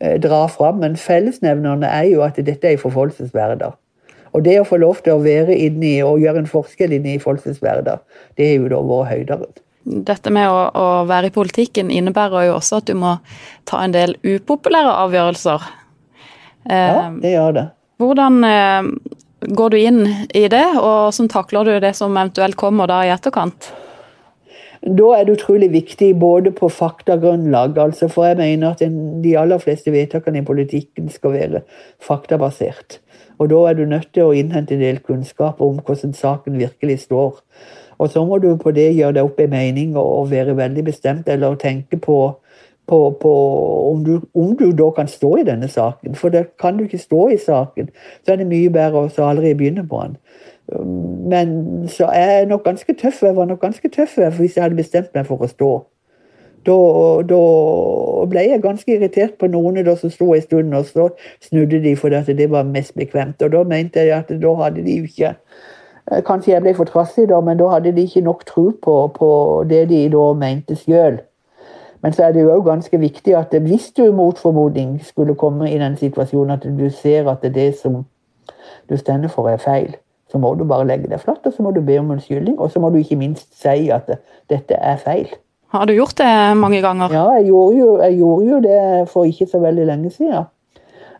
eh, 0.00 0.16
dra 0.22 0.46
fram, 0.46 0.80
men 0.84 0.96
fellesnevnerne 0.96 1.90
er 1.90 2.08
jo 2.12 2.22
at 2.22 2.38
dette 2.38 2.70
er 2.70 2.78
i 2.78 2.80
forfolkets. 2.80 3.34
Og 4.32 4.44
det 4.44 4.58
å 4.60 4.68
få 4.68 4.78
lov 4.80 5.02
til 5.02 5.16
å 5.16 5.22
være 5.24 5.56
inni 5.56 5.98
og 6.04 6.20
gjøre 6.20 6.44
en 6.44 6.50
forskjell 6.50 6.92
inni 6.92 7.16
i 7.16 7.22
folks 7.22 7.60
hverdag, 7.60 8.02
det 8.36 8.52
er 8.52 8.60
jo 8.60 8.68
da 8.72 8.82
vår 8.84 9.08
høydere 9.10 9.65
dette 9.86 10.32
med 10.34 10.50
å, 10.50 10.58
å, 10.74 10.86
være 11.06 11.30
i 11.30 11.34
politikken 11.34 11.92
innebærer 11.94 12.48
jo 12.48 12.56
også 12.58 12.80
at 12.80 12.90
du 12.90 12.96
må 12.98 13.16
ta 13.68 13.84
en 13.84 13.94
del 13.94 14.16
upopulære 14.26 14.96
avgjørelser. 15.06 15.70
Ja, 16.66 17.06
det 17.22 17.30
gjør 17.36 17.52
det. 17.54 17.66
Hvordan 18.02 18.42
eh, 18.44 18.88
går 19.56 19.72
du 19.72 19.78
inn 19.78 20.02
i 20.34 20.46
det, 20.50 20.66
og 20.74 21.08
hvordan 21.08 21.30
takler 21.32 21.68
du 21.68 21.76
det 21.86 21.94
som 21.96 22.16
eventuelt 22.16 22.58
kommer 22.58 22.90
da 22.90 23.04
i 23.06 23.12
etterkant? 23.14 23.70
Da 24.86 25.06
er 25.16 25.24
det 25.26 25.38
utrolig 25.38 25.70
viktig 25.72 26.12
både 26.20 26.52
på 26.54 26.68
faktagrunnlag, 26.70 27.78
altså 27.80 28.10
for 28.12 28.28
jeg 28.28 28.38
mener 28.38 28.74
at 28.74 28.82
de 29.22 29.32
aller 29.38 29.58
fleste 29.62 29.90
vedtakene 29.90 30.42
i 30.42 30.46
politikken 30.46 31.08
skal 31.10 31.34
være 31.34 31.62
faktabasert. 32.02 33.00
Og 33.38 33.50
da 33.50 33.64
er 33.68 33.76
du 33.76 33.84
nødt 33.88 34.12
til 34.14 34.28
å 34.28 34.36
innhente 34.36 34.76
en 34.76 34.84
del 34.84 35.00
kunnskap 35.04 35.60
om 35.64 35.80
hvordan 35.84 36.14
saken 36.16 36.60
virkelig 36.60 37.00
står. 37.06 37.40
Og 37.98 38.10
så 38.10 38.24
må 38.24 38.38
du 38.38 38.56
på 38.60 38.70
det 38.76 38.90
gjøre 38.94 39.16
deg 39.16 39.28
opp 39.28 39.40
en 39.40 39.50
mening 39.50 39.96
og 39.96 40.30
være 40.30 40.56
veldig 40.56 40.84
bestemt, 40.84 41.28
eller 41.28 41.54
tenke 41.60 41.96
på, 41.96 42.18
på, 42.88 42.98
på 43.20 43.32
om, 43.90 44.04
du, 44.04 44.20
om, 44.34 44.56
du, 44.56 44.70
da 44.76 44.90
kan 44.96 45.08
stå 45.08 45.36
i 45.36 45.46
denne 45.48 45.68
saken. 45.68 46.14
For 46.14 46.28
det 46.28 46.46
kan 46.60 46.76
du 46.76 46.84
ikke 46.84 47.00
stå 47.00 47.28
i 47.28 47.40
saken, 47.40 47.90
så 48.24 48.32
er 48.32 48.42
det 48.42 48.50
mye 48.52 48.70
bedre 48.72 49.06
å 49.06 49.28
aldri 49.28 49.54
begynne 49.54 49.86
på 49.88 50.02
den. 50.04 50.20
Men 51.30 51.88
så 51.88 52.08
er 52.10 52.30
jeg 52.30 52.46
nok 52.46 52.64
ganske 52.64 52.94
tøff. 52.98 53.22
Jeg 53.22 53.36
var 53.36 53.46
nok 53.46 53.60
ganske 53.60 53.88
tøff 53.88 54.16
hvis 54.38 54.56
jeg 54.56 54.64
hadde 54.64 54.78
bestemt 54.78 55.14
meg 55.14 55.28
for 55.28 55.42
å 55.42 55.50
stå. 55.50 55.70
Da, 56.66 56.74
da, 57.22 57.42
ble 58.26 58.42
jeg 58.42 58.62
ganske 58.64 58.90
irritert 58.90 59.36
på 59.38 59.46
noen 59.46 59.78
da 59.86 59.94
som 59.98 60.10
sto 60.10 60.32
en 60.34 60.42
stund, 60.42 60.74
og 60.74 60.88
så 60.88 61.08
snudde 61.44 61.78
de 61.84 61.92
fordi 61.96 62.34
det 62.34 62.48
var 62.50 62.66
mest 62.66 62.96
bekvemt. 62.98 63.42
Og 63.42 63.52
da 63.54 63.62
mente 63.62 64.02
jeg 64.02 64.16
at 64.18 64.32
da 64.42 64.54
hadde 64.64 64.82
de 64.82 64.98
jo 64.98 65.06
ikke 65.06 65.36
kanskje 66.26 66.52
jeg 66.52 66.62
ble 66.62 66.74
for 66.74 66.88
trassig, 66.88 67.28
da, 67.28 67.40
men 67.40 67.58
da 67.58 67.70
hadde 67.72 67.92
de 67.96 68.04
ikke 68.06 68.24
nok 68.26 68.44
tro 68.46 68.70
på, 68.82 68.96
på 69.14 69.30
det 69.68 69.88
de 69.90 70.04
da 70.12 70.26
mente 70.38 70.76
sjøl. 70.78 71.18
Men 72.02 72.12
så 72.14 72.26
er 72.26 72.34
det 72.36 72.44
jo 72.44 72.52
òg 72.54 72.66
ganske 72.68 72.98
viktig 73.02 73.34
at 73.34 73.54
hvis 73.64 73.88
du 73.96 74.04
mot 74.14 74.38
formodning 74.38 75.00
skulle 75.02 75.34
komme 75.34 75.70
i 75.72 75.78
den 75.80 75.96
situasjonen 75.98 76.54
at 76.54 76.66
du 76.78 76.90
ser 76.90 77.26
at 77.32 77.42
det 77.54 77.72
som 77.80 78.04
du 78.86 78.96
stender 78.96 79.32
for, 79.32 79.48
er 79.50 79.58
feil, 79.58 79.96
så 80.30 80.38
må 80.38 80.54
du 80.54 80.64
bare 80.68 80.86
legge 80.86 81.10
deg 81.10 81.20
flatt, 81.22 81.42
og 81.46 81.54
så 81.54 81.62
må 81.62 81.72
du 81.74 81.80
be 81.82 81.98
om 81.98 82.10
unnskyldning. 82.14 82.58
Og 82.58 82.70
så 82.70 82.82
må 82.82 82.90
du 82.90 83.00
ikke 83.00 83.18
minst 83.18 83.48
si 83.58 83.90
at 83.90 84.10
dette 84.50 84.74
er 84.78 84.98
feil. 85.02 85.30
Har 85.74 85.86
du 85.86 85.96
gjort 85.96 86.18
det 86.18 86.56
mange 86.56 86.80
ganger? 86.82 87.10
Ja, 87.14 87.24
jeg 87.38 87.48
gjorde 87.50 87.78
jo, 87.78 87.88
jeg 88.02 88.18
gjorde 88.18 88.50
jo 88.50 88.60
det 88.62 89.08
for 89.10 89.24
ikke 89.24 89.46
så 89.50 89.58
veldig 89.62 89.86
lenge 89.86 90.10
siden. 90.10 90.46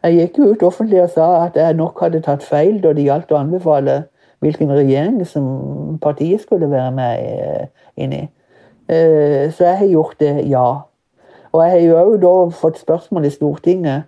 Jeg 0.03 0.21
gikk 0.21 0.39
jo 0.39 0.51
ut 0.53 0.63
offentlig 0.63 1.03
og 1.03 1.11
sa 1.11 1.29
at 1.47 1.57
jeg 1.59 1.75
nok 1.75 1.99
hadde 2.01 2.23
tatt 2.23 2.45
feil 2.47 2.79
da 2.83 2.93
det 2.95 3.07
gjaldt 3.09 3.33
å 3.35 3.41
anbefale 3.41 4.05
hvilken 4.45 4.73
regjering 4.73 5.21
som 5.27 5.99
partiet 6.03 6.43
skulle 6.45 6.71
være 6.71 6.91
med 6.93 7.69
inn 7.97 8.13
i. 8.13 8.25
Eh, 8.89 9.53
så 9.53 9.65
jeg 9.65 9.79
har 9.79 9.87
gjort 9.87 10.21
det, 10.21 10.49
ja. 10.49 10.67
Og 11.53 11.63
jeg 11.63 11.71
har 11.71 11.81
jo 11.81 11.97
òg 11.99 12.19
da 12.23 12.35
fått 12.55 12.79
spørsmål 12.79 13.27
i 13.27 13.33
Stortinget 13.35 14.07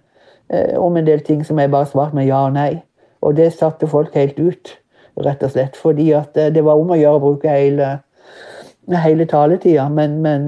eh, 0.52 0.76
om 0.78 0.96
en 0.96 1.06
del 1.06 1.22
ting 1.26 1.42
som 1.46 1.58
jeg 1.58 1.70
bare 1.72 1.88
svarte 1.90 2.16
med 2.16 2.28
ja 2.28 2.44
og 2.46 2.54
nei. 2.54 2.82
Og 3.24 3.34
det 3.36 3.50
satte 3.56 3.88
folk 3.90 4.14
helt 4.14 4.38
ut, 4.38 4.76
rett 5.18 5.42
og 5.42 5.54
slett. 5.54 5.76
Fordi 5.76 6.12
at 6.14 6.36
eh, 6.38 6.52
det 6.54 6.64
var 6.64 6.78
om 6.78 6.94
å 6.94 6.98
gjøre 6.98 7.18
å 7.18 7.24
bruke 7.24 7.50
hele, 7.50 7.96
hele 8.92 9.26
taletida. 9.26 9.88
Men, 9.90 10.20
men, 10.22 10.46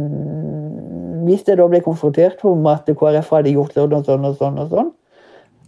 hvis 1.26 1.42
jeg 1.48 1.58
da 1.58 1.66
ble 1.68 1.82
konfrontert 1.84 2.44
om 2.48 2.66
at 2.70 2.86
KrF 2.86 3.34
hadde 3.34 3.56
gjort 3.56 3.74
sånn 3.76 3.98
og 3.98 4.06
sånn 4.06 4.24
og 4.28 4.38
sånn, 4.38 4.62
og 4.62 4.70
sånn, 4.70 4.94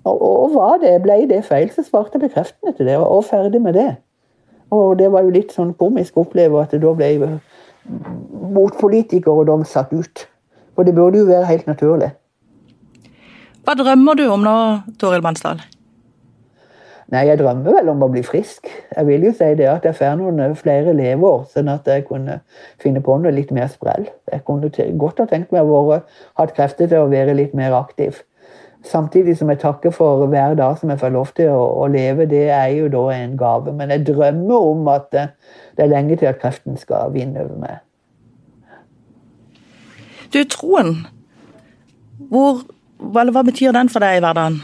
og, 0.04 0.22
og 0.22 0.54
var 0.54 0.80
det, 0.82 0.96
ble 1.04 1.20
det 1.30 1.44
feil, 1.46 1.70
så 1.70 1.84
svarte 1.86 2.18
jeg 2.18 2.28
bekreftende 2.28 2.74
til 2.76 2.88
det, 2.88 2.96
og, 2.98 3.06
og 3.18 3.24
ferdig 3.28 3.62
med 3.62 3.78
det. 3.78 3.90
Og 4.72 4.96
det 4.98 5.10
var 5.12 5.26
jo 5.26 5.34
litt 5.34 5.52
sånn 5.52 5.74
komisk 5.78 6.16
å 6.16 6.24
oppleve 6.24 6.62
at 6.62 6.72
da 6.80 6.94
ble 6.96 7.12
motpolitikere 8.56 9.42
og 9.42 9.50
de 9.50 9.68
satt 9.68 9.92
ut. 9.92 10.26
For 10.72 10.88
det 10.88 10.94
burde 10.96 11.20
jo 11.20 11.28
være 11.28 11.50
helt 11.50 11.68
naturlig. 11.68 12.14
Hva 13.62 13.76
drømmer 13.78 14.18
du 14.18 14.24
om 14.32 14.42
nå, 14.42 14.56
Toril 14.98 15.22
Bansdal? 15.22 15.60
Nei, 17.12 17.26
Jeg 17.28 17.42
drømmer 17.42 17.76
vel 17.76 17.90
om 17.92 18.02
å 18.06 18.08
bli 18.08 18.22
frisk. 18.24 18.70
Jeg 18.96 19.04
vil 19.06 19.26
jo 19.26 19.34
si 19.36 19.50
det 19.58 19.66
at 19.68 19.84
jeg 19.84 19.98
får 19.98 20.14
noen 20.16 20.56
flere 20.56 20.94
leveår, 20.96 21.42
sånn 21.52 21.68
at 21.68 21.86
jeg 21.86 22.06
kunne 22.08 22.38
finne 22.80 23.02
på 23.04 23.18
noe 23.20 23.34
litt 23.36 23.52
mer 23.52 23.68
sprell. 23.68 24.06
Jeg 24.32 24.44
kunne 24.48 24.70
godt 24.98 25.20
ha 25.20 25.26
tenkt 25.28 25.52
meg 25.52 25.68
å 25.68 25.82
ha 25.92 26.46
krefter 26.56 26.88
til 26.88 27.04
å 27.04 27.10
være 27.12 27.36
litt 27.36 27.52
mer 27.52 27.76
aktiv. 27.76 28.22
Samtidig 28.84 29.36
som 29.38 29.50
jeg 29.52 29.60
takker 29.62 29.92
for 29.94 30.26
hver 30.26 30.56
dag 30.58 30.78
som 30.78 30.90
jeg 30.90 30.98
får 30.98 31.12
lov 31.14 31.30
til 31.36 31.52
å, 31.54 31.62
å 31.84 31.86
leve. 31.90 32.26
Det 32.30 32.48
er 32.50 32.68
jo 32.74 32.88
da 32.90 33.04
en 33.14 33.36
gave. 33.38 33.74
Men 33.78 33.94
jeg 33.94 34.06
drømmer 34.08 34.68
om 34.72 34.88
at 34.90 35.08
det 35.12 35.84
er 35.84 35.92
lenge 35.92 36.18
til 36.18 36.30
at 36.32 36.40
kreften 36.42 36.76
skal 36.80 37.12
vinne 37.14 37.44
over 37.44 37.58
meg. 37.62 37.80
Du, 40.32 40.40
troen, 40.48 40.94
hvor, 42.32 42.62
hva, 42.96 43.26
hva 43.28 43.42
betyr 43.44 43.74
den 43.76 43.90
for 43.92 44.02
deg 44.02 44.18
i 44.18 44.22
hverdagen? 44.24 44.62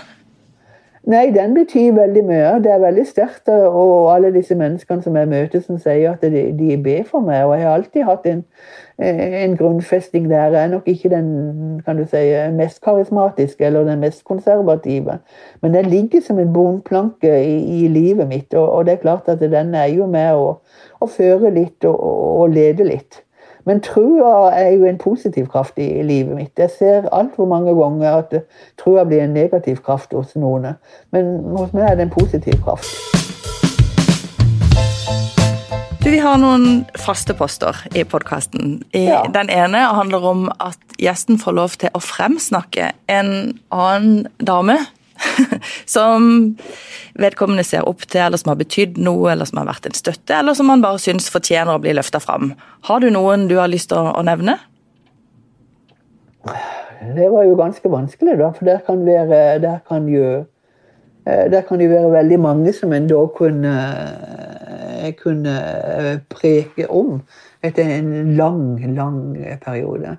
Nei, 1.08 1.30
den 1.32 1.54
betyr 1.56 1.94
veldig 1.96 2.22
mye. 2.28 2.48
Det 2.60 2.68
er 2.68 2.82
veldig 2.82 3.06
sterkt. 3.08 3.48
Og 3.48 4.10
alle 4.12 4.28
disse 4.34 4.52
menneskene 4.54 5.00
som 5.02 5.14
jeg 5.16 5.28
møter, 5.30 5.62
som 5.64 5.78
sier 5.80 6.10
at 6.12 6.20
de, 6.20 6.42
de 6.58 6.76
ber 6.84 7.06
for 7.08 7.24
meg. 7.24 7.46
Og 7.48 7.54
jeg 7.56 7.64
har 7.64 7.76
alltid 7.78 8.04
hatt 8.04 8.26
en, 8.28 8.42
en 9.00 9.54
grunnfesting 9.56 10.26
der. 10.28 10.52
Jeg 10.52 10.66
er 10.66 10.74
nok 10.74 10.90
ikke 10.92 11.08
den 11.08 11.30
kan 11.86 11.96
du 11.96 12.04
si, 12.10 12.20
mest 12.58 12.82
karismatiske 12.84 13.64
eller 13.64 13.88
den 13.88 14.04
mest 14.04 14.20
konservative. 14.28 15.16
Men 15.62 15.78
den 15.78 15.88
ligger 15.88 16.20
som 16.26 16.42
en 16.42 16.52
bunnplanke 16.52 17.32
i, 17.40 17.56
i, 17.78 17.88
livet 17.88 18.28
mitt. 18.28 18.52
Og, 18.52 18.68
og, 18.68 18.84
det 18.84 18.98
er 18.98 19.04
klart 19.06 19.32
at 19.32 19.40
den 19.40 19.72
er 19.74 19.88
jo 19.94 20.10
med 20.12 20.36
å, 20.36 20.58
å 21.00 21.08
føre 21.08 21.54
litt 21.56 21.88
og, 21.88 21.96
og 22.42 22.52
lede 22.52 22.84
litt. 22.84 23.22
Men 23.68 23.82
trua 23.84 24.48
er 24.56 24.70
jo 24.78 24.86
en 24.88 24.96
positiv 24.98 25.50
kraft 25.52 25.76
i, 25.76 26.02
livet 26.02 26.36
mitt. 26.36 26.54
Jeg 26.56 26.70
ser 26.72 27.08
altfor 27.12 27.44
mange 27.44 27.74
ganger 27.76 28.22
at 28.22 28.32
trua 28.80 29.04
blir 29.04 29.20
en 29.26 29.34
negativ 29.36 29.82
kraft 29.84 30.14
hos 30.16 30.32
noen. 30.40 30.70
Men 31.12 31.34
hos 31.52 31.74
meg 31.76 31.90
er 31.90 31.98
det 31.98 32.06
en 32.06 32.14
positiv 32.14 32.56
kraft. 32.64 32.88
Du, 36.00 36.08
Vi 36.08 36.22
har 36.24 36.40
noen 36.40 36.86
faste 36.96 37.36
poster 37.36 37.76
i 37.92 38.06
podkasten. 38.08 38.78
Ja. 38.96 39.26
Den 39.34 39.52
ene 39.52 39.84
handler 39.92 40.24
om 40.24 40.48
at 40.64 40.80
gjesten 40.96 41.36
får 41.36 41.58
lov 41.60 41.76
til 41.76 41.92
å 41.92 42.00
fremsnakke 42.00 42.94
en 43.12 43.34
annen 43.68 44.30
dame 44.40 44.78
som 45.96 46.28
vedkommende 47.18 47.64
ser 47.66 47.86
opp 47.88 48.04
til, 48.06 48.22
eller 48.26 48.40
som 48.40 48.52
har 48.52 48.60
betydd 48.60 48.98
noe, 49.02 49.32
eller 49.32 49.48
som 49.48 49.60
har 49.62 49.68
vært 49.70 49.88
en 49.90 49.96
støtte, 49.96 50.34
eller 50.38 50.56
som 50.58 50.70
man 50.70 50.84
bare 50.84 51.00
syns 51.02 51.30
fortjener 51.32 51.74
å 51.74 51.82
bli 51.82 51.94
løfta 51.96 52.20
fram. 52.22 52.52
Har 52.88 53.02
du 53.02 53.10
noen 53.14 53.48
du 53.50 53.56
har 53.60 53.70
lyst 53.70 53.90
til 53.92 54.00
å, 54.00 54.22
nevne? 54.26 54.58
Det 57.16 57.26
var 57.30 57.46
jo 57.46 57.56
ganske 57.58 57.90
vanskelig, 57.90 58.38
da. 58.40 58.52
For 58.56 58.68
der 58.68 58.84
kan, 58.86 59.02
være, 59.06 59.42
der 59.62 59.82
kan, 59.88 60.08
jo, 60.10 60.44
eh, 61.26 61.44
der 61.50 61.66
kan 61.68 61.82
jo 61.82 61.90
være 61.90 62.14
veldig 62.14 62.40
mange 62.42 62.74
som 62.76 62.94
en 62.94 63.10
da 63.10 63.24
kunne, 63.38 63.74
kunne 65.18 65.58
preke 66.30 66.88
om 66.90 67.20
etter 67.64 67.90
en 67.98 68.36
lang, 68.38 68.78
lang 68.94 69.20
periode. 69.64 70.18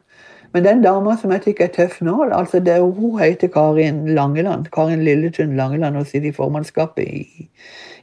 Men 0.54 0.66
den 0.66 0.82
dama 0.82 1.14
som 1.18 1.32
jeg 1.34 1.44
tykker 1.44 1.68
er 1.68 1.74
tøff 1.76 2.00
nå, 2.06 2.16
altså 2.34 2.62
det, 2.64 2.80
hun 2.82 3.20
heter 3.22 3.52
Karin 3.54 4.08
Langeland. 4.18 4.72
Karin 4.74 5.04
Lilletun 5.06 5.56
Langeland 5.60 5.98
og 6.00 6.08
sitter 6.10 6.32
i 6.32 6.36
formannskapet 6.36 7.06
i, 7.06 7.46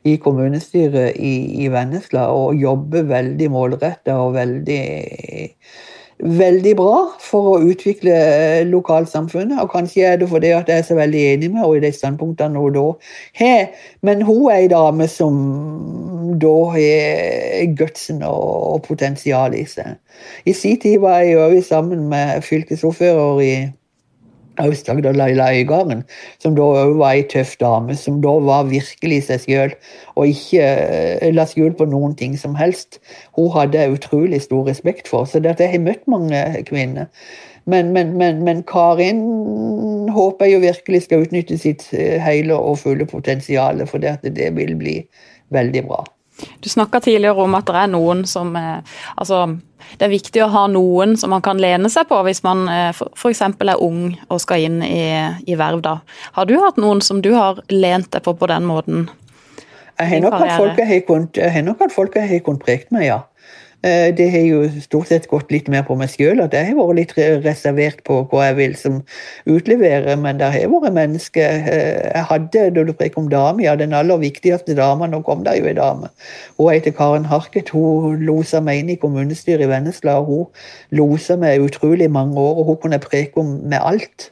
i 0.06 0.16
kommunestyret 0.22 1.18
i, 1.18 1.34
i, 1.64 1.68
Vennesla 1.72 2.28
og 2.30 2.54
jobber 2.60 3.08
veldig 3.10 3.50
målretta 3.50 4.14
og 4.22 4.36
veldig 4.38 4.82
veldig 6.18 6.72
bra 6.78 6.96
for 7.20 7.50
å 7.52 7.62
utvikle 7.70 8.14
lokalsamfunnet. 8.70 9.58
Og 9.62 9.70
kanskje 9.72 10.06
er 10.08 10.20
det 10.20 10.28
fordi 10.30 10.52
at 10.56 10.70
jeg 10.70 10.82
er 10.82 10.86
så 10.88 10.96
veldig 10.98 11.22
enig 11.32 11.50
med 11.52 11.62
henne 11.62 11.78
i 11.78 11.84
de 11.84 11.92
standpunktene 11.92 12.60
hun 12.60 12.76
da 12.76 12.86
har. 13.40 13.66
Men 14.06 14.24
hun 14.26 14.50
er 14.50 14.62
ei 14.62 14.70
dame 14.72 15.08
som 15.12 15.40
da 16.40 16.54
har 16.74 17.74
gutsen 17.78 18.22
og 18.26 18.82
potensial 18.88 19.54
i 19.56 19.64
seg. 19.68 19.96
I 20.46 20.54
sin 20.56 20.80
tid 20.80 21.00
var 21.04 21.20
jeg 21.24 21.40
òg 21.40 21.58
sammen 21.64 22.08
med 22.12 22.44
fylkesordfører 22.44 23.42
i 23.44 23.52
Aust-Agder 24.62 25.16
Laila 25.16 25.50
Øygarden, 25.54 26.02
som 26.42 26.56
da 26.56 26.62
òg 26.62 26.96
var 27.00 27.16
ei 27.16 27.24
tøff 27.30 27.56
dame, 27.60 27.96
som 27.98 28.20
da 28.24 28.36
var 28.46 28.68
virkelig 28.70 29.22
seg 29.28 29.44
sjøl 29.44 29.74
og 30.16 30.32
ikke 30.32 30.62
eh, 30.62 31.34
la 31.34 31.46
skjul 31.48 31.74
på 31.78 31.88
noen 31.90 32.16
ting 32.18 32.36
som 32.40 32.56
helst. 32.58 33.00
Hun 33.36 33.52
hadde 33.54 33.82
jeg 33.82 33.98
utrolig 33.98 34.42
stor 34.44 34.66
respekt 34.68 35.10
for, 35.12 35.28
så 35.28 35.42
det 35.42 35.56
jeg 35.60 35.74
har 35.74 35.84
møtt 35.84 36.08
mange 36.10 36.42
kvinner. 36.68 37.10
Men, 37.66 37.92
men, 37.92 38.12
men, 38.16 38.44
men, 38.46 38.62
Karin 38.62 39.22
håper 40.14 40.46
jeg 40.46 40.54
jo 40.54 40.60
virkelig 40.62 41.00
skal 41.02 41.24
utnytte 41.26 41.58
sitt 41.58 41.88
eh, 41.92 42.20
hele 42.22 42.54
og 42.54 42.78
fulle 42.84 43.06
potensial, 43.10 43.82
for 43.90 43.98
det 44.02 44.52
vil 44.54 44.76
bli 44.78 45.00
veldig 45.54 45.82
bra. 45.88 46.04
Du 46.60 46.68
snakka 46.68 47.00
tidligere 47.00 47.42
om 47.42 47.54
at 47.56 47.66
det 47.68 47.80
er 47.80 47.92
noen 47.92 48.24
som 48.28 48.56
eh, 48.56 48.80
Altså, 49.16 49.44
det 49.96 50.06
er 50.06 50.12
viktig 50.12 50.42
å 50.44 50.50
ha 50.52 50.64
noen 50.70 51.14
som 51.16 51.32
man 51.32 51.44
kan 51.44 51.60
lene 51.62 51.90
seg 51.92 52.08
på 52.10 52.18
hvis 52.26 52.42
man 52.46 52.66
eh, 52.72 52.90
f.eks. 52.92 53.42
er 53.42 53.82
ung 53.82 54.16
og 54.28 54.42
skal 54.42 54.66
inn 54.66 54.80
i, 54.84 55.06
i 55.46 55.56
verv. 55.58 55.82
da. 55.84 55.98
Har 56.36 56.48
du 56.48 56.56
hatt 56.60 56.80
noen 56.80 57.00
som 57.04 57.22
du 57.24 57.32
har 57.36 57.62
lent 57.72 58.10
deg 58.12 58.24
på 58.26 58.36
på 58.36 58.50
den 58.50 58.66
måten? 58.68 59.06
Jeg 59.96 61.52
har 61.54 61.64
nok 61.64 61.80
hatt 61.80 61.94
folk 61.94 62.18
jeg 62.18 62.28
har 62.34 62.44
kunnet 62.44 62.66
preke 62.66 62.92
meg, 62.92 63.08
ja. 63.08 63.22
Eh, 63.84 64.16
det 64.16 64.30
har 64.30 64.40
jo 64.40 64.60
stort 64.80 65.10
sett 65.10 65.26
gått 65.28 65.50
litt 65.52 65.68
mer 65.68 65.82
på 65.86 65.94
meg 66.00 66.08
sjøl, 66.08 66.40
at 66.40 66.54
jeg 66.56 66.70
har 66.70 66.78
vært 66.78 66.96
litt 66.96 67.12
reservert 67.44 68.00
på 68.08 68.22
hva 68.30 68.46
jeg 68.48 68.56
vil 68.56 68.76
som 68.80 69.02
utlevere, 69.52 70.16
men 70.20 70.40
det 70.40 70.48
har 70.54 70.70
vært 70.72 70.96
mennesker 70.96 71.68
eh, 71.68 72.06
Jeg 72.16 72.24
hadde, 72.30 72.62
da 72.74 72.86
du 72.88 72.92
preker 72.96 73.20
om 73.20 73.28
dame, 73.30 73.66
ja, 73.66 73.76
den 73.76 73.94
aller 73.96 74.22
viktigste 74.22 74.74
dama, 74.78 75.06
nå 75.10 75.20
kom 75.26 75.44
det 75.44 75.58
jo 75.60 75.68
ei 75.68 75.76
dame. 75.76 76.08
Hun 76.56 76.72
heter 76.72 76.96
Karen 76.96 77.28
Harket, 77.28 77.74
hun 77.76 78.24
losa 78.24 78.62
meg 78.64 78.80
inn 78.80 78.94
i 78.96 79.00
kommunestyret 79.02 79.66
i 79.66 79.70
Vennesla, 79.70 80.18
og 80.22 80.32
hun 80.32 81.02
losa 81.02 81.36
meg 81.40 81.62
utrolig 81.68 82.08
mange 82.10 82.40
år, 82.40 82.62
og 82.62 82.72
hun 82.72 82.80
kunne 82.86 83.02
preke 83.02 83.44
om 83.44 83.58
med 83.68 83.78
alt 83.82 84.30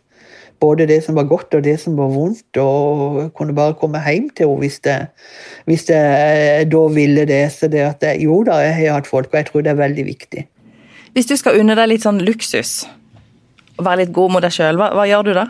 både 0.65 0.89
det 0.89 1.01
som 1.05 1.19
var 1.19 1.29
godt 1.29 1.55
og 1.59 1.65
det 1.67 1.77
som 1.83 1.97
var 2.01 2.11
vondt, 2.13 2.59
og 2.61 3.21
kunne 3.37 3.57
bare 3.57 3.77
komme 3.81 4.01
hjem 4.07 4.31
til 4.33 4.49
henne 4.49 4.65
hvis, 4.65 4.81
hvis 5.69 5.87
jeg 5.91 6.69
da 6.73 6.83
ville 6.97 7.27
det. 7.29 7.45
Så 7.53 7.69
det 7.73 7.85
at 7.85 8.09
jeg, 8.09 8.25
jo 8.25 8.43
da, 8.47 8.59
jeg 8.65 8.79
har 8.81 8.99
hatt 8.99 9.11
folk, 9.11 9.33
og 9.33 9.41
jeg 9.41 9.51
tror 9.51 9.67
det 9.67 9.75
er 9.75 9.83
veldig 9.83 10.07
viktig. 10.09 10.47
Hvis 11.15 11.31
du 11.31 11.37
skal 11.39 11.61
unne 11.61 11.77
deg 11.79 11.93
litt 11.93 12.07
sånn 12.07 12.23
luksus, 12.27 12.81
og 13.79 13.85
være 13.87 14.05
litt 14.05 14.15
god 14.15 14.35
mot 14.35 14.45
deg 14.45 14.55
sjøl, 14.55 14.81
hva, 14.81 14.91
hva, 14.97 15.05
gjør 15.11 15.29
du 15.29 15.37
da? 15.37 15.45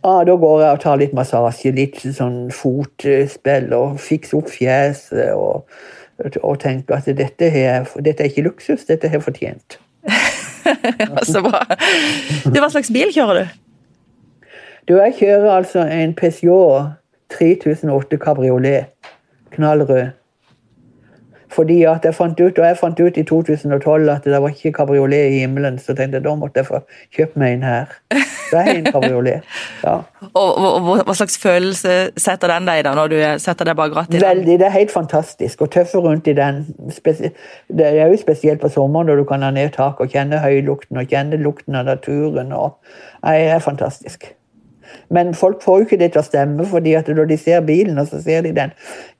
Ah, 0.00 0.22
da 0.24 0.34
går 0.40 0.62
jeg 0.64 0.76
og 0.76 0.82
tar 0.82 1.00
litt 1.00 1.16
massasje, 1.16 1.72
litt 1.76 2.02
sånn 2.16 2.42
fotspill, 2.56 3.72
og 3.76 3.98
fikser 4.00 4.40
opp 4.40 4.52
fjeset. 4.52 5.32
og, 5.36 5.68
og 6.40 6.60
tenker 6.60 6.98
at 6.98 7.08
dette, 7.16 7.48
her, 7.52 7.88
dette 8.04 8.24
er 8.24 8.32
ikke 8.32 8.44
luksus, 8.48 8.84
dette 8.88 9.08
er 9.08 9.24
fortjent. 9.24 9.78
Så 11.32 11.42
bra. 11.44 11.64
Du, 12.44 12.56
hva 12.60 12.68
slags 12.72 12.92
bil 12.92 13.12
kjører 13.14 13.42
du? 13.42 13.60
Du, 14.90 14.96
jeg 14.98 15.12
kjører 15.20 15.52
altså 15.54 15.84
en 15.86 16.14
Peugeot 16.18 16.96
3008 17.38 18.16
kabriolet. 18.18 18.84
Knallrød. 19.54 20.08
Fordi 21.50 21.82
at 21.82 22.04
jeg 22.04 22.14
fant 22.14 22.40
ut, 22.40 22.58
og 22.58 22.66
jeg 22.66 22.76
fant 22.78 23.00
ut 23.00 23.16
i 23.16 23.22
2012 23.22 24.10
at 24.10 24.24
det 24.24 24.42
var 24.42 24.48
ikke 24.48 24.72
kabriolet 24.72 25.30
i 25.30 25.38
himmelen, 25.38 25.78
så 25.78 25.94
tenkte 25.94 26.18
jeg 26.18 26.24
da 26.24 26.34
måtte 26.38 26.58
jeg 26.58 26.66
få 26.66 26.80
kjøpt 27.14 27.36
meg 27.38 27.54
en 27.54 27.62
her. 27.68 27.94
Så 28.50 28.58
er 28.58 28.70
en 28.72 28.88
kabriolet. 28.90 29.46
Ja. 29.84 29.94
Og, 30.34 30.58
og, 30.58 30.74
og 30.74 31.04
hva 31.06 31.14
slags 31.16 31.38
følelse 31.38 31.94
setter 32.18 32.50
den 32.50 32.66
deg 32.66 32.82
da, 32.84 32.96
når 32.98 33.12
du 33.12 33.16
setter 33.40 33.70
deg 33.70 33.78
bak 33.78 33.94
rattet? 33.96 34.18
Veldig. 34.22 34.58
Det 34.58 34.66
er 34.66 34.74
helt 34.74 34.90
fantastisk. 34.92 35.62
Å 35.62 35.70
tøffe 35.70 36.02
rundt 36.02 36.26
i 36.28 36.34
den. 36.36 36.64
Det 36.98 37.86
er 37.86 38.10
jo 38.10 38.18
spesielt 38.18 38.60
på 38.62 38.72
sommeren 38.74 39.08
når 39.10 39.22
du 39.22 39.28
kan 39.30 39.46
ha 39.46 39.54
ned 39.54 39.70
taket 39.78 40.02
og 40.02 40.18
kjenne 40.18 40.42
høylukten 40.42 40.98
og 40.98 41.14
kjenne 41.14 41.38
lukten 41.40 41.78
av 41.78 41.88
naturen. 41.88 42.52
Og, 42.58 42.76
nei, 43.22 43.38
det 43.38 43.54
er 43.54 43.64
fantastisk. 43.64 44.32
Men 45.10 45.34
folk 45.34 45.62
får 45.64 45.78
jo 45.78 45.88
ikke 45.88 45.98
det 46.00 46.12
til 46.14 46.22
å 46.22 46.26
stemme, 46.26 46.66
fordi 46.70 46.94
at 46.98 47.08
når 47.10 47.30
de 47.32 47.38
ser 47.40 47.64
bilen, 47.66 47.98
og 47.98 48.08
så 48.10 48.20
ser 48.22 48.44
de 48.46 48.54
den 48.56 48.74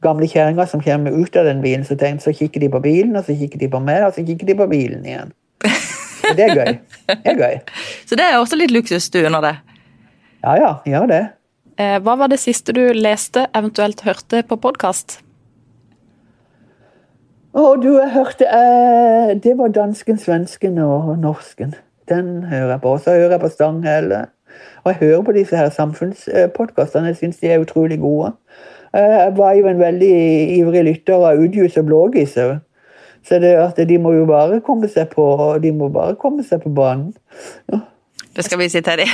gamle 0.05 0.29
kjerringa 0.31 0.67
som 0.71 0.83
kommer 0.85 1.15
ut 1.15 1.37
av 1.37 1.49
den 1.49 1.63
bilen, 1.65 1.85
så, 1.87 1.97
tenker, 1.99 2.23
så 2.25 2.35
kikker 2.37 2.63
de 2.63 2.71
på 2.73 2.83
bilen, 2.85 3.17
og 3.19 3.27
så 3.27 3.37
kikker 3.37 3.63
de 3.63 3.71
på 3.73 3.83
meg, 3.85 4.05
og 4.07 4.15
så 4.17 4.27
kikker 4.27 4.53
de 4.53 4.59
på 4.59 4.69
bilen 4.71 5.07
igjen. 5.07 5.35
Og 6.31 6.37
det 6.37 6.47
er 6.47 6.55
gøy. 6.55 6.77
Det 7.11 7.33
er 7.33 7.41
gøy. 7.41 7.59
Så 8.09 8.17
det 8.19 8.27
er 8.27 8.37
også 8.39 8.59
litt 8.61 8.71
luksus 8.71 9.09
du 9.11 9.19
unner 9.25 9.43
det? 9.43 9.55
Ja 10.45 10.53
ja, 10.61 10.71
gjør 10.87 11.09
det. 11.11 11.25
Eh, 11.81 11.97
hva 12.05 12.15
var 12.21 12.31
det 12.31 12.39
siste 12.43 12.75
du 12.77 12.83
leste, 12.95 13.47
eventuelt 13.57 14.05
hørte 14.07 14.43
på 14.47 14.59
podkast? 14.61 15.19
Å, 17.51 17.63
du, 17.83 17.89
jeg 17.97 18.13
hørte 18.15 18.47
eh, 18.47 19.33
Det 19.43 19.57
var 19.59 19.73
dansken, 19.75 20.21
svensken 20.23 20.79
og 20.85 21.17
norsken. 21.19 21.75
Den 22.11 22.45
hører 22.51 22.77
jeg 22.77 22.83
på. 22.85 22.95
Så 23.03 23.17
hører 23.17 23.37
jeg 23.37 23.43
på 23.43 23.51
Stanghelle. 23.55 24.21
Og 24.85 24.93
jeg 24.93 25.01
hører 25.01 25.23
på 25.23 25.33
disse 25.37 25.57
her 25.57 25.71
samfunnspodkastene. 25.75 27.13
Jeg 27.13 27.17
syns 27.17 27.41
de 27.43 27.51
er 27.51 27.63
utrolig 27.63 28.01
gode. 28.01 28.33
Eh, 28.97 29.01
jeg 29.03 29.33
var 29.37 29.53
jo 29.59 29.69
en 29.69 29.79
veldig 29.81 30.15
ivrig 30.57 30.85
lytter 30.85 31.27
av 31.31 31.39
Udjus 31.43 31.77
og 31.77 31.87
Blågis. 31.87 32.39
Så 33.27 33.39
det 33.43 33.53
at 33.61 33.77
de 33.89 33.99
må 34.01 34.15
jo 34.17 34.25
bare 34.27 34.61
komme 34.65 34.89
seg 34.89 35.13
på, 35.13 35.25
de 35.63 35.73
må 35.77 35.91
bare 35.93 36.17
komme 36.17 36.45
seg 36.47 36.63
på 36.65 36.73
banen. 36.73 37.13
Ja. 37.73 37.83
Det 38.37 38.45
skal 38.47 38.59
vi 38.59 38.69
si 38.73 38.81
til 38.81 38.99
dem. 39.03 39.13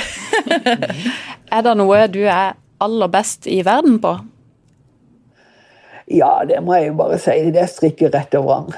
er 1.51 1.61
det 1.65 1.77
noe 1.77 2.07
du 2.13 2.21
er 2.23 2.55
aller 2.79 3.11
best 3.11 3.47
i 3.49 3.59
verden 3.65 3.97
på? 3.99 4.13
Ja, 6.07 6.37
det 6.47 6.61
må 6.63 6.77
jeg 6.77 6.93
jo 6.93 6.99
bare 7.01 7.17
si. 7.19 7.35
Det 7.51 7.61
er 7.65 7.71
strikke 7.71 8.11
rett 8.13 8.35
og 8.39 8.45
vrang. 8.47 8.69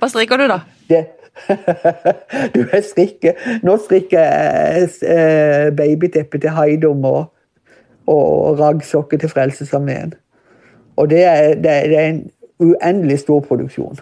Hva 0.00 0.10
strikker 0.12 0.42
du, 0.42 0.48
da? 0.50 0.58
Det, 0.90 1.00
du, 2.54 2.60
jeg 2.62 2.84
strikker 2.86 3.32
Nå 3.66 3.74
strikker 3.82 4.20
jeg 4.22 4.90
eh, 5.02 5.70
babyteppe 5.74 6.38
til 6.38 6.54
Haidom 6.54 7.04
og, 7.08 7.24
og 8.06 8.60
raggsokker 8.60 9.18
til 9.18 9.32
Frelsesarmeen. 9.32 10.14
Og 10.96 11.10
det 11.10 11.24
er, 11.24 11.54
det, 11.54 11.70
er, 11.70 11.88
det 11.90 12.02
en 12.08 12.20
uendelig 12.62 13.18
stor 13.24 13.40
produksjon. 13.40 13.98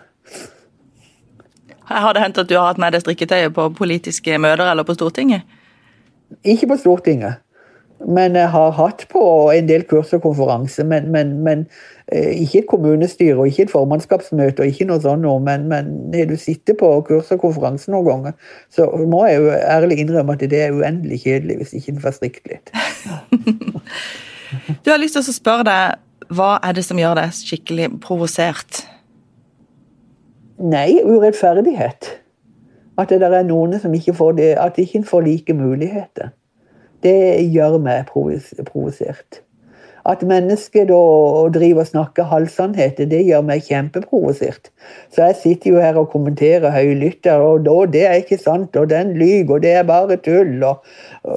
Har 1.85 2.12
det 2.12 2.22
hendt 2.22 2.39
at 2.39 2.49
du 2.49 2.57
har 2.57 2.68
hatt 2.70 2.80
med 2.80 2.95
deg 2.95 3.05
strikketøyet 3.05 3.55
på 3.57 3.68
politiske 3.76 4.39
møter 4.39 4.68
eller 4.70 4.87
på 4.87 4.97
Stortinget? 4.97 5.49
Ikke 6.45 6.68
på 6.68 6.76
Stortinget. 6.80 7.41
Men 8.09 8.37
jeg 8.37 8.51
har 8.51 8.70
hatt 8.76 9.07
på 9.12 9.24
en 9.55 9.68
del 9.68 9.85
kurs 9.89 10.12
og 10.16 10.24
konferanser. 10.24 10.87
Men, 10.89 11.11
men, 11.14 11.37
men 11.45 11.66
ikke 12.12 12.58
et 12.58 12.68
kommunestyre 12.68 13.38
og 13.38 13.48
ikke 13.48 13.62
et 13.66 13.70
formannskapsmøte. 13.72 14.60
og 14.60 14.66
ikke 14.66 14.84
noe 14.88 15.00
sånt 15.00 15.22
noe, 15.22 15.40
Men, 15.40 15.68
men 15.68 15.90
når 16.12 16.28
du 16.32 16.36
sitter 16.36 16.74
på 16.78 16.90
kurs 17.08 17.30
og 17.32 17.40
konferanse 17.40 17.90
noen 17.90 18.06
ganger, 18.06 18.32
så 18.70 18.86
må 19.08 19.24
jeg 19.26 19.40
jo 19.40 19.50
ærlig 19.50 19.98
innrømme 19.98 20.32
at 20.32 20.40
det 20.40 20.62
er 20.62 20.72
uendelig 20.72 21.22
kjedelig 21.24 21.56
hvis 21.56 21.72
ikke 21.72 21.92
en 21.92 22.00
får 22.00 22.16
strikt 22.18 22.48
litt. 22.50 22.72
du 24.84 24.90
har 24.90 25.00
lyst 25.00 25.16
til 25.16 25.24
å 25.24 25.36
spørre 25.36 25.68
deg 25.68 26.32
hva 26.32 26.56
er 26.64 26.76
det 26.76 26.84
som 26.86 26.98
gjør 27.00 27.18
deg 27.18 27.32
skikkelig 27.36 27.88
provosert? 28.00 28.84
Nei, 30.62 31.00
urettferdighet. 31.04 32.18
At 33.00 33.10
det 33.10 33.20
der 33.20 33.34
er 33.34 33.48
noen 33.48 33.74
som 33.80 33.94
ikke 33.94 34.14
får 34.14 34.36
det, 34.38 34.52
at 34.60 34.76
de 34.76 34.84
ikke 34.86 35.02
får 35.08 35.24
like 35.26 35.56
muligheter. 35.56 36.30
Det 37.02 37.42
gjør 37.50 37.80
meg 37.82 38.06
provosert. 38.06 39.42
At 40.09 40.24
mennesker 40.26 40.88
da 40.88 40.98
driver 41.55 41.84
og 41.84 41.86
snakker 41.86 42.26
halvsannheter, 42.26 43.07
det 43.07 43.22
gjør 43.22 43.44
meg 43.46 43.62
kjempeprovosert. 43.68 44.72
Så 45.14 45.28
jeg 45.28 45.38
sitter 45.38 45.70
jo 45.70 45.82
her 45.84 46.00
og 46.00 46.11
kommenterer 46.11 46.74
høylytter, 46.74 47.38
og 47.38 47.62
da, 47.68 47.76
det 47.92 48.03
er 48.09 48.18
ikke 48.18 48.40
sant, 48.42 48.74
og 48.76 48.90
den 48.90 49.14
lyver, 49.14 49.55
og 49.57 49.62
det 49.62 49.76
er 49.78 49.86
bare 49.86 50.18
tull. 50.18 50.57
Og, 50.66 50.82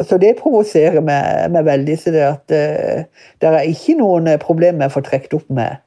så 0.10 0.18
det 0.22 0.34
provoserer 0.42 0.98
meg, 1.06 1.46
meg, 1.54 1.68
veldig. 1.70 2.00
Så 2.02 2.16
det, 2.16 2.26
at, 2.26 2.56
uh, 2.58 3.30
det 3.42 3.54
er 3.54 3.70
ikke 3.70 4.00
noen 4.02 4.34
problem 4.42 4.82
jeg 4.82 4.96
får 4.96 4.96
få 4.96 5.10
trukket 5.10 5.40
opp 5.40 5.50
med. 5.50 5.82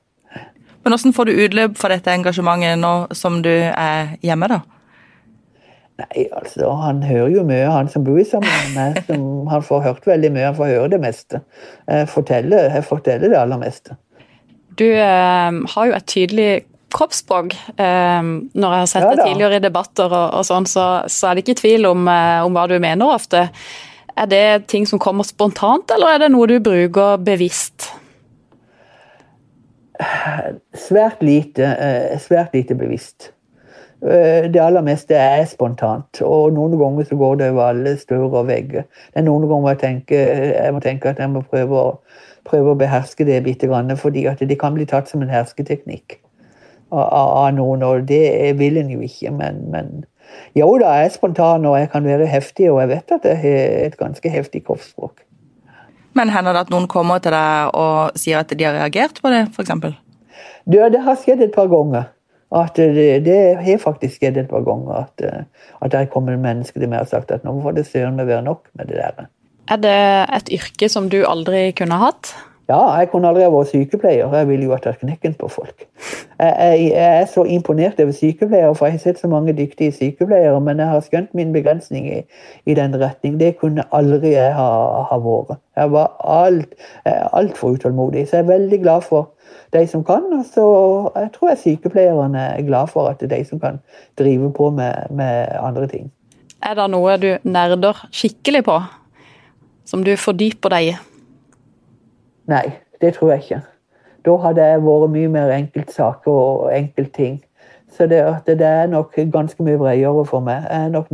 Men 0.84 0.94
hvordan 0.94 1.14
får 1.16 1.28
du 1.28 1.38
utløp 1.44 1.78
for 1.78 1.92
dette 1.92 2.14
engasjementet 2.14 2.78
nå 2.80 2.92
som 3.16 3.42
du 3.44 3.52
er 3.52 4.14
hjemme, 4.24 4.48
da? 4.48 4.62
Nei, 5.98 6.28
altså, 6.30 6.70
Han 6.78 7.02
hører 7.02 7.32
jo 7.34 7.44
mye, 7.46 7.66
han 7.74 7.88
som 7.90 8.04
bor 8.06 8.20
sammen 8.26 8.50
med 8.50 8.74
meg. 8.76 9.04
Som, 9.08 9.22
han 9.50 9.64
får 9.66 9.84
hørt 9.86 10.06
veldig 10.06 10.30
mye, 10.34 10.50
han 10.50 10.58
får 10.58 10.72
høre 10.76 10.90
det 10.94 11.00
meste. 11.02 11.42
Jeg 11.90 12.08
forteller, 12.12 12.68
jeg 12.70 12.86
forteller 12.86 13.32
det 13.32 13.38
aller 13.40 13.58
meste. 13.58 13.98
Du 14.78 14.86
eh, 14.86 15.56
har 15.74 15.88
jo 15.88 15.96
et 15.96 16.06
tydelig 16.06 16.50
kroppsspråk. 16.94 17.56
Eh, 17.76 18.22
når 18.22 18.76
jeg 18.76 18.84
har 18.84 18.90
sett 18.92 19.06
ja, 19.08 19.12
deg 19.12 19.24
tidligere 19.24 19.58
i 19.58 19.64
debatter, 19.64 20.12
og, 20.12 20.38
og 20.38 20.46
sånn, 20.46 20.68
så, 20.70 20.86
så, 21.10 21.28
er 21.28 21.36
det 21.36 21.44
ikke 21.46 21.60
tvil 21.62 21.88
om, 21.90 22.06
eh, 22.12 22.40
om, 22.46 22.54
hva 22.54 22.68
du 22.70 22.76
mener 22.82 23.14
ofte. 23.14 23.48
Er 24.18 24.30
det 24.30 24.44
ting 24.70 24.86
som 24.86 25.02
kommer 25.02 25.26
spontant, 25.26 25.90
eller 25.94 26.14
er 26.14 26.22
det 26.24 26.30
noe 26.34 26.46
du 26.50 26.58
bruker 26.62 27.18
bevisst? 27.22 27.90
Svært 30.78 31.26
lite, 31.26 31.66
eh, 31.74 32.14
svært 32.22 32.54
lite 32.54 32.78
bevisst. 32.78 33.32
Eh, 34.02 34.46
det 34.52 34.60
aller 34.62 34.84
meste 34.86 35.16
er 35.18 35.42
spontant, 35.50 36.20
og 36.22 36.52
noen 36.54 36.76
ganger 36.78 37.08
så 37.08 37.16
går 37.18 37.40
det 37.40 37.48
over 37.50 37.72
alle 37.72 37.96
større 37.98 38.44
vegger. 38.46 38.84
Det 39.10 39.18
er 39.18 39.26
noen 39.26 39.48
ganger 39.50 39.72
jeg 39.72 39.80
tenker, 39.82 40.34
jeg 40.54 40.74
må 40.74 40.82
tenke 40.84 41.10
at 41.10 41.18
jeg 41.18 41.32
må 41.32 41.42
prøve 41.42 41.80
å, 41.80 41.88
prøve 42.46 42.74
å 42.74 42.78
beherske 42.78 43.26
det 43.26 43.40
bitte 43.42 43.66
grann, 43.66 43.90
fordi 43.98 44.28
at 44.30 44.38
det 44.38 44.58
kan 44.60 44.76
bli 44.76 44.86
tatt 44.86 45.10
som 45.10 45.24
en 45.24 45.32
hersketeknikk 45.32 46.20
av, 46.94 47.08
av 47.10 47.48
noen, 47.56 47.82
og 47.82 48.06
det 48.06 48.54
vil 48.60 48.78
en 48.78 48.92
jo 48.92 49.02
ikke. 49.02 49.32
Men, 49.34 49.64
men 49.72 49.90
jo 50.54 50.68
da, 50.78 50.92
jeg 51.00 51.08
er 51.08 51.16
spontan, 51.16 51.66
og 51.66 51.74
jeg 51.80 51.90
kan 51.90 52.06
være 52.06 52.28
heftig, 52.30 52.68
og 52.70 52.78
jeg 52.84 52.92
vet 52.92 53.16
at 53.16 53.26
jeg 53.26 53.40
har 53.42 53.88
et 53.88 53.96
ganske 53.98 54.30
heftig 54.30 54.62
kroppsspråk. 54.68 55.24
Men 56.14 56.30
hender 56.34 56.54
det 56.54 56.68
at 56.68 56.70
noen 56.70 56.86
kommer 56.90 57.18
til 57.22 57.34
deg 57.34 57.74
og 57.78 58.14
sier 58.18 58.44
at 58.44 58.54
de 58.54 58.66
har 58.66 58.78
reagert 58.78 59.18
på 59.22 59.34
det, 59.34 59.48
f.eks.? 59.50 59.74
Det, 60.68 60.80
det 60.94 61.02
har 61.02 61.18
skjedd 61.18 61.42
et 61.42 61.54
par 61.54 61.66
ganger. 61.70 62.08
At 62.54 62.78
det, 62.80 63.38
har 63.60 63.80
faktisk 63.82 64.22
skjedd 64.22 64.38
et 64.40 64.48
par 64.48 64.62
ganger 64.64 65.02
at, 65.02 65.24
eh, 65.24 65.66
at 65.84 65.92
det 65.92 66.00
er 66.00 66.12
kommet 66.12 66.40
mennesker 66.40 66.80
til 66.80 66.88
meg 66.88 67.04
og 67.04 67.10
sagt 67.10 67.34
at 67.34 67.44
nå 67.44 67.52
får 67.64 67.76
det 67.76 67.84
søren 67.90 68.16
meg 68.16 68.30
være 68.30 68.46
nok 68.46 68.70
med 68.78 68.88
det 68.88 69.02
der. 69.02 69.28
Er 69.68 69.80
det 69.82 69.98
et 70.32 70.52
yrke 70.56 70.88
som 70.88 71.10
du 71.12 71.20
aldri 71.28 71.68
kunne 71.76 72.00
hatt? 72.00 72.32
Ja, 72.68 72.82
jeg 73.00 73.08
kunne 73.08 73.30
aldri 73.30 73.46
ha 73.46 73.48
vært 73.48 73.70
sykepleier. 73.70 74.28
Jeg 74.36 74.48
ville 74.50 74.66
jo 74.66 74.74
ha 74.74 74.78
tatt 74.84 74.98
knekken 75.00 75.38
på 75.40 75.48
folk. 75.48 75.86
Jeg, 76.36 76.50
jeg, 76.52 76.82
jeg, 76.90 77.22
er 77.22 77.30
så 77.32 77.46
imponert 77.48 78.00
over 78.02 78.12
sykepleiere, 78.12 78.74
for 78.76 78.86
jeg 78.86 78.98
har 78.98 79.04
sett 79.06 79.22
så 79.22 79.30
mange 79.32 79.54
dyktige 79.56 79.94
sykepleiere, 79.96 80.58
men 80.60 80.82
jeg 80.82 80.92
har 80.92 81.06
skjønt 81.06 81.32
min 81.38 81.54
begrensning 81.56 82.10
i, 82.12 82.18
i 82.68 82.76
den 82.76 82.98
retning. 83.00 83.40
Det 83.40 83.54
kunne 83.62 83.86
aldri 83.96 84.34
jeg 84.34 84.52
ha, 84.58 84.68
ha 85.08 85.20
vært. 85.24 85.56
Jeg 85.80 85.94
var 85.96 86.12
altfor 86.20 87.72
alt 87.72 87.80
utålmodig, 87.80 88.28
så 88.28 88.42
jeg 88.42 88.44
er 88.44 88.52
veldig 88.52 88.82
glad 88.84 89.08
for 89.08 89.32
de 89.72 89.86
som 89.88 90.04
kan. 90.04 90.28
Og 90.36 90.44
så 90.52 90.68
jeg 91.16 91.32
tror 91.38 91.54
jeg 91.54 91.64
sykepleierne 91.64 92.46
er 92.52 92.68
glad 92.68 92.92
for 92.92 93.08
at 93.08 93.24
det 93.24 93.32
er 93.32 93.38
de 93.38 93.48
som 93.48 93.64
kan 93.64 93.80
drive 94.20 94.52
på 94.52 94.68
med, 94.76 95.08
med 95.08 95.56
andre 95.56 95.88
ting. 95.88 96.12
Er 96.60 96.76
det 96.76 96.90
noe 96.92 97.16
du 97.16 97.30
nerder 97.48 98.08
skikkelig 98.12 98.66
på? 98.68 98.80
Som 99.88 100.04
du 100.04 100.18
fordyper 100.20 100.76
deg 100.76 100.92
i? 100.92 100.98
Nei, 102.48 102.64
det 103.00 103.14
tror 103.14 103.34
jeg 103.34 103.44
ikke. 103.44 103.60
Da 104.26 104.36
hadde 104.42 104.64
jeg 104.64 104.84
vært 104.84 105.12
mye 105.12 105.28
mer 105.32 105.52
enkeltsaker 105.54 106.32
og 106.32 106.72
enkeltting. 106.74 107.38
Så 107.96 108.06
det, 108.06 108.20
det, 108.46 108.66
er 108.66 108.86
nok 108.86 109.16
ganske 109.32 109.62
mye 109.64 109.78
bredere 109.78 110.24
for 110.26 110.44
meg. 110.44 110.64
Jeg 110.68 110.84
er 110.84 110.88
nok 110.92 111.06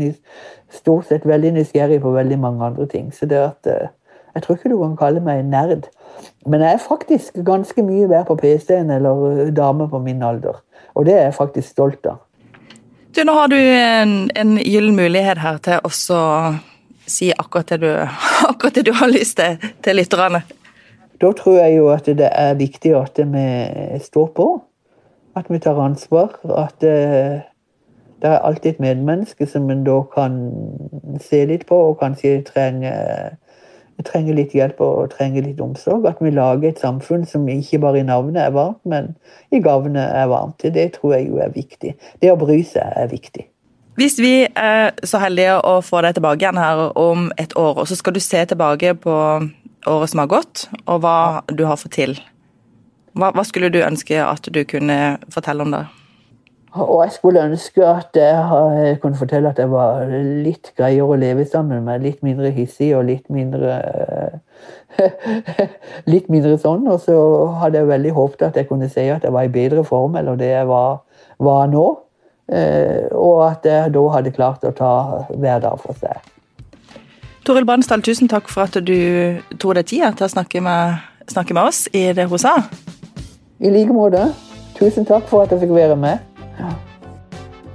stort 0.70 1.07
sett 1.09 1.26
veldig 1.26 1.53
nysgjerrig 1.59 2.01
på 2.03 2.11
veldig 2.14 2.39
mange 2.39 2.64
andre 2.64 2.87
ting. 2.87 3.12
Så 3.14 3.26
det 3.26 3.39
at 3.39 3.66
eh, 3.66 3.89
Jeg 4.35 4.43
tror 4.43 4.57
ikke 4.57 4.68
du 4.68 4.78
kan 4.80 4.97
kalle 4.97 5.20
meg 5.22 5.45
nerd. 5.47 5.85
Men 6.47 6.61
jeg 6.61 6.72
er 6.72 6.80
faktisk 6.89 7.37
ganske 7.47 7.82
mye 7.82 8.09
bedre 8.09 8.24
på 8.24 8.35
PC-en 8.35 8.91
eller 8.91 9.51
dame 9.55 9.89
på 9.89 9.99
min 9.99 10.22
alder. 10.22 10.59
Og 10.95 11.07
det 11.07 11.14
er 11.14 11.22
jeg 11.22 11.35
faktisk 11.35 11.68
stolt 11.68 12.07
av. 12.07 12.16
Du, 13.16 13.22
nå 13.22 13.32
har 13.32 13.47
du 13.47 13.57
en, 13.57 14.30
en 14.35 14.59
gyllen 14.59 14.97
mulighet 14.97 15.39
her 15.39 15.62
til 15.62 15.78
å 15.87 15.91
si 17.07 17.30
akkurat 17.30 17.70
det, 17.70 17.80
du, 17.87 17.91
akkurat 18.51 18.74
det 18.74 18.87
du 18.89 18.93
har 18.99 19.07
lyst 19.12 19.39
til 19.39 19.70
til 19.82 20.03
lytterne. 20.03 20.43
Da 21.25 21.33
tror 21.33 21.57
jeg 21.57 21.77
jo 21.79 21.89
at 21.89 22.07
det 22.07 22.29
er 22.29 22.55
viktig 22.61 22.91
at 22.99 23.16
vi 23.33 23.99
står 24.05 24.27
på. 24.37 24.49
At 25.37 25.49
vi 25.49 25.59
tar 25.59 25.81
ansvar. 25.81 26.37
At 26.45 26.75
det, 26.85 26.93
eh, 26.93 27.41
er 28.25 28.39
alltid 28.39 28.70
et 28.70 28.81
medmenneske 28.81 29.47
som 29.47 29.70
en 29.70 29.85
da 29.85 30.03
kan 30.14 30.37
se 31.20 31.47
litt 31.47 31.66
på 31.66 31.77
og 31.77 31.99
kanskje 32.01 32.43
trenger 32.45 33.37
vi 33.97 34.03
trenger 34.03 34.35
litt 34.35 34.55
hjelp 34.57 34.81
og 34.81 35.11
trenger 35.14 35.43
litt 35.43 35.61
omsorg. 35.61 36.07
At 36.07 36.20
vi 36.20 36.31
lager 36.31 36.68
et 36.68 36.81
samfunn 36.83 37.25
som 37.27 37.49
ikke 37.49 37.79
bare 37.79 38.03
i 38.03 38.07
navnet 38.07 38.43
er 38.43 38.51
varmt, 38.51 38.81
men 38.85 39.16
i 39.53 39.61
gavnet 39.62 40.03
er 40.03 40.27
varmt. 40.27 40.62
Det 40.62 40.93
tror 40.93 41.14
jeg 41.14 41.29
jo 41.29 41.39
er 41.39 41.53
viktig. 41.55 41.95
Det 42.22 42.33
å 42.33 42.39
bry 42.41 42.62
seg 42.66 42.97
er 42.97 43.09
viktig. 43.12 43.47
Hvis 43.95 44.18
vi 44.18 44.49
er 44.57 44.91
så 45.07 45.20
heldige 45.22 45.61
å 45.62 45.79
få 45.81 46.01
deg 46.03 46.16
tilbake 46.16 46.43
igjen 46.43 46.59
her 46.59 46.89
om 46.99 47.29
et 47.39 47.55
år, 47.57 47.79
og 47.79 47.87
så 47.87 47.95
skal 47.95 48.16
du 48.16 48.20
se 48.20 48.43
tilbake 48.51 48.97
på 48.99 49.18
året 49.91 50.12
som 50.12 50.22
har 50.22 50.30
gått, 50.32 50.68
og 50.87 51.03
hva 51.05 51.18
du 51.51 51.64
har 51.68 51.80
fått 51.80 51.97
til. 51.99 52.16
Hva, 53.14 53.30
hva 53.35 53.45
skulle 53.47 53.70
du 53.70 53.82
ønske 53.85 54.18
at 54.22 54.49
du 54.51 54.64
kunne 54.68 55.18
fortelle 55.32 55.66
om 55.66 55.74
det? 55.74 55.85
Og 56.74 57.05
jeg 57.05 57.12
skulle 57.14 57.43
ønske 57.47 57.85
at 57.87 58.16
jeg 58.18 58.97
kunne 59.03 59.18
fortelle 59.18 59.53
at 59.53 59.61
jeg 59.62 59.70
var 59.70 60.09
litt 60.43 60.72
greiere 60.74 61.07
å 61.07 61.18
leve 61.18 61.45
sammen 61.47 61.85
med. 61.87 62.03
Litt 62.03 62.24
mindre 62.26 62.51
hissig 62.51 62.91
og 62.99 63.07
litt 63.07 63.30
mindre 63.30 63.76
Litt 66.12 66.26
mindre 66.32 66.57
sånn. 66.59 66.89
Og 66.91 66.99
så 67.07 67.14
hadde 67.61 67.78
jeg 67.78 67.93
veldig 67.93 68.14
håpet 68.18 68.49
at 68.49 68.59
jeg 68.59 68.68
kunne 68.70 68.91
si 68.91 69.07
at 69.07 69.22
jeg 69.22 69.35
var 69.35 69.47
i 69.47 69.55
bedre 69.55 69.87
form 69.87 70.18
enn 70.18 70.32
det 70.41 70.51
jeg 70.51 70.66
var, 70.70 71.05
var 71.39 71.70
nå. 71.70 71.87
Eh, 72.51 73.07
og 73.14 73.47
at 73.47 73.70
jeg 73.70 73.95
da 73.95 74.05
hadde 74.18 74.35
klart 74.35 74.66
å 74.66 74.74
ta 74.74 74.95
hver 75.30 75.62
dag 75.62 75.78
for 75.80 75.95
seg. 76.03 76.34
Toril 77.45 77.67
Bransdal, 77.69 78.01
tusen 78.01 78.29
takk 78.29 78.49
for 78.49 78.65
at 78.65 78.79
du 78.81 78.97
tok 79.61 79.75
deg 79.77 79.89
tida 79.91 80.09
til 80.17 80.25
å 80.25 80.33
snakke 80.33 80.63
med, 80.65 81.03
snakke 81.29 81.53
med, 81.53 81.69
oss 81.69 81.83
i 81.93 82.07
det 82.17 82.25
hun 82.31 82.41
sa. 82.41 82.55
I 83.61 83.73
like 83.73 83.93
måte. 83.93 84.31
Tusen 84.79 85.05
takk 85.05 85.29
for 85.29 85.45
at 85.45 85.53
jeg 85.53 85.61
fikk 85.67 85.75
være 85.77 85.99
med. 86.01 86.25
Ja. 86.57 86.73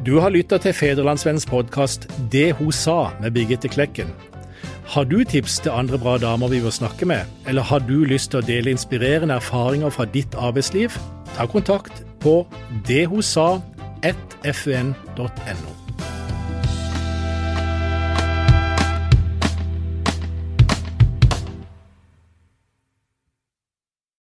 Du 0.05 0.17
har 0.23 0.33
lytta 0.33 0.57
til 0.57 0.73
Federlandsvennens 0.73 1.45
podkast 1.45 2.07
'Det 2.31 2.55
hun 2.57 2.71
sa' 2.71 3.13
med 3.21 3.31
Birgitte 3.31 3.69
Klekken. 3.69 4.09
Har 4.87 5.03
du 5.03 5.23
tips 5.23 5.59
til 5.59 5.71
andre 5.71 5.99
bra 5.99 6.17
damer 6.17 6.47
vi 6.47 6.61
bør 6.61 6.73
snakke 6.73 7.05
med, 7.05 7.21
eller 7.47 7.61
har 7.61 7.79
du 7.79 8.05
lyst 8.05 8.31
til 8.31 8.39
å 8.39 8.45
dele 8.45 8.71
inspirerende 8.71 9.35
erfaringer 9.35 9.89
fra 9.89 10.05
ditt 10.05 10.35
arbeidsliv? 10.35 10.97
Ta 11.35 11.45
kontakt 11.45 12.03
på 12.19 12.47
det 12.87 13.05
hun 13.07 13.21
sa 13.21 13.61
fun.no. 14.43 15.78